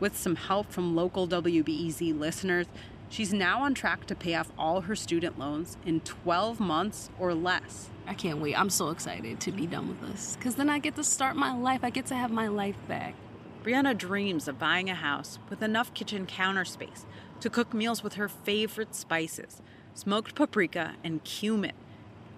With 0.00 0.16
some 0.16 0.34
help 0.34 0.72
from 0.72 0.96
local 0.96 1.28
WBEZ 1.28 2.18
listeners, 2.18 2.66
she's 3.08 3.32
now 3.32 3.62
on 3.62 3.72
track 3.72 4.06
to 4.06 4.14
pay 4.14 4.34
off 4.34 4.50
all 4.58 4.82
her 4.82 4.96
student 4.96 5.38
loans 5.38 5.78
in 5.86 6.00
12 6.00 6.58
months 6.58 7.10
or 7.18 7.32
less. 7.32 7.90
I 8.10 8.14
can't 8.14 8.40
wait. 8.40 8.58
I'm 8.58 8.70
so 8.70 8.88
excited 8.88 9.38
to 9.38 9.52
be 9.52 9.68
done 9.68 9.86
with 9.86 10.00
this 10.00 10.34
because 10.36 10.56
then 10.56 10.68
I 10.68 10.80
get 10.80 10.96
to 10.96 11.04
start 11.04 11.36
my 11.36 11.54
life. 11.54 11.84
I 11.84 11.90
get 11.90 12.06
to 12.06 12.16
have 12.16 12.32
my 12.32 12.48
life 12.48 12.76
back. 12.88 13.14
Brianna 13.62 13.96
dreams 13.96 14.48
of 14.48 14.58
buying 14.58 14.90
a 14.90 14.96
house 14.96 15.38
with 15.48 15.62
enough 15.62 15.94
kitchen 15.94 16.26
counter 16.26 16.64
space 16.64 17.06
to 17.40 17.48
cook 17.48 17.72
meals 17.72 18.02
with 18.02 18.14
her 18.14 18.28
favorite 18.28 18.96
spices 18.96 19.62
smoked 19.94 20.34
paprika 20.34 20.96
and 21.04 21.22
cumin 21.22 21.72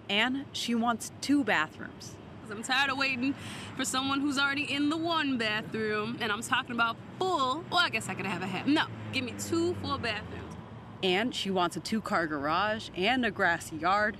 and 0.09 0.45
she 0.51 0.75
wants 0.75 1.11
two 1.21 1.43
bathrooms. 1.43 2.13
I'm 2.51 2.61
tired 2.61 2.91
of 2.91 2.99
waiting 2.99 3.33
for 3.75 3.83
someone 3.83 4.19
who's 4.19 4.37
already 4.37 4.71
in 4.71 4.89
the 4.89 4.97
one 4.97 5.39
bathroom. 5.39 6.19
And 6.21 6.31
I'm 6.31 6.43
talking 6.43 6.75
about 6.75 6.97
full. 7.17 7.63
Well, 7.71 7.79
I 7.79 7.89
guess 7.89 8.09
I 8.09 8.13
could 8.13 8.27
have 8.27 8.43
a 8.43 8.45
half. 8.45 8.67
No, 8.67 8.85
give 9.11 9.23
me 9.23 9.33
two 9.39 9.73
full 9.81 9.97
bathrooms. 9.97 10.55
And 11.01 11.33
she 11.33 11.49
wants 11.49 11.77
a 11.77 11.79
two 11.79 11.99
car 11.99 12.27
garage 12.27 12.89
and 12.95 13.25
a 13.25 13.31
grassy 13.31 13.77
yard. 13.77 14.17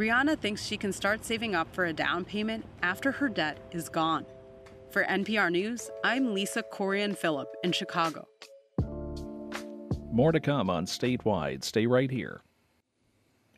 Brianna 0.00 0.38
thinks 0.38 0.64
she 0.64 0.78
can 0.78 0.94
start 0.94 1.26
saving 1.26 1.54
up 1.54 1.74
for 1.74 1.84
a 1.84 1.92
down 1.92 2.24
payment 2.24 2.64
after 2.80 3.12
her 3.12 3.28
debt 3.28 3.58
is 3.70 3.90
gone. 3.90 4.24
For 4.90 5.04
NPR 5.04 5.52
News, 5.52 5.90
I'm 6.02 6.32
Lisa 6.32 6.62
Kurian 6.62 7.14
Philip 7.14 7.54
in 7.62 7.72
Chicago. 7.72 8.26
More 10.10 10.32
to 10.32 10.40
come 10.40 10.70
on 10.70 10.86
Statewide. 10.86 11.62
Stay 11.64 11.84
right 11.84 12.10
here. 12.10 12.40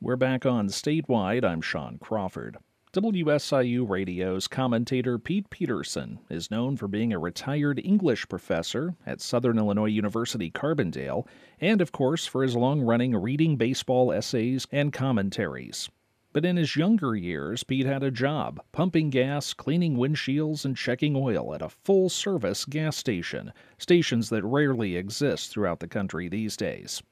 We're 0.01 0.16
back 0.16 0.45
on 0.45 0.66
Statewide. 0.66 1.45
I'm 1.45 1.61
Sean 1.61 1.99
Crawford. 1.99 2.57
WSIU 2.93 3.88
Radio's 3.88 4.49
commentator 4.49 5.20
Pete 5.20 5.49
Peterson 5.49 6.18
is 6.28 6.51
known 6.51 6.76
for 6.76 6.88
being 6.88 7.12
a 7.12 7.20
retired 7.20 7.80
English 7.84 8.28
professor 8.28 8.97
at 9.07 9.20
Southern 9.20 9.59
Illinois 9.59 9.86
University 9.86 10.51
Carbondale, 10.51 11.24
and 11.61 11.80
of 11.80 11.93
course 11.93 12.26
for 12.26 12.43
his 12.43 12.57
long 12.57 12.80
running 12.80 13.14
reading 13.14 13.57
baseball 13.57 14.11
essays 14.11 14.66
and 14.72 14.93
commentaries. 14.93 15.88
But 16.33 16.47
in 16.47 16.57
his 16.57 16.76
younger 16.76 17.14
years, 17.14 17.62
Pete 17.62 17.85
had 17.85 18.03
a 18.03 18.11
job 18.11 18.62
pumping 18.72 19.11
gas, 19.11 19.53
cleaning 19.53 19.97
windshields, 19.97 20.64
and 20.64 20.76
checking 20.76 21.14
oil 21.14 21.55
at 21.55 21.61
a 21.61 21.68
full 21.68 22.09
service 22.09 22.64
gas 22.64 22.97
station, 22.97 23.53
stations 23.76 24.30
that 24.30 24.43
rarely 24.43 24.97
exist 24.97 25.51
throughout 25.51 25.80
the 25.80 25.89
country 25.89 26.28
these 26.28 26.57
days. 26.57 27.03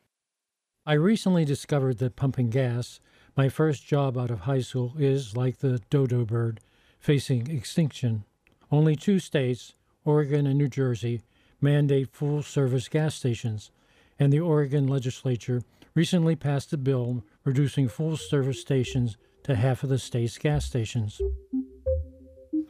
I 0.87 0.95
recently 0.95 1.45
discovered 1.45 1.99
that 1.99 2.16
pumping 2.16 2.49
gas, 2.49 3.01
my 3.37 3.51
first 3.51 3.87
job 3.87 4.16
out 4.16 4.31
of 4.31 4.41
high 4.41 4.62
school, 4.62 4.95
is 4.99 5.37
like 5.37 5.59
the 5.59 5.81
dodo 5.91 6.25
bird, 6.25 6.61
facing 6.99 7.51
extinction. 7.51 8.25
Only 8.73 8.97
two 8.97 9.18
states, 9.18 9.75
Oregon 10.05 10.47
and 10.47 10.57
New 10.57 10.68
Jersey, 10.68 11.21
mandate 11.61 12.09
full 12.11 12.43
service 12.43 12.89
gas 12.89 13.14
stations, 13.16 13.71
and 14.18 14.33
the 14.33 14.41
Oregon 14.41 14.87
legislature 14.87 15.62
recently 15.95 16.37
passed 16.37 16.73
a 16.73 16.79
bill 16.79 17.23
reducing 17.51 17.88
full 17.88 18.16
service 18.16 18.61
stations 18.61 19.16
to 19.42 19.57
half 19.57 19.82
of 19.82 19.88
the 19.88 19.98
state's 19.98 20.38
gas 20.38 20.64
stations. 20.64 21.20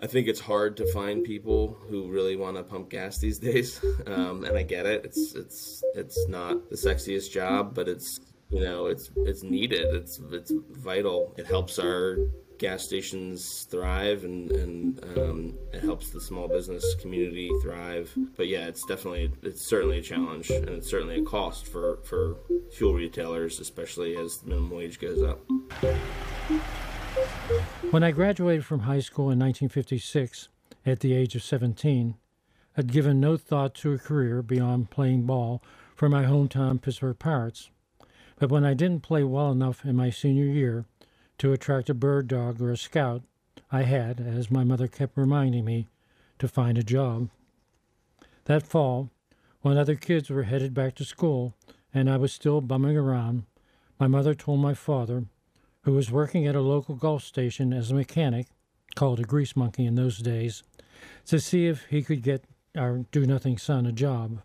I 0.03 0.07
think 0.07 0.27
it's 0.27 0.41
hard 0.41 0.75
to 0.79 0.91
find 0.91 1.23
people 1.23 1.77
who 1.91 2.09
really 2.09 2.35
want 2.35 2.57
to 2.57 2.63
pump 2.63 2.89
gas 2.89 3.19
these 3.19 3.39
days, 3.39 3.79
um, 4.07 4.45
and 4.45 4.57
I 4.57 4.63
get 4.63 4.87
it. 4.87 5.05
It's 5.05 5.35
it's 5.35 5.85
it's 5.95 6.27
not 6.29 6.71
the 6.71 6.77
sexiest 6.77 7.31
job, 7.31 7.75
but 7.75 7.89
it's 7.89 8.21
you 8.49 8.61
know 8.61 8.87
it's 8.87 9.11
it's 9.17 9.43
needed. 9.43 9.95
It's 9.95 10.19
it's 10.33 10.51
vital. 10.71 11.35
It 11.37 11.47
helps 11.47 11.79
our 11.79 12.17
gas 12.61 12.85
stations 12.85 13.67
thrive 13.71 14.23
and, 14.23 14.53
and 14.53 15.05
um, 15.17 15.55
it 15.73 15.83
helps 15.83 16.11
the 16.11 16.21
small 16.21 16.47
business 16.47 16.95
community 17.01 17.51
thrive. 17.63 18.13
But 18.37 18.49
yeah, 18.49 18.67
it's 18.67 18.85
definitely, 18.85 19.33
it's 19.43 19.67
certainly 19.67 19.99
a 19.99 20.03
challenge 20.03 20.51
and 20.51 20.69
it's 20.69 20.89
certainly 20.89 21.19
a 21.21 21.23
cost 21.23 21.67
for, 21.67 21.97
for 22.05 22.37
fuel 22.71 22.93
retailers, 22.93 23.61
especially 23.61 24.15
as 24.15 24.39
the 24.39 24.51
minimum 24.51 24.71
wage 24.71 25.01
goes 25.01 25.23
up. 25.23 25.41
When 27.91 28.05
I 28.05 28.11
graduated 28.11 28.67
from 28.67 28.81
high 28.81 29.01
school 29.01 29.31
in 29.31 29.39
1956 29.39 30.51
at 30.85 31.01
the 31.01 31.15
age 31.15 31.35
of 31.35 31.43
17, 31.43 32.15
I'd 32.77 32.93
given 32.93 33.21
no 33.21 33.39
thought 33.39 33.75
to 33.77 33.95
a 33.95 33.99
career 33.99 34.43
beyond 34.43 34.91
playing 34.91 35.23
ball 35.23 35.63
for 35.97 36.11
my 36.11 36.25
hometown 36.25 36.81
Pittsburgh 36.81 37.19
Pirates. 37.19 37.71
But 38.39 38.51
when 38.51 38.65
I 38.65 38.75
didn't 38.75 39.03
play 39.03 39.25
well 39.25 39.51
enough 39.51 39.85
in 39.85 39.97
my 39.97 40.11
senior 40.11 40.45
year, 40.45 40.85
to 41.41 41.55
attract 41.55 41.89
a 41.89 41.95
bird 41.95 42.29
dog 42.29 42.61
or 42.61 42.71
a 42.71 42.77
scout, 42.77 43.23
I 43.73 43.85
had, 43.85 44.21
as 44.21 44.51
my 44.51 44.63
mother 44.63 44.87
kept 44.87 45.17
reminding 45.17 45.65
me, 45.65 45.89
to 46.39 46.47
find 46.47 46.77
a 46.77 46.83
job. 46.83 47.31
That 48.45 48.67
fall, 48.67 49.09
when 49.63 49.79
other 49.79 49.95
kids 49.95 50.29
were 50.29 50.43
headed 50.43 50.75
back 50.75 50.95
to 50.97 51.05
school 51.05 51.55
and 51.95 52.11
I 52.11 52.19
was 52.19 52.31
still 52.31 52.61
bumming 52.61 52.95
around, 52.95 53.45
my 53.99 54.07
mother 54.07 54.35
told 54.35 54.61
my 54.61 54.75
father, 54.75 55.25
who 55.85 55.93
was 55.93 56.11
working 56.11 56.47
at 56.47 56.55
a 56.55 56.61
local 56.61 56.95
Gulf 56.95 57.25
station 57.25 57.73
as 57.73 57.91
a 57.91 57.95
mechanic, 57.95 58.49
called 58.95 59.19
a 59.19 59.25
grease 59.25 59.57
monkey 59.57 59.87
in 59.87 59.95
those 59.95 60.19
days, 60.19 60.63
to 61.25 61.41
see 61.41 61.67
if 61.67 61.87
he 61.87 62.03
could 62.03 62.23
get 62.23 62.45
our 62.77 63.07
do 63.13 63.25
nothing 63.25 63.57
son 63.57 63.87
a 63.87 63.93
job. 63.93 64.43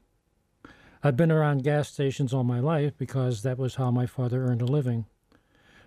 I'd 1.03 1.17
been 1.17 1.31
around 1.31 1.65
gas 1.65 1.91
stations 1.91 2.33
all 2.33 2.45
my 2.45 2.61
life 2.61 2.93
because 2.97 3.41
that 3.41 3.57
was 3.57 3.75
how 3.75 3.91
my 3.91 4.05
father 4.05 4.45
earned 4.45 4.61
a 4.61 4.65
living 4.65 5.07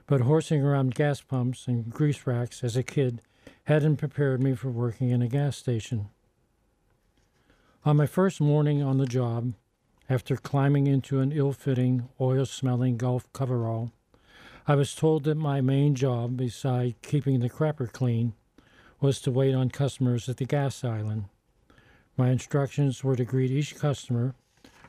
but 0.08 0.22
horsing 0.22 0.64
around 0.64 0.94
gas 0.94 1.20
pumps 1.20 1.68
and 1.68 1.90
grease 1.90 2.26
racks 2.26 2.64
as 2.64 2.76
a 2.76 2.82
kid 2.82 3.20
hadn't 3.64 3.98
prepared 3.98 4.42
me 4.42 4.54
for 4.54 4.70
working 4.70 5.10
in 5.10 5.20
a 5.20 5.28
gas 5.28 5.56
station. 5.56 6.08
On 7.84 7.96
my 7.96 8.06
first 8.06 8.40
morning 8.40 8.82
on 8.82 8.96
the 8.96 9.06
job, 9.06 9.52
after 10.08 10.36
climbing 10.36 10.86
into 10.86 11.20
an 11.20 11.30
ill 11.30 11.52
fitting, 11.52 12.08
oil 12.18 12.46
smelling 12.46 12.96
Gulf 12.96 13.30
coverall, 13.34 13.92
I 14.66 14.74
was 14.74 14.94
told 14.94 15.24
that 15.24 15.34
my 15.34 15.60
main 15.60 15.94
job, 15.94 16.38
beside 16.38 17.00
keeping 17.02 17.40
the 17.40 17.50
crapper 17.50 17.92
clean, 17.92 18.32
was 19.00 19.20
to 19.20 19.30
wait 19.30 19.54
on 19.54 19.68
customers 19.68 20.26
at 20.28 20.38
the 20.38 20.46
gas 20.46 20.82
island. 20.84 21.26
My 22.16 22.30
instructions 22.30 23.04
were 23.04 23.16
to 23.16 23.24
greet 23.26 23.50
each 23.50 23.76
customer, 23.76 24.34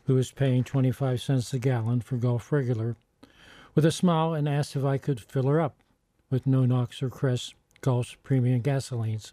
who 0.05 0.15
was 0.15 0.31
paying 0.31 0.63
25 0.63 1.21
cents 1.21 1.53
a 1.53 1.59
gallon 1.59 1.99
for 1.99 2.15
Gulf 2.15 2.51
Regular, 2.53 2.95
with 3.75 3.85
a 3.85 3.91
smile 3.91 4.33
and 4.33 4.47
asked 4.47 4.75
if 4.75 4.83
I 4.83 4.97
could 4.97 5.19
fill 5.19 5.47
her 5.47 5.61
up 5.61 5.77
with 6.29 6.47
No-Nox 6.47 7.01
or 7.01 7.09
Crest 7.09 7.55
Gulf's 7.81 8.15
premium 8.23 8.61
gasolines. 8.61 9.31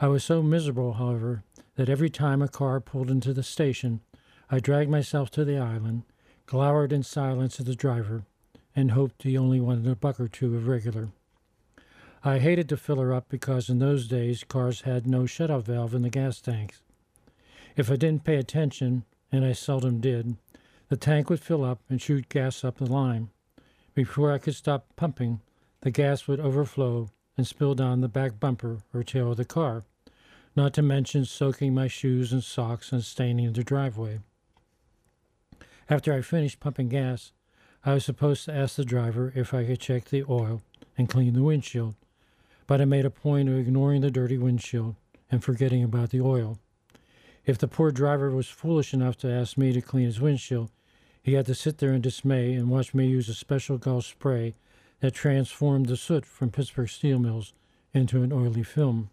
I 0.00 0.08
was 0.08 0.22
so 0.22 0.42
miserable, 0.42 0.94
however, 0.94 1.42
that 1.76 1.88
every 1.88 2.10
time 2.10 2.40
a 2.40 2.48
car 2.48 2.80
pulled 2.80 3.10
into 3.10 3.32
the 3.32 3.42
station, 3.42 4.00
I 4.50 4.60
dragged 4.60 4.90
myself 4.90 5.30
to 5.32 5.44
the 5.44 5.58
island, 5.58 6.04
glowered 6.46 6.92
in 6.92 7.02
silence 7.02 7.58
at 7.60 7.66
the 7.66 7.74
driver, 7.74 8.22
and 8.74 8.92
hoped 8.92 9.24
he 9.24 9.36
only 9.36 9.60
wanted 9.60 9.86
a 9.90 9.96
buck 9.96 10.20
or 10.20 10.28
two 10.28 10.54
of 10.56 10.68
regular. 10.68 11.08
I 12.24 12.38
hated 12.38 12.68
to 12.70 12.76
fill 12.76 13.00
her 13.00 13.12
up 13.12 13.28
because 13.28 13.68
in 13.68 13.78
those 13.78 14.08
days 14.08 14.44
cars 14.44 14.82
had 14.82 15.06
no 15.06 15.22
shutoff 15.22 15.64
valve 15.64 15.94
in 15.94 16.02
the 16.02 16.10
gas 16.10 16.40
tanks. 16.40 16.82
If 17.76 17.90
I 17.90 17.96
didn't 17.96 18.24
pay 18.24 18.36
attention, 18.36 19.04
and 19.30 19.44
I 19.44 19.52
seldom 19.52 20.00
did, 20.00 20.36
the 20.88 20.96
tank 20.96 21.28
would 21.30 21.40
fill 21.40 21.64
up 21.64 21.80
and 21.88 22.00
shoot 22.00 22.28
gas 22.28 22.64
up 22.64 22.78
the 22.78 22.86
line. 22.86 23.30
Before 23.98 24.32
I 24.32 24.38
could 24.38 24.54
stop 24.54 24.94
pumping, 24.94 25.40
the 25.80 25.90
gas 25.90 26.28
would 26.28 26.38
overflow 26.38 27.10
and 27.36 27.44
spill 27.44 27.74
down 27.74 28.00
the 28.00 28.06
back 28.06 28.38
bumper 28.38 28.78
or 28.94 29.02
tail 29.02 29.32
of 29.32 29.38
the 29.38 29.44
car, 29.44 29.82
not 30.54 30.72
to 30.74 30.82
mention 30.82 31.24
soaking 31.24 31.74
my 31.74 31.88
shoes 31.88 32.32
and 32.32 32.44
socks 32.44 32.92
and 32.92 33.02
staining 33.02 33.52
the 33.52 33.64
driveway. 33.64 34.20
After 35.90 36.12
I 36.12 36.20
finished 36.20 36.60
pumping 36.60 36.90
gas, 36.90 37.32
I 37.84 37.94
was 37.94 38.04
supposed 38.04 38.44
to 38.44 38.54
ask 38.54 38.76
the 38.76 38.84
driver 38.84 39.32
if 39.34 39.52
I 39.52 39.64
could 39.64 39.80
check 39.80 40.04
the 40.04 40.22
oil 40.30 40.62
and 40.96 41.08
clean 41.08 41.34
the 41.34 41.42
windshield, 41.42 41.96
but 42.68 42.80
I 42.80 42.84
made 42.84 43.04
a 43.04 43.10
point 43.10 43.48
of 43.48 43.58
ignoring 43.58 44.02
the 44.02 44.12
dirty 44.12 44.38
windshield 44.38 44.94
and 45.28 45.42
forgetting 45.42 45.82
about 45.82 46.10
the 46.10 46.20
oil. 46.20 46.60
If 47.44 47.58
the 47.58 47.66
poor 47.66 47.90
driver 47.90 48.30
was 48.30 48.46
foolish 48.46 48.94
enough 48.94 49.16
to 49.16 49.28
ask 49.28 49.58
me 49.58 49.72
to 49.72 49.80
clean 49.80 50.06
his 50.06 50.20
windshield, 50.20 50.70
he 51.28 51.34
had 51.34 51.44
to 51.44 51.54
sit 51.54 51.76
there 51.76 51.92
in 51.92 52.00
dismay 52.00 52.54
and 52.54 52.70
watch 52.70 52.94
me 52.94 53.06
use 53.06 53.28
a 53.28 53.34
special 53.34 53.76
Gulf 53.76 54.06
spray 54.06 54.54
that 55.00 55.12
transformed 55.12 55.84
the 55.84 55.96
soot 55.96 56.24
from 56.24 56.50
Pittsburgh 56.50 56.88
steel 56.88 57.18
mills 57.18 57.52
into 57.92 58.22
an 58.22 58.32
oily 58.32 58.62
film. 58.62 59.10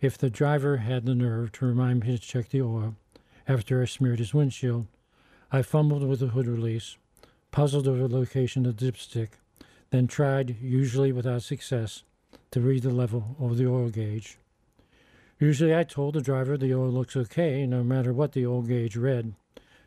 If 0.00 0.16
the 0.16 0.30
driver 0.30 0.76
had 0.76 1.04
the 1.04 1.16
nerve 1.16 1.50
to 1.52 1.66
remind 1.66 2.04
me 2.04 2.16
to 2.16 2.18
check 2.18 2.50
the 2.50 2.62
oil 2.62 2.94
after 3.48 3.82
I 3.82 3.86
smeared 3.86 4.20
his 4.20 4.34
windshield, 4.34 4.86
I 5.50 5.62
fumbled 5.62 6.04
with 6.08 6.20
the 6.20 6.28
hood 6.28 6.46
release, 6.46 6.96
puzzled 7.50 7.88
over 7.88 8.06
the 8.06 8.16
location 8.16 8.64
of 8.64 8.76
the 8.76 8.92
dipstick, 8.92 9.30
then 9.90 10.06
tried, 10.06 10.56
usually 10.62 11.10
without 11.10 11.42
success, 11.42 12.04
to 12.52 12.60
read 12.60 12.84
the 12.84 12.90
level 12.90 13.34
of 13.40 13.56
the 13.56 13.66
oil 13.66 13.88
gauge. 13.88 14.38
Usually 15.40 15.74
I 15.74 15.82
told 15.82 16.14
the 16.14 16.20
driver 16.20 16.56
the 16.56 16.74
oil 16.74 16.90
looks 16.90 17.16
okay 17.16 17.66
no 17.66 17.82
matter 17.82 18.12
what 18.12 18.30
the 18.30 18.46
oil 18.46 18.62
gauge 18.62 18.96
read, 18.96 19.34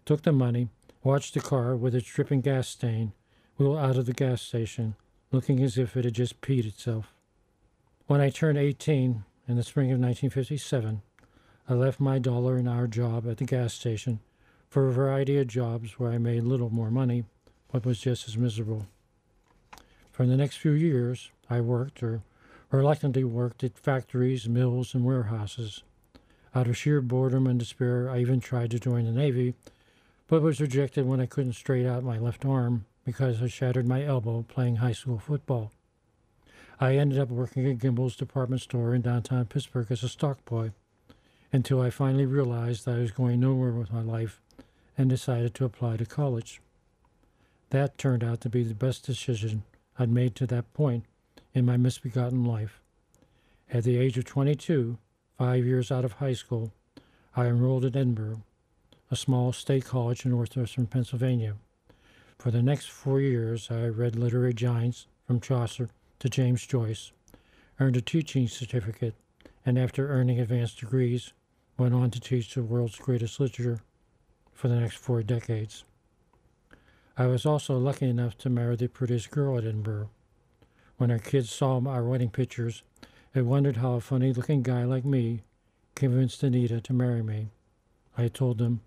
took 0.06 0.24
the 0.24 0.34
money, 0.34 0.68
watched 1.04 1.34
the 1.34 1.40
car 1.40 1.76
with 1.76 1.96
its 1.96 2.08
dripping 2.08 2.42
gas 2.42 2.68
stain 2.68 3.14
wheel 3.58 3.78
out 3.78 3.98
of 3.98 4.06
the 4.06 4.14
gas 4.14 4.42
station, 4.42 4.96
looking 5.32 5.62
as 5.62 5.78
if 5.78 5.98
it 5.98 6.06
had 6.06 6.14
just 6.14 6.42
peed 6.42 6.66
itself. 6.66 7.14
When 8.08 8.22
I 8.22 8.30
turned 8.30 8.58
18 8.58 9.24
in 9.48 9.56
the 9.56 9.64
spring 9.64 9.92
of 9.92 10.00
1957, 10.00 11.02
I 11.68 11.74
left 11.74 12.00
my 12.00 12.20
dollar 12.20 12.58
an 12.58 12.68
hour 12.68 12.88
job 12.88 13.30
at 13.30 13.38
the 13.38 13.46
gas 13.46 13.74
station 13.74 14.20
for 14.70 14.88
a 14.88 14.94
variety 14.94 15.38
of 15.38 15.48
jobs 15.48 16.00
where 16.00 16.12
I 16.12 16.18
made 16.18 16.44
little 16.44 16.70
more 16.70 16.90
money, 16.90 17.26
but 17.72 17.86
was 17.86 18.00
just 18.00 18.28
as 18.28 18.38
miserable. 18.38 18.88
For 20.12 20.26
the 20.26 20.38
next 20.38 20.58
few 20.58 20.72
years, 20.72 21.30
I 21.50 21.62
worked 21.62 22.02
or 22.02 22.24
reluctantly 22.72 23.24
worked 23.24 23.64
at 23.64 23.78
factories, 23.78 24.48
mills, 24.48 24.94
and 24.94 25.04
warehouses. 25.04 25.84
Out 26.54 26.68
of 26.68 26.78
sheer 26.78 27.02
boredom 27.02 27.46
and 27.46 27.60
despair, 27.60 28.10
I 28.10 28.20
even 28.20 28.40
tried 28.40 28.72
to 28.72 28.80
join 28.80 29.06
the 29.06 29.12
Navy 29.12 29.54
but 30.30 30.44
was 30.44 30.62
rejected 30.62 31.08
when 31.08 31.20
I 31.20 31.26
couldn't 31.26 31.54
straight 31.54 31.88
out 31.88 32.04
my 32.04 32.20
left 32.20 32.46
arm 32.46 32.86
because 33.04 33.42
I 33.42 33.48
shattered 33.48 33.88
my 33.88 34.06
elbow 34.06 34.46
playing 34.48 34.76
high 34.76 34.92
school 34.94 35.18
football. 35.18 35.72
I 36.80 36.96
ended 36.96 37.18
up 37.18 37.30
working 37.30 37.68
at 37.68 37.80
Gimbel's 37.80 38.16
department 38.16 38.62
store 38.62 38.94
in 38.94 39.02
downtown 39.02 39.46
Pittsburgh 39.46 39.88
as 39.90 40.04
a 40.04 40.10
stock 40.10 40.46
boy 40.46 40.72
until 41.52 41.82
I 41.82 41.90
finally 41.90 42.28
realized 42.28 42.86
that 42.86 42.96
I 42.96 43.00
was 43.00 43.12
going 43.12 43.40
nowhere 43.40 43.72
with 43.72 43.92
my 43.92 44.04
life 44.04 44.40
and 44.96 45.10
decided 45.10 45.56
to 45.56 45.66
apply 45.66 45.98
to 45.98 46.06
college. 46.06 46.62
That 47.72 47.98
turned 47.98 48.24
out 48.24 48.40
to 48.42 48.50
be 48.50 48.64
the 48.64 48.76
best 48.76 49.06
decision 49.06 49.64
I'd 49.98 50.12
made 50.12 50.36
to 50.36 50.48
that 50.48 50.72
point 50.74 51.06
in 51.54 51.66
my 51.66 51.76
misbegotten 51.76 52.46
life. 52.46 52.80
At 53.72 53.84
the 53.84 53.98
age 53.98 54.18
of 54.18 54.26
22, 54.26 55.00
five 55.38 55.66
years 55.66 55.92
out 55.92 56.06
of 56.06 56.14
high 56.14 56.34
school, 56.34 56.72
I 57.36 57.48
enrolled 57.48 57.86
at 57.86 57.94
Edinboro, 57.94 58.42
a 59.12 59.16
small 59.16 59.52
state 59.52 59.86
college 59.86 60.24
in 60.24 60.32
northwestern 60.32 60.86
Pennsylvania. 60.86 61.56
For 62.38 62.52
the 62.52 62.62
next 62.62 62.90
four 62.90 63.20
years, 63.20 63.70
I 63.72 63.88
read 63.88 64.16
literary 64.16 64.54
giants 64.54 65.08
from 65.26 65.42
Chaucer 65.42 65.90
to 66.20 66.30
James 66.30 66.66
Joyce, 66.66 67.12
earned 67.80 67.98
a 67.98 68.02
teaching 68.02 68.48
certificate, 68.48 69.16
and 69.66 69.80
after 69.80 70.10
earning 70.10 70.40
advanced 70.40 70.80
degrees, 70.80 71.34
went 71.78 71.94
on 71.94 72.12
to 72.12 72.20
teach 72.20 72.54
the 72.54 72.62
world's 72.62 72.98
greatest 72.98 73.40
literature 73.40 73.82
for 74.54 74.68
the 74.68 74.76
next 74.76 74.98
four 74.98 75.24
decades. 75.24 75.86
I 77.18 77.26
was 77.26 77.46
also 77.46 77.78
lucky 77.78 78.08
enough 78.08 78.38
to 78.40 78.50
marry 78.50 78.76
the 78.76 78.88
prettiest 78.88 79.32
girl 79.32 79.58
at 79.58 79.64
Edinboro. 79.64 80.10
When 80.98 81.12
our 81.12 81.20
kids 81.20 81.50
saw 81.50 81.82
our 81.86 82.04
wedding 82.04 82.30
pictures, 82.30 82.84
they 83.34 83.42
wondered 83.42 83.78
how 83.78 83.94
a 83.94 84.02
funny 84.02 84.34
looking 84.34 84.62
guy 84.62 84.84
like 84.84 85.06
me 85.06 85.42
convinced 85.96 86.44
Anita 86.44 86.80
to 86.82 86.94
marry 86.94 87.24
me. 87.24 87.48
I 88.18 88.28
told 88.28 88.58
them 88.58 88.82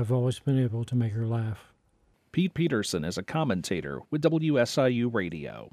I've 0.00 0.12
always 0.12 0.38
been 0.38 0.62
able 0.62 0.84
to 0.84 0.94
make 0.94 1.12
her 1.14 1.26
laugh. 1.26 1.72
Pete 2.30 2.54
Peterson 2.54 3.04
is 3.04 3.18
a 3.18 3.22
commentator 3.24 4.02
with 4.12 4.22
WSIU 4.22 5.12
Radio. 5.12 5.72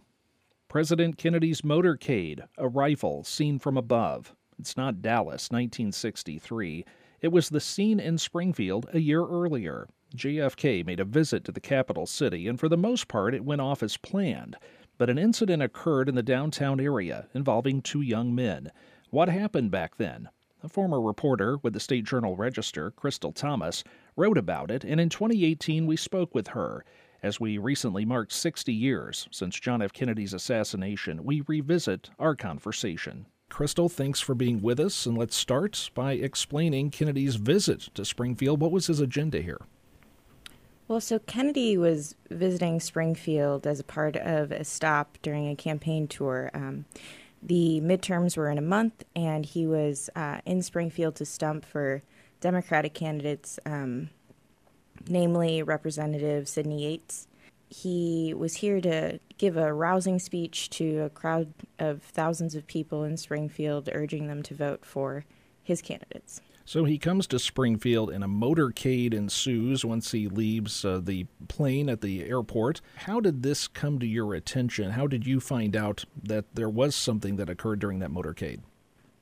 President 0.67 1.19
Kennedy's 1.19 1.61
motorcade, 1.61 2.39
a 2.57 2.67
rifle 2.67 3.23
seen 3.23 3.59
from 3.59 3.77
above. 3.77 4.33
It's 4.57 4.75
not 4.75 5.03
Dallas, 5.03 5.51
1963. 5.51 6.85
It 7.21 7.31
was 7.31 7.49
the 7.49 7.59
scene 7.59 7.99
in 7.99 8.17
Springfield 8.17 8.89
a 8.93 8.99
year 8.99 9.23
earlier. 9.23 9.87
JFK 10.15 10.83
made 10.83 10.99
a 10.99 11.05
visit 11.05 11.43
to 11.43 11.51
the 11.51 11.59
capital 11.59 12.07
city, 12.07 12.47
and 12.47 12.59
for 12.59 12.67
the 12.67 12.75
most 12.75 13.07
part, 13.07 13.35
it 13.35 13.45
went 13.45 13.61
off 13.61 13.83
as 13.83 13.95
planned. 13.95 14.55
But 14.97 15.11
an 15.11 15.19
incident 15.19 15.61
occurred 15.61 16.09
in 16.09 16.15
the 16.15 16.23
downtown 16.23 16.79
area 16.79 17.27
involving 17.35 17.79
two 17.79 18.01
young 18.01 18.33
men. 18.33 18.71
What 19.11 19.29
happened 19.29 19.69
back 19.69 19.97
then? 19.97 20.29
A 20.63 20.67
former 20.67 20.99
reporter 20.99 21.57
with 21.61 21.73
the 21.73 21.79
State 21.79 22.05
Journal 22.05 22.35
Register, 22.35 22.89
Crystal 22.89 23.31
Thomas, 23.31 23.83
wrote 24.15 24.37
about 24.37 24.71
it, 24.71 24.83
and 24.83 24.99
in 24.99 25.09
2018 25.09 25.85
we 25.85 25.97
spoke 25.97 26.33
with 26.33 26.49
her. 26.49 26.83
As 27.23 27.39
we 27.39 27.57
recently 27.57 28.05
marked 28.05 28.31
60 28.31 28.71
years 28.71 29.27
since 29.31 29.59
John 29.59 29.81
F. 29.81 29.93
Kennedy's 29.93 30.33
assassination, 30.33 31.23
we 31.23 31.41
revisit 31.47 32.11
our 32.19 32.35
conversation. 32.35 33.25
Crystal, 33.49 33.89
thanks 33.89 34.19
for 34.19 34.35
being 34.35 34.61
with 34.61 34.79
us, 34.79 35.05
and 35.05 35.17
let's 35.17 35.35
start 35.35 35.89
by 35.93 36.13
explaining 36.13 36.91
Kennedy's 36.91 37.35
visit 37.35 37.89
to 37.95 38.05
Springfield. 38.05 38.61
What 38.61 38.71
was 38.71 38.87
his 38.87 38.99
agenda 38.99 39.41
here? 39.41 39.61
Well, 40.87 41.01
so 41.01 41.17
Kennedy 41.19 41.77
was 41.77 42.15
visiting 42.29 42.79
Springfield 42.79 43.65
as 43.65 43.79
a 43.79 43.83
part 43.83 44.15
of 44.17 44.51
a 44.51 44.63
stop 44.63 45.17
during 45.23 45.49
a 45.49 45.55
campaign 45.55 46.07
tour. 46.07 46.51
Um, 46.53 46.85
the 47.41 47.81
midterms 47.81 48.37
were 48.37 48.49
in 48.49 48.57
a 48.57 48.61
month, 48.61 49.03
and 49.15 49.45
he 49.45 49.65
was 49.65 50.09
uh, 50.15 50.41
in 50.45 50.61
Springfield 50.61 51.15
to 51.15 51.25
stump 51.25 51.65
for 51.65 52.03
Democratic 52.45 52.93
candidates 52.93 53.57
um, 53.65 54.11
namely 55.09 55.63
Representative 55.63 56.47
Sidney 56.47 56.83
Yates. 56.83 57.27
He 57.69 58.35
was 58.37 58.57
here 58.57 58.79
to 58.81 59.19
give 59.39 59.57
a 59.57 59.73
rousing 59.73 60.19
speech 60.19 60.69
to 60.71 60.99
a 60.99 61.09
crowd 61.09 61.51
of 61.79 62.03
thousands 62.03 62.53
of 62.53 62.67
people 62.67 63.03
in 63.03 63.17
Springfield, 63.17 63.89
urging 63.91 64.27
them 64.27 64.43
to 64.43 64.53
vote 64.53 64.85
for 64.85 65.25
his 65.63 65.81
candidates. 65.81 66.39
So 66.65 66.83
he 66.83 66.99
comes 66.99 67.25
to 67.27 67.39
Springfield 67.39 68.11
and 68.11 68.23
a 68.23 68.27
motorcade 68.27 69.15
ensues 69.15 69.83
once 69.83 70.11
he 70.11 70.27
leaves 70.27 70.85
uh, 70.85 71.01
the 71.03 71.25
plane 71.47 71.89
at 71.89 72.01
the 72.01 72.25
airport. 72.25 72.79
How 72.97 73.19
did 73.19 73.41
this 73.41 73.67
come 73.67 73.97
to 73.97 74.05
your 74.05 74.35
attention? 74.35 74.91
How 74.91 75.07
did 75.07 75.25
you 75.25 75.39
find 75.39 75.75
out 75.75 76.05
that 76.21 76.45
there 76.53 76.69
was 76.69 76.95
something 76.95 77.37
that 77.37 77.49
occurred 77.49 77.79
during 77.79 77.97
that 77.99 78.11
motorcade? 78.11 78.59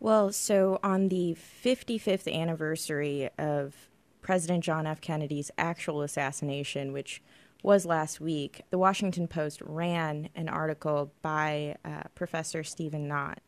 Well, 0.03 0.33
so 0.33 0.81
on 0.83 1.07
the 1.07 1.37
55th 1.63 2.29
anniversary 2.29 3.29
of 3.37 3.87
President 4.21 4.61
John 4.61 4.85
F. 4.85 4.99
Kennedy's 4.99 5.49
actual 5.57 6.01
assassination, 6.01 6.91
which 6.91 7.21
was 7.63 7.85
last 7.85 8.19
week, 8.19 8.63
the 8.69 8.77
Washington 8.77 9.29
Post 9.29 9.61
ran 9.61 10.27
an 10.35 10.49
article 10.49 11.13
by 11.21 11.77
uh, 11.85 12.01
Professor 12.15 12.65
Stephen 12.65 13.07
Knott. 13.07 13.39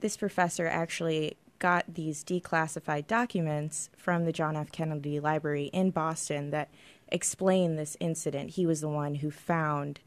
This 0.00 0.18
professor 0.18 0.66
actually 0.66 1.38
got 1.58 1.94
these 1.94 2.24
declassified 2.24 3.06
documents 3.06 3.88
from 3.96 4.26
the 4.26 4.32
John 4.32 4.56
F. 4.56 4.70
Kennedy 4.70 5.18
Library 5.18 5.70
in 5.72 5.92
Boston 5.92 6.50
that 6.50 6.68
explain 7.08 7.76
this 7.76 7.96
incident. 8.00 8.50
He 8.50 8.66
was 8.66 8.82
the 8.82 8.88
one 8.90 9.14
who 9.14 9.30
found 9.30 10.00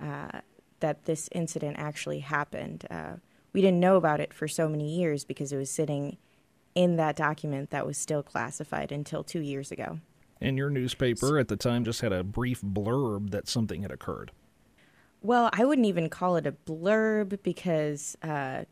uh, 0.00 0.40
that 0.80 1.04
this 1.04 1.28
incident 1.32 1.76
actually 1.78 2.20
happened. 2.20 2.86
Uh, 2.90 3.16
we 3.52 3.60
didn't 3.60 3.80
know 3.80 3.96
about 3.96 4.20
it 4.20 4.32
for 4.32 4.48
so 4.48 4.68
many 4.68 4.88
years 4.88 5.24
because 5.24 5.52
it 5.52 5.56
was 5.56 5.70
sitting 5.70 6.16
in 6.74 6.96
that 6.96 7.16
document 7.16 7.70
that 7.70 7.86
was 7.86 7.98
still 7.98 8.22
classified 8.22 8.92
until 8.92 9.24
two 9.24 9.40
years 9.40 9.72
ago. 9.72 9.98
And 10.40 10.56
your 10.56 10.70
newspaper 10.70 11.38
at 11.38 11.48
the 11.48 11.56
time 11.56 11.84
just 11.84 12.00
had 12.00 12.12
a 12.12 12.24
brief 12.24 12.62
blurb 12.62 13.30
that 13.30 13.48
something 13.48 13.82
had 13.82 13.90
occurred. 13.90 14.32
Well, 15.22 15.50
I 15.52 15.64
wouldn't 15.64 15.86
even 15.86 16.08
call 16.08 16.36
it 16.36 16.46
a 16.46 16.52
blurb 16.52 17.42
because 17.42 18.16
uh, 18.22 18.64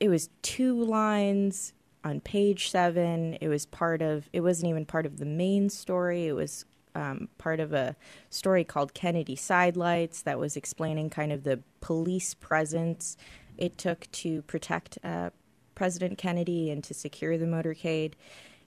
it 0.00 0.08
was 0.08 0.30
two 0.40 0.82
lines 0.82 1.74
on 2.04 2.20
page 2.20 2.70
seven. 2.70 3.34
It 3.40 3.48
was 3.48 3.66
part 3.66 4.00
of, 4.00 4.30
it 4.32 4.40
wasn't 4.40 4.70
even 4.70 4.86
part 4.86 5.04
of 5.04 5.18
the 5.18 5.26
main 5.26 5.68
story. 5.68 6.26
It 6.26 6.32
was 6.32 6.64
um, 6.94 7.28
part 7.38 7.60
of 7.60 7.72
a 7.72 7.96
story 8.30 8.64
called 8.64 8.94
Kennedy 8.94 9.36
Sidelights 9.36 10.22
that 10.22 10.38
was 10.38 10.56
explaining 10.56 11.10
kind 11.10 11.32
of 11.32 11.44
the 11.44 11.60
police 11.80 12.34
presence 12.34 13.16
it 13.58 13.78
took 13.78 14.10
to 14.12 14.42
protect 14.42 14.98
uh, 15.04 15.30
President 15.74 16.18
Kennedy 16.18 16.70
and 16.70 16.82
to 16.84 16.94
secure 16.94 17.38
the 17.38 17.46
motorcade. 17.46 18.14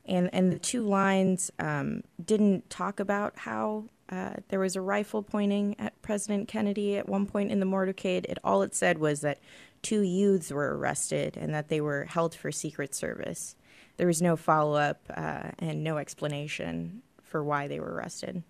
And, 0.05 0.29
and 0.33 0.51
the 0.51 0.59
two 0.59 0.81
lines 0.81 1.51
um, 1.59 2.03
didn't 2.23 2.69
talk 2.69 2.99
about 2.99 3.37
how 3.39 3.85
uh, 4.09 4.33
there 4.49 4.59
was 4.59 4.75
a 4.75 4.81
rifle 4.81 5.23
pointing 5.23 5.79
at 5.79 5.99
President 6.01 6.47
Kennedy 6.47 6.97
at 6.97 7.09
one 7.09 7.25
point 7.25 7.51
in 7.51 7.59
the 7.59 7.65
motorcade. 7.65 8.25
It, 8.25 8.37
all 8.43 8.61
it 8.61 8.75
said 8.75 8.99
was 8.99 9.21
that 9.21 9.39
two 9.81 10.01
youths 10.01 10.51
were 10.51 10.77
arrested 10.77 11.37
and 11.37 11.53
that 11.53 11.69
they 11.69 11.81
were 11.81 12.05
held 12.05 12.35
for 12.35 12.51
Secret 12.51 12.93
Service. 12.93 13.55
There 13.97 14.07
was 14.07 14.21
no 14.21 14.35
follow 14.35 14.75
up 14.75 15.01
uh, 15.15 15.51
and 15.57 15.83
no 15.83 15.97
explanation 15.97 17.01
for 17.23 17.43
why 17.43 17.67
they 17.67 17.79
were 17.79 17.93
arrested 17.93 18.43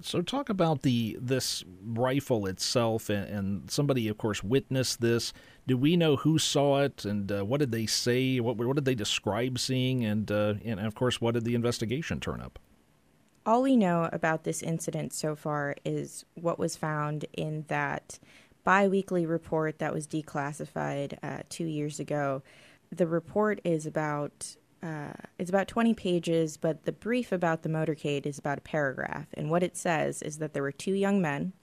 so 0.00 0.22
talk 0.22 0.48
about 0.48 0.82
the 0.82 1.16
this 1.20 1.64
rifle 1.84 2.46
itself 2.46 3.10
and, 3.10 3.28
and, 3.28 3.70
somebody 3.70 4.08
of 4.08 4.18
course 4.18 4.42
witnessed 4.42 5.00
this. 5.00 5.32
Do 5.66 5.76
we 5.76 5.96
know 5.96 6.16
who 6.16 6.38
saw 6.38 6.80
it 6.80 7.04
and 7.04 7.30
uh, 7.30 7.44
what 7.44 7.60
did 7.60 7.72
they 7.72 7.86
say? 7.86 8.40
What, 8.40 8.56
what 8.56 8.76
did 8.76 8.84
they 8.84 8.94
describe 8.94 9.58
seeing? 9.58 10.04
And, 10.04 10.30
uh, 10.30 10.54
and 10.64 10.80
of 10.80 10.94
course 10.94 11.20
what 11.20 11.34
did 11.34 11.44
the 11.44 11.54
investigation 11.54 12.20
turn 12.20 12.40
up? 12.40 12.58
All 13.46 13.62
we 13.62 13.76
know 13.76 14.08
about 14.12 14.44
this 14.44 14.62
incident 14.62 15.12
so 15.12 15.36
far 15.36 15.76
is 15.84 16.24
what 16.34 16.58
was 16.58 16.76
found 16.76 17.26
in 17.34 17.64
that 17.68 18.18
biweekly 18.64 19.26
report 19.26 19.78
that 19.78 19.92
was 19.92 20.06
declassified 20.06 21.18
uh, 21.22 21.42
two 21.50 21.66
years 21.66 22.00
ago. 22.00 22.42
The 22.90 23.06
report 23.06 23.60
is 23.64 23.84
about 23.84 24.56
uh, 24.84 25.14
it's 25.38 25.48
about 25.48 25.66
20 25.66 25.94
pages, 25.94 26.58
but 26.58 26.84
the 26.84 26.92
brief 26.92 27.32
about 27.32 27.62
the 27.62 27.70
motorcade 27.70 28.26
is 28.26 28.38
about 28.38 28.58
a 28.58 28.62
paragraph. 28.62 29.26
And 29.32 29.50
what 29.50 29.62
it 29.62 29.76
says 29.78 30.20
is 30.20 30.38
that 30.38 30.52
there 30.52 30.62
were 30.62 30.72
two 30.72 30.92
young 30.92 31.22
men. 31.22 31.54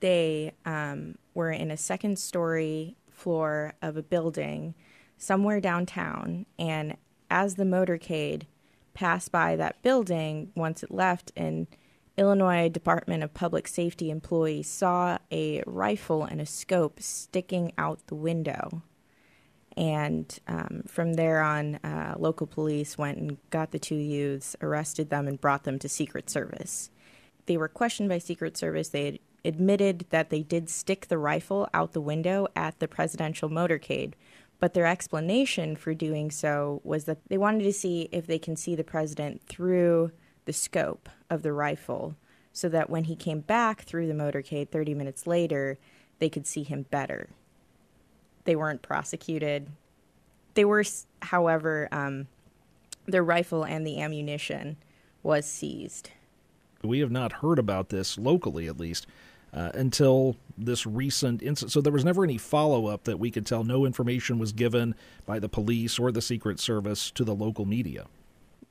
They 0.00 0.52
um, 0.64 1.16
were 1.34 1.50
in 1.50 1.72
a 1.72 1.76
second 1.76 2.20
story 2.20 2.96
floor 3.10 3.74
of 3.82 3.96
a 3.96 4.02
building 4.02 4.74
somewhere 5.16 5.60
downtown. 5.60 6.46
And 6.56 6.96
as 7.28 7.56
the 7.56 7.64
motorcade 7.64 8.44
passed 8.94 9.32
by 9.32 9.56
that 9.56 9.82
building, 9.82 10.52
once 10.54 10.84
it 10.84 10.92
left, 10.92 11.32
an 11.36 11.66
Illinois 12.16 12.68
Department 12.68 13.24
of 13.24 13.34
Public 13.34 13.66
Safety 13.66 14.08
employee 14.08 14.62
saw 14.62 15.18
a 15.32 15.64
rifle 15.66 16.22
and 16.22 16.40
a 16.40 16.46
scope 16.46 17.00
sticking 17.02 17.72
out 17.76 18.06
the 18.06 18.14
window 18.14 18.82
and 19.76 20.38
um, 20.46 20.82
from 20.86 21.14
there 21.14 21.42
on, 21.42 21.76
uh, 21.76 22.14
local 22.18 22.46
police 22.46 22.98
went 22.98 23.18
and 23.18 23.38
got 23.50 23.70
the 23.70 23.78
two 23.78 23.94
youths, 23.94 24.56
arrested 24.60 25.10
them, 25.10 25.26
and 25.26 25.40
brought 25.40 25.64
them 25.64 25.78
to 25.78 25.88
Secret 25.88 26.28
Service. 26.28 26.90
They 27.46 27.56
were 27.56 27.68
questioned 27.68 28.08
by 28.08 28.18
Secret 28.18 28.56
Service. 28.56 28.90
They 28.90 29.20
admitted 29.44 30.06
that 30.10 30.30
they 30.30 30.42
did 30.42 30.68
stick 30.68 31.08
the 31.08 31.18
rifle 31.18 31.68
out 31.74 31.92
the 31.92 32.00
window 32.00 32.46
at 32.54 32.78
the 32.78 32.88
presidential 32.88 33.48
motorcade, 33.48 34.12
but 34.60 34.74
their 34.74 34.86
explanation 34.86 35.74
for 35.74 35.94
doing 35.94 36.30
so 36.30 36.80
was 36.84 37.04
that 37.04 37.18
they 37.28 37.38
wanted 37.38 37.64
to 37.64 37.72
see 37.72 38.08
if 38.12 38.26
they 38.26 38.38
can 38.38 38.56
see 38.56 38.76
the 38.76 38.84
president 38.84 39.42
through 39.48 40.12
the 40.44 40.52
scope 40.52 41.08
of 41.30 41.42
the 41.42 41.52
rifle 41.52 42.16
so 42.52 42.68
that 42.68 42.90
when 42.90 43.04
he 43.04 43.16
came 43.16 43.40
back 43.40 43.82
through 43.82 44.06
the 44.06 44.12
motorcade 44.12 44.68
30 44.68 44.94
minutes 44.94 45.26
later, 45.26 45.78
they 46.18 46.28
could 46.28 46.46
see 46.46 46.62
him 46.62 46.86
better. 46.90 47.30
They 48.44 48.56
weren't 48.56 48.82
prosecuted. 48.82 49.68
They 50.54 50.64
were, 50.64 50.84
however, 51.22 51.88
um, 51.92 52.26
their 53.06 53.24
rifle 53.24 53.64
and 53.64 53.86
the 53.86 54.00
ammunition 54.00 54.76
was 55.22 55.46
seized. 55.46 56.10
We 56.82 56.98
have 57.00 57.10
not 57.10 57.34
heard 57.34 57.58
about 57.58 57.88
this 57.88 58.18
locally, 58.18 58.66
at 58.66 58.78
least, 58.78 59.06
uh, 59.52 59.70
until 59.74 60.36
this 60.58 60.86
recent 60.86 61.42
incident. 61.42 61.72
So 61.72 61.80
there 61.80 61.92
was 61.92 62.04
never 62.04 62.24
any 62.24 62.38
follow 62.38 62.86
up 62.86 63.04
that 63.04 63.18
we 63.18 63.30
could 63.30 63.46
tell. 63.46 63.64
No 63.64 63.84
information 63.86 64.38
was 64.38 64.52
given 64.52 64.94
by 65.24 65.38
the 65.38 65.48
police 65.48 65.98
or 65.98 66.10
the 66.10 66.22
Secret 66.22 66.58
Service 66.58 67.10
to 67.12 67.24
the 67.24 67.34
local 67.34 67.64
media. 67.64 68.06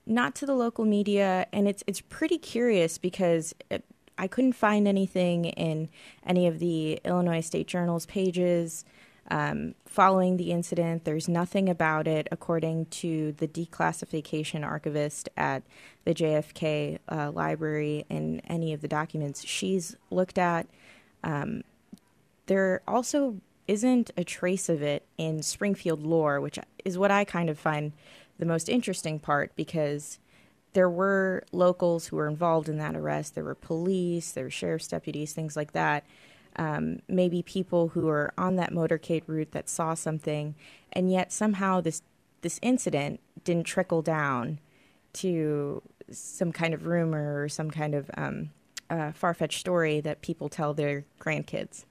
Not 0.06 0.36
to 0.36 0.46
the 0.46 0.56
local 0.56 0.84
media, 0.84 1.46
and 1.54 1.68
it's 1.68 1.84
it's 1.86 2.02
pretty 2.02 2.40
curious 2.40 2.98
because 2.98 3.54
it, 3.70 3.86
I 4.18 4.28
couldn't 4.28 4.54
find 4.54 4.88
anything 4.88 5.46
in 5.46 5.90
any 6.26 6.48
of 6.48 6.60
the 6.60 7.00
Illinois 7.06 7.42
State 7.42 7.68
Journal's 7.68 8.08
pages 8.08 8.84
um, 9.32 9.76
following 9.86 10.36
the 10.36 10.52
incident. 10.52 11.06
There's 11.06 11.30
nothing 11.30 11.70
about 11.70 12.06
it, 12.06 12.28
according 12.32 12.88
to 12.88 13.32
the 13.32 13.48
declassification 13.48 14.64
archivist 14.66 15.30
at 15.38 15.64
the 16.04 16.14
JFK 16.14 17.00
uh, 17.10 17.32
library 17.32 18.06
in 18.10 18.42
any 18.42 18.74
of 18.74 18.82
the 18.82 18.90
documents 18.90 19.46
she's 19.46 19.96
looked 20.10 20.38
at. 20.38 20.68
Um, 21.24 21.64
there 22.48 22.82
also 22.86 23.38
isn't 23.70 24.12
a 24.18 24.26
trace 24.26 24.68
of 24.68 24.82
it 24.82 25.06
in 25.18 25.42
Springfield 25.42 26.04
lore, 26.04 26.42
which 26.42 26.60
is 26.84 26.98
what 26.98 27.10
I 27.10 27.24
kind 27.24 27.50
of 27.50 27.58
find 27.58 27.94
the 28.38 28.46
most 28.46 28.68
interesting 28.68 29.18
part 29.18 29.56
because 29.56 30.20
there 30.74 30.90
were 30.90 31.46
locals 31.54 32.08
who 32.08 32.18
were 32.18 32.28
involved 32.28 32.68
in 32.68 32.80
that 32.80 32.98
arrest. 32.98 33.36
There 33.36 33.46
were 33.46 33.56
police, 33.56 34.32
there 34.32 34.44
were 34.46 34.50
sheriff's 34.50 34.90
deputies, 34.90 35.32
things 35.32 35.56
like 35.56 35.72
that 35.72 36.04
um, 36.56 37.00
maybe 37.08 37.42
people 37.42 37.90
who 37.90 38.08
are 38.10 38.34
on 38.38 38.56
that 38.58 38.72
motorcade 38.72 39.24
route 39.28 39.52
that 39.52 39.70
saw 39.70 39.94
something, 39.94 40.56
and 40.94 41.12
yet 41.12 41.32
somehow 41.32 41.82
this 41.82 42.02
this 42.42 42.60
incident 42.62 43.20
didn't 43.44 43.66
trickle 43.66 44.02
down 44.02 44.60
to 45.14 45.82
some 46.10 46.52
kind 46.52 46.74
of 46.74 46.86
rumor 46.86 47.42
or 47.42 47.50
some 47.50 47.70
kind 47.70 47.94
of 47.94 48.10
um, 48.18 48.50
uh, 48.90 49.12
far 49.12 49.34
fetched 49.34 49.60
story 49.60 50.02
that 50.02 50.22
people 50.22 50.50
tell 50.50 50.74
their 50.74 51.06
grandkids. 51.20 51.86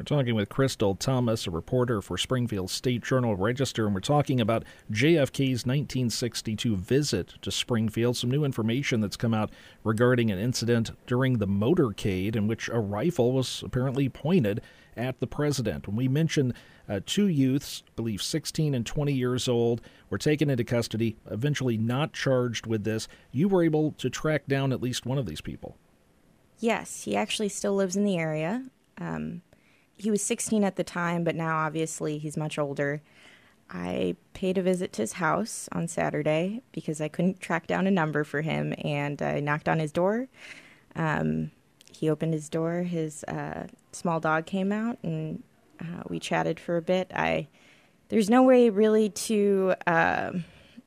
We're 0.00 0.04
talking 0.04 0.34
with 0.34 0.48
Crystal 0.48 0.94
Thomas, 0.94 1.46
a 1.46 1.50
reporter 1.50 2.00
for 2.00 2.16
Springfield 2.16 2.70
State 2.70 3.02
Journal 3.02 3.36
Register, 3.36 3.84
and 3.84 3.94
we're 3.94 4.00
talking 4.00 4.40
about 4.40 4.64
JFK's 4.90 5.66
1962 5.66 6.74
visit 6.74 7.34
to 7.42 7.50
Springfield. 7.50 8.16
Some 8.16 8.30
new 8.30 8.42
information 8.42 9.02
that's 9.02 9.18
come 9.18 9.34
out 9.34 9.50
regarding 9.84 10.30
an 10.30 10.38
incident 10.38 10.92
during 11.06 11.36
the 11.36 11.46
motorcade 11.46 12.34
in 12.34 12.46
which 12.46 12.70
a 12.70 12.78
rifle 12.78 13.32
was 13.32 13.62
apparently 13.62 14.08
pointed 14.08 14.62
at 14.96 15.20
the 15.20 15.26
president. 15.26 15.86
When 15.86 15.96
we 15.96 16.08
mentioned 16.08 16.54
uh, 16.88 17.00
two 17.04 17.26
youths, 17.26 17.82
I 17.86 17.90
believe 17.96 18.22
16 18.22 18.72
and 18.72 18.86
20 18.86 19.12
years 19.12 19.48
old, 19.48 19.82
were 20.08 20.16
taken 20.16 20.48
into 20.48 20.64
custody, 20.64 21.18
eventually 21.30 21.76
not 21.76 22.14
charged 22.14 22.66
with 22.66 22.84
this. 22.84 23.06
You 23.32 23.48
were 23.48 23.62
able 23.62 23.92
to 23.98 24.08
track 24.08 24.46
down 24.46 24.72
at 24.72 24.80
least 24.80 25.04
one 25.04 25.18
of 25.18 25.26
these 25.26 25.42
people. 25.42 25.76
Yes, 26.58 27.02
he 27.02 27.14
actually 27.14 27.50
still 27.50 27.74
lives 27.74 27.96
in 27.96 28.04
the 28.04 28.16
area. 28.16 28.64
Um, 28.96 29.42
he 30.00 30.10
was 30.10 30.22
16 30.22 30.64
at 30.64 30.76
the 30.76 30.84
time, 30.84 31.24
but 31.24 31.36
now 31.36 31.58
obviously 31.58 32.18
he's 32.18 32.36
much 32.36 32.58
older. 32.58 33.02
I 33.70 34.16
paid 34.34 34.58
a 34.58 34.62
visit 34.62 34.92
to 34.94 35.02
his 35.02 35.14
house 35.14 35.68
on 35.72 35.86
Saturday 35.86 36.62
because 36.72 37.00
I 37.00 37.08
couldn't 37.08 37.40
track 37.40 37.66
down 37.66 37.86
a 37.86 37.90
number 37.90 38.24
for 38.24 38.40
him, 38.40 38.74
and 38.82 39.20
I 39.22 39.40
knocked 39.40 39.68
on 39.68 39.78
his 39.78 39.92
door. 39.92 40.28
Um, 40.96 41.52
he 41.92 42.10
opened 42.10 42.32
his 42.32 42.48
door. 42.48 42.82
His 42.82 43.24
uh, 43.24 43.66
small 43.92 44.18
dog 44.18 44.46
came 44.46 44.72
out, 44.72 44.98
and 45.02 45.42
uh, 45.80 46.02
we 46.08 46.18
chatted 46.18 46.58
for 46.58 46.76
a 46.76 46.82
bit. 46.82 47.12
I 47.14 47.48
there's 48.08 48.28
no 48.28 48.42
way 48.42 48.70
really 48.70 49.08
to 49.08 49.74
uh, 49.86 50.32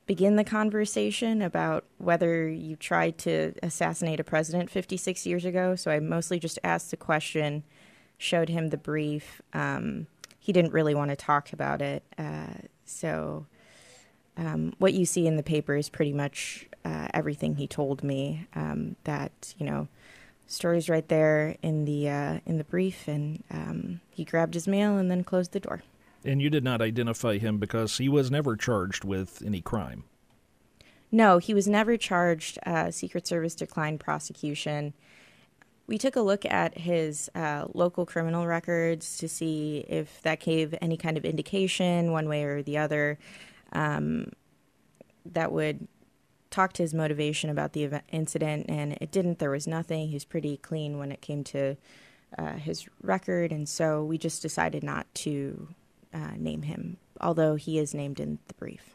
begin 0.06 0.36
the 0.36 0.44
conversation 0.44 1.40
about 1.40 1.84
whether 1.96 2.46
you 2.46 2.76
tried 2.76 3.16
to 3.18 3.54
assassinate 3.62 4.20
a 4.20 4.24
president 4.24 4.68
56 4.68 5.24
years 5.26 5.46
ago. 5.46 5.74
So 5.74 5.90
I 5.90 6.00
mostly 6.00 6.38
just 6.38 6.58
asked 6.62 6.90
the 6.90 6.98
question 6.98 7.64
showed 8.18 8.48
him 8.48 8.68
the 8.68 8.76
brief. 8.76 9.42
Um, 9.52 10.06
he 10.38 10.52
didn't 10.52 10.72
really 10.72 10.94
want 10.94 11.10
to 11.10 11.16
talk 11.16 11.52
about 11.52 11.80
it. 11.80 12.02
Uh, 12.18 12.54
so, 12.84 13.46
um, 14.36 14.74
what 14.78 14.92
you 14.92 15.06
see 15.06 15.26
in 15.26 15.36
the 15.36 15.42
paper 15.42 15.74
is 15.76 15.88
pretty 15.88 16.12
much 16.12 16.66
uh, 16.84 17.08
everything 17.14 17.56
he 17.56 17.66
told 17.66 18.02
me. 18.02 18.46
Um, 18.54 18.96
that 19.04 19.54
you 19.58 19.66
know, 19.66 19.88
stories 20.46 20.88
right 20.88 21.06
there 21.08 21.56
in 21.62 21.84
the 21.84 22.08
uh, 22.08 22.40
in 22.46 22.58
the 22.58 22.64
brief, 22.64 23.08
and 23.08 23.42
um, 23.50 24.00
he 24.10 24.24
grabbed 24.24 24.54
his 24.54 24.68
mail 24.68 24.96
and 24.96 25.10
then 25.10 25.24
closed 25.24 25.52
the 25.52 25.60
door. 25.60 25.82
And 26.24 26.40
you 26.40 26.50
did 26.50 26.64
not 26.64 26.80
identify 26.80 27.38
him 27.38 27.58
because 27.58 27.98
he 27.98 28.08
was 28.08 28.30
never 28.30 28.56
charged 28.56 29.04
with 29.04 29.42
any 29.44 29.60
crime. 29.60 30.04
No, 31.12 31.38
he 31.38 31.54
was 31.54 31.68
never 31.68 31.96
charged. 31.96 32.58
Uh, 32.66 32.90
Secret 32.90 33.26
Service 33.26 33.54
declined 33.54 34.00
prosecution 34.00 34.94
we 35.86 35.98
took 35.98 36.16
a 36.16 36.20
look 36.20 36.44
at 36.46 36.78
his 36.78 37.30
uh, 37.34 37.66
local 37.74 38.06
criminal 38.06 38.46
records 38.46 39.18
to 39.18 39.28
see 39.28 39.84
if 39.88 40.22
that 40.22 40.40
gave 40.40 40.74
any 40.80 40.96
kind 40.96 41.16
of 41.16 41.24
indication, 41.24 42.10
one 42.12 42.28
way 42.28 42.44
or 42.44 42.62
the 42.62 42.78
other, 42.78 43.18
um, 43.72 44.32
that 45.26 45.52
would 45.52 45.86
talk 46.50 46.72
to 46.72 46.82
his 46.82 46.94
motivation 46.94 47.50
about 47.50 47.72
the 47.72 47.84
event, 47.84 48.04
incident, 48.12 48.66
and 48.68 48.92
it 49.00 49.10
didn't. 49.10 49.40
There 49.40 49.50
was 49.50 49.66
nothing. 49.66 50.08
He 50.08 50.14
was 50.14 50.24
pretty 50.24 50.56
clean 50.56 50.98
when 50.98 51.12
it 51.12 51.20
came 51.20 51.44
to 51.44 51.76
uh, 52.38 52.52
his 52.52 52.88
record, 53.02 53.52
and 53.52 53.68
so 53.68 54.04
we 54.04 54.16
just 54.18 54.40
decided 54.40 54.82
not 54.82 55.12
to 55.16 55.68
uh, 56.12 56.32
name 56.36 56.62
him, 56.62 56.96
although 57.20 57.56
he 57.56 57.78
is 57.78 57.92
named 57.92 58.20
in 58.20 58.38
the 58.48 58.54
brief. 58.54 58.93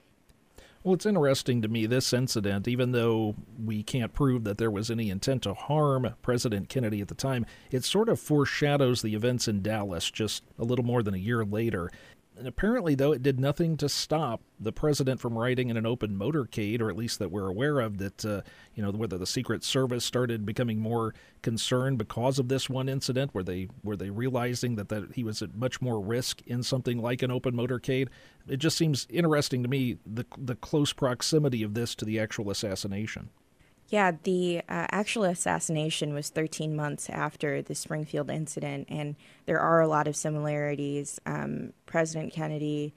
Well, 0.82 0.94
it's 0.94 1.06
interesting 1.06 1.62
to 1.62 1.68
me 1.68 1.86
this 1.88 2.14
incident, 2.14 2.66
even 2.66 2.94
though 2.94 3.36
we 3.62 3.84
can't 3.84 4.14
prove 4.14 4.46
that 4.46 4.58
there 4.58 4.72
was 4.72 4.90
any 4.90 5.10
intent 5.10 5.44
to 5.44 5.54
harm 5.54 6.16
President 6.22 6.70
Kennedy 6.70 7.02
at 7.02 7.10
the 7.10 7.16
time, 7.16 7.46
it 7.70 7.84
sort 7.84 8.08
of 8.08 8.18
foreshadows 8.18 9.02
the 9.02 9.14
events 9.14 9.50
in 9.50 9.62
Dallas 9.62 10.10
just 10.10 10.44
a 10.58 10.64
little 10.64 10.86
more 10.86 11.04
than 11.04 11.14
a 11.14 11.18
year 11.18 11.44
later. 11.44 11.92
And 12.40 12.48
apparently, 12.48 12.96
though, 12.96 13.12
it 13.12 13.22
did 13.22 13.38
nothing 13.38 13.76
to 13.78 13.90
stop 13.90 14.42
the 14.62 14.72
president 14.72 15.20
from 15.20 15.38
riding 15.38 15.70
in 15.70 15.76
an 15.76 15.86
open 15.86 16.18
motorcade, 16.18 16.80
or 16.80 16.90
at 16.90 16.96
least 16.96 17.20
that 17.20 17.32
we're 17.32 17.50
aware 17.50 17.82
of. 17.82 17.98
That 17.98 18.26
uh, 18.26 18.42
you 18.74 18.82
know 18.82 18.92
whether 18.92 19.18
the 19.18 19.28
Secret 19.28 19.62
Service 19.62 20.06
started 20.06 20.46
becoming 20.46 20.80
more 20.80 21.14
concerned 21.42 21.98
because 21.98 22.40
of 22.40 22.48
this 22.48 22.70
one 22.70 22.88
incident, 22.88 23.36
were 23.36 23.44
they 23.44 23.68
were 23.84 23.98
they 23.98 24.10
realizing 24.10 24.78
that 24.78 24.88
that 24.88 25.16
he 25.16 25.24
was 25.26 25.42
at 25.42 25.54
much 25.54 25.82
more 25.82 26.00
risk 26.00 26.42
in 26.48 26.64
something 26.64 27.00
like 27.00 27.22
an 27.22 27.30
open 27.30 27.54
motorcade? 27.54 28.08
It 28.48 28.58
just 28.58 28.78
seems 28.78 29.06
interesting 29.10 29.62
to 29.64 29.70
me 29.70 29.98
the 30.06 30.26
the 30.38 30.56
close 30.56 30.94
proximity 30.94 31.62
of 31.62 31.74
this 31.74 31.94
to 31.96 32.06
the 32.06 32.22
actual 32.22 32.50
assassination. 32.50 33.32
Yeah, 33.90 34.12
the 34.22 34.60
uh, 34.70 34.86
actual 34.92 35.24
assassination 35.24 36.14
was 36.14 36.30
13 36.30 36.76
months 36.76 37.10
after 37.10 37.64
the 37.64 37.74
Springfield 37.74 38.30
incident, 38.30 38.88
and 38.88 39.16
there 39.48 39.60
are 39.60 39.82
a 39.82 39.88
lot 39.88 40.08
of 40.08 40.16
similarities. 40.16 41.20
Um, 41.26 41.74
President 41.88 42.32
Kennedy 42.32 42.94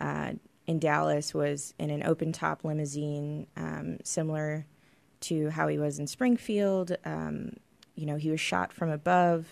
uh, 0.00 0.32
in 0.66 0.80
Dallas 0.80 1.32
was 1.32 1.74
in 1.78 1.90
an 1.90 2.02
open 2.02 2.32
top 2.32 2.64
limousine, 2.64 3.46
um, 3.56 3.98
similar 4.02 4.66
to 5.20 5.50
how 5.50 5.68
he 5.68 5.78
was 5.78 6.00
in 6.00 6.08
Springfield. 6.08 6.96
Um, 7.04 7.52
you 7.94 8.04
know, 8.04 8.16
he 8.16 8.30
was 8.30 8.40
shot 8.40 8.72
from 8.72 8.90
above. 8.90 9.46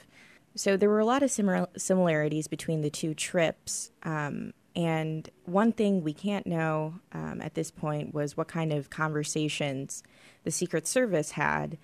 So 0.56 0.76
there 0.76 0.88
were 0.88 0.98
a 0.98 1.04
lot 1.04 1.22
of 1.22 1.30
similarities 1.30 2.48
between 2.48 2.80
the 2.80 2.90
two 2.90 3.14
trips. 3.14 3.92
Um, 4.02 4.54
and 4.76 5.28
one 5.44 5.72
thing 5.72 6.02
we 6.02 6.12
can't 6.12 6.46
know 6.46 6.94
um, 7.12 7.40
at 7.40 7.54
this 7.54 7.70
point 7.70 8.14
was 8.14 8.36
what 8.36 8.48
kind 8.48 8.72
of 8.72 8.90
conversations 8.90 10.02
the 10.44 10.50
Secret 10.50 10.86
Service 10.86 11.32
had 11.32 11.76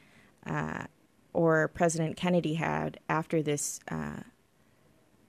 uh, 0.46 0.84
or 1.32 1.68
President 1.68 2.16
Kennedy 2.16 2.54
had 2.54 2.98
after 3.08 3.42
this 3.42 3.80
uh, 3.90 4.20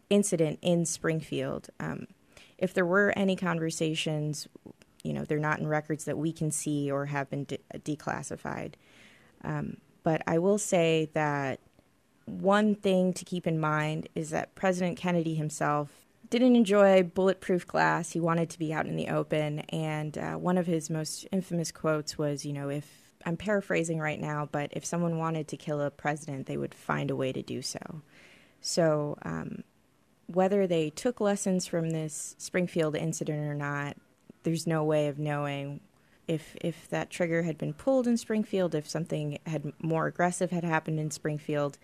incident 0.10 0.60
in 0.62 0.86
Springfield. 0.86 1.70
Um, 1.80 2.08
if 2.58 2.74
there 2.74 2.86
were 2.86 3.14
any 3.16 3.36
conversations, 3.36 4.48
you 5.04 5.14
know, 5.14 5.26
they're 5.26 5.40
not 5.40 5.60
in 5.60 5.68
records 5.68 6.06
that 6.06 6.18
we 6.18 6.32
can 6.32 6.52
see 6.52 6.92
or 6.92 7.08
have 7.08 7.30
been 7.30 7.46
de- 7.46 7.60
declassified. 7.80 8.74
Um, 9.44 9.78
but 10.04 10.22
I 10.26 10.38
will 10.38 10.58
say 10.58 11.10
that 11.14 11.60
one 12.26 12.76
thing 12.76 13.14
to 13.14 13.26
keep 13.26 13.48
in 13.48 13.60
mind 13.60 14.10
is 14.16 14.30
that 14.30 14.56
President 14.56 14.98
Kennedy 14.98 15.36
himself 15.36 16.07
didn't 16.30 16.56
enjoy 16.56 17.04
bulletproof 17.04 17.66
glass. 17.68 18.12
He 18.12 18.20
wanted 18.20 18.50
to 18.50 18.60
be 18.60 18.74
out 18.74 18.86
in 18.86 18.96
the 18.96 19.10
open. 19.10 19.60
And 19.70 20.18
uh, 20.18 20.34
one 20.36 20.58
of 20.58 20.68
his 20.68 20.90
most 20.90 21.28
infamous 21.32 21.72
quotes 21.72 22.18
was, 22.18 22.46
you 22.46 22.54
know, 22.54 22.70
if 22.70 22.86
I'm 23.26 23.38
paraphrasing 23.38 24.00
right 24.00 24.20
now, 24.20 24.48
but 24.52 24.70
if 24.74 24.86
someone 24.86 25.18
wanted 25.18 25.48
to 25.50 25.58
kill 25.58 25.82
a 25.82 25.92
president, 25.92 26.48
they 26.48 26.58
would 26.58 26.74
find 26.74 27.12
a 27.12 27.16
way 27.16 27.32
to 27.34 27.42
do 27.42 27.62
so. 27.62 28.02
So, 28.62 29.18
um, 29.24 29.64
whether 30.28 30.68
they 30.68 30.90
took 30.90 31.22
lessons 31.22 31.66
from 31.66 31.92
this 31.92 32.36
Springfield 32.38 32.96
incident 32.96 33.40
or 33.40 33.54
not, 33.54 33.96
there's 34.44 34.68
no 34.68 34.84
way 34.84 35.08
of 35.08 35.20
knowing 35.20 35.80
if 36.28 36.56
if 36.62 36.90
that 36.90 37.10
trigger 37.10 37.44
had 37.44 37.58
been 37.58 37.74
pulled 37.74 38.08
in 38.08 38.18
Springfield, 38.18 38.76
if 38.76 38.90
something 38.90 39.40
had 39.46 39.72
more 39.82 40.08
aggressive 40.08 40.52
had 40.52 40.64
happened 40.64 41.00
in 41.00 41.12
Springfield, 41.12 41.78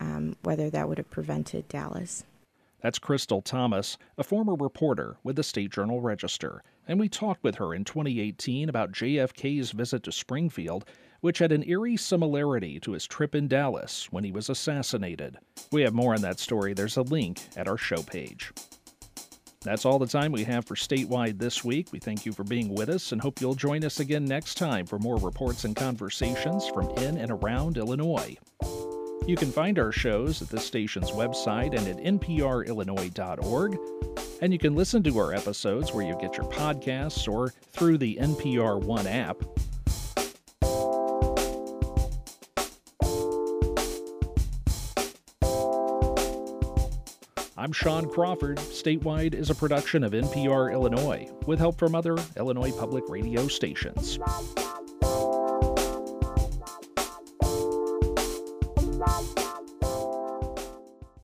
um, 0.00 0.36
whether 0.42 0.68
that 0.70 0.88
would 0.88 0.98
have 0.98 1.10
prevented 1.10 1.68
Dallas. 1.68 2.24
That's 2.86 3.00
Crystal 3.00 3.42
Thomas, 3.42 3.98
a 4.16 4.22
former 4.22 4.54
reporter 4.54 5.16
with 5.24 5.34
the 5.34 5.42
State 5.42 5.72
Journal 5.72 6.00
Register, 6.00 6.62
and 6.86 7.00
we 7.00 7.08
talked 7.08 7.42
with 7.42 7.56
her 7.56 7.74
in 7.74 7.82
2018 7.82 8.68
about 8.68 8.92
JFK's 8.92 9.72
visit 9.72 10.04
to 10.04 10.12
Springfield, 10.12 10.84
which 11.20 11.40
had 11.40 11.50
an 11.50 11.68
eerie 11.68 11.96
similarity 11.96 12.78
to 12.78 12.92
his 12.92 13.04
trip 13.04 13.34
in 13.34 13.48
Dallas 13.48 14.06
when 14.12 14.22
he 14.22 14.30
was 14.30 14.48
assassinated. 14.48 15.36
We 15.72 15.82
have 15.82 15.94
more 15.94 16.14
on 16.14 16.20
that 16.20 16.38
story. 16.38 16.74
There's 16.74 16.96
a 16.96 17.02
link 17.02 17.40
at 17.56 17.66
our 17.66 17.76
show 17.76 18.04
page. 18.04 18.52
That's 19.62 19.84
all 19.84 19.98
the 19.98 20.06
time 20.06 20.30
we 20.30 20.44
have 20.44 20.64
for 20.64 20.76
Statewide 20.76 21.40
this 21.40 21.64
week. 21.64 21.88
We 21.90 21.98
thank 21.98 22.24
you 22.24 22.30
for 22.30 22.44
being 22.44 22.72
with 22.72 22.88
us 22.88 23.10
and 23.10 23.20
hope 23.20 23.40
you'll 23.40 23.56
join 23.56 23.82
us 23.82 23.98
again 23.98 24.24
next 24.24 24.54
time 24.58 24.86
for 24.86 25.00
more 25.00 25.16
reports 25.16 25.64
and 25.64 25.74
conversations 25.74 26.68
from 26.68 26.90
in 26.98 27.18
and 27.18 27.32
around 27.32 27.78
Illinois. 27.78 28.36
You 29.26 29.34
can 29.34 29.50
find 29.50 29.76
our 29.80 29.90
shows 29.90 30.40
at 30.40 30.48
the 30.50 30.60
station's 30.60 31.10
website 31.10 31.76
and 31.76 31.88
at 31.88 31.96
nprillinois.org. 31.96 33.78
And 34.40 34.52
you 34.52 34.58
can 34.58 34.76
listen 34.76 35.02
to 35.02 35.18
our 35.18 35.32
episodes 35.32 35.92
where 35.92 36.06
you 36.06 36.16
get 36.20 36.36
your 36.36 36.48
podcasts 36.48 37.26
or 37.26 37.52
through 37.72 37.98
the 37.98 38.18
NPR 38.20 38.80
One 38.80 39.08
app. 39.08 39.42
I'm 47.58 47.72
Sean 47.72 48.08
Crawford. 48.08 48.58
Statewide 48.58 49.34
is 49.34 49.50
a 49.50 49.54
production 49.56 50.04
of 50.04 50.12
NPR 50.12 50.72
Illinois 50.72 51.28
with 51.46 51.58
help 51.58 51.80
from 51.80 51.96
other 51.96 52.16
Illinois 52.36 52.70
public 52.70 53.02
radio 53.08 53.48
stations. 53.48 54.20